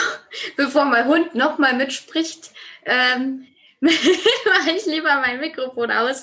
bevor 0.57 0.85
mein 0.85 1.07
Hund 1.07 1.35
nochmal 1.35 1.75
mitspricht, 1.75 2.51
ähm, 2.85 3.47
mache 3.81 4.71
ich 4.77 4.87
lieber 4.87 5.15
mein 5.21 5.41
Mikrofon 5.41 5.91
aus. 5.91 6.23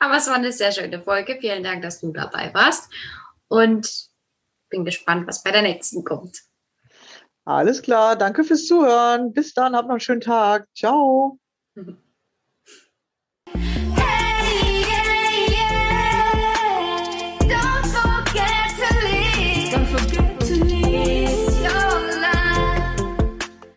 Aber 0.00 0.16
es 0.16 0.26
war 0.26 0.34
eine 0.34 0.50
sehr 0.50 0.72
schöne 0.72 1.00
Folge. 1.00 1.38
Vielen 1.40 1.62
Dank, 1.62 1.82
dass 1.82 2.00
du 2.00 2.10
dabei 2.12 2.52
warst. 2.54 2.90
Und 3.48 4.08
bin 4.70 4.84
gespannt, 4.84 5.28
was 5.28 5.42
bei 5.42 5.50
der 5.50 5.62
nächsten 5.62 6.04
kommt. 6.04 6.40
Alles 7.44 7.82
klar. 7.82 8.16
Danke 8.16 8.42
fürs 8.42 8.66
Zuhören. 8.66 9.32
Bis 9.32 9.54
dann. 9.54 9.76
Habt 9.76 9.88
noch 9.88 9.94
einen 9.94 10.00
schönen 10.00 10.20
Tag. 10.20 10.66
Ciao. 10.74 11.38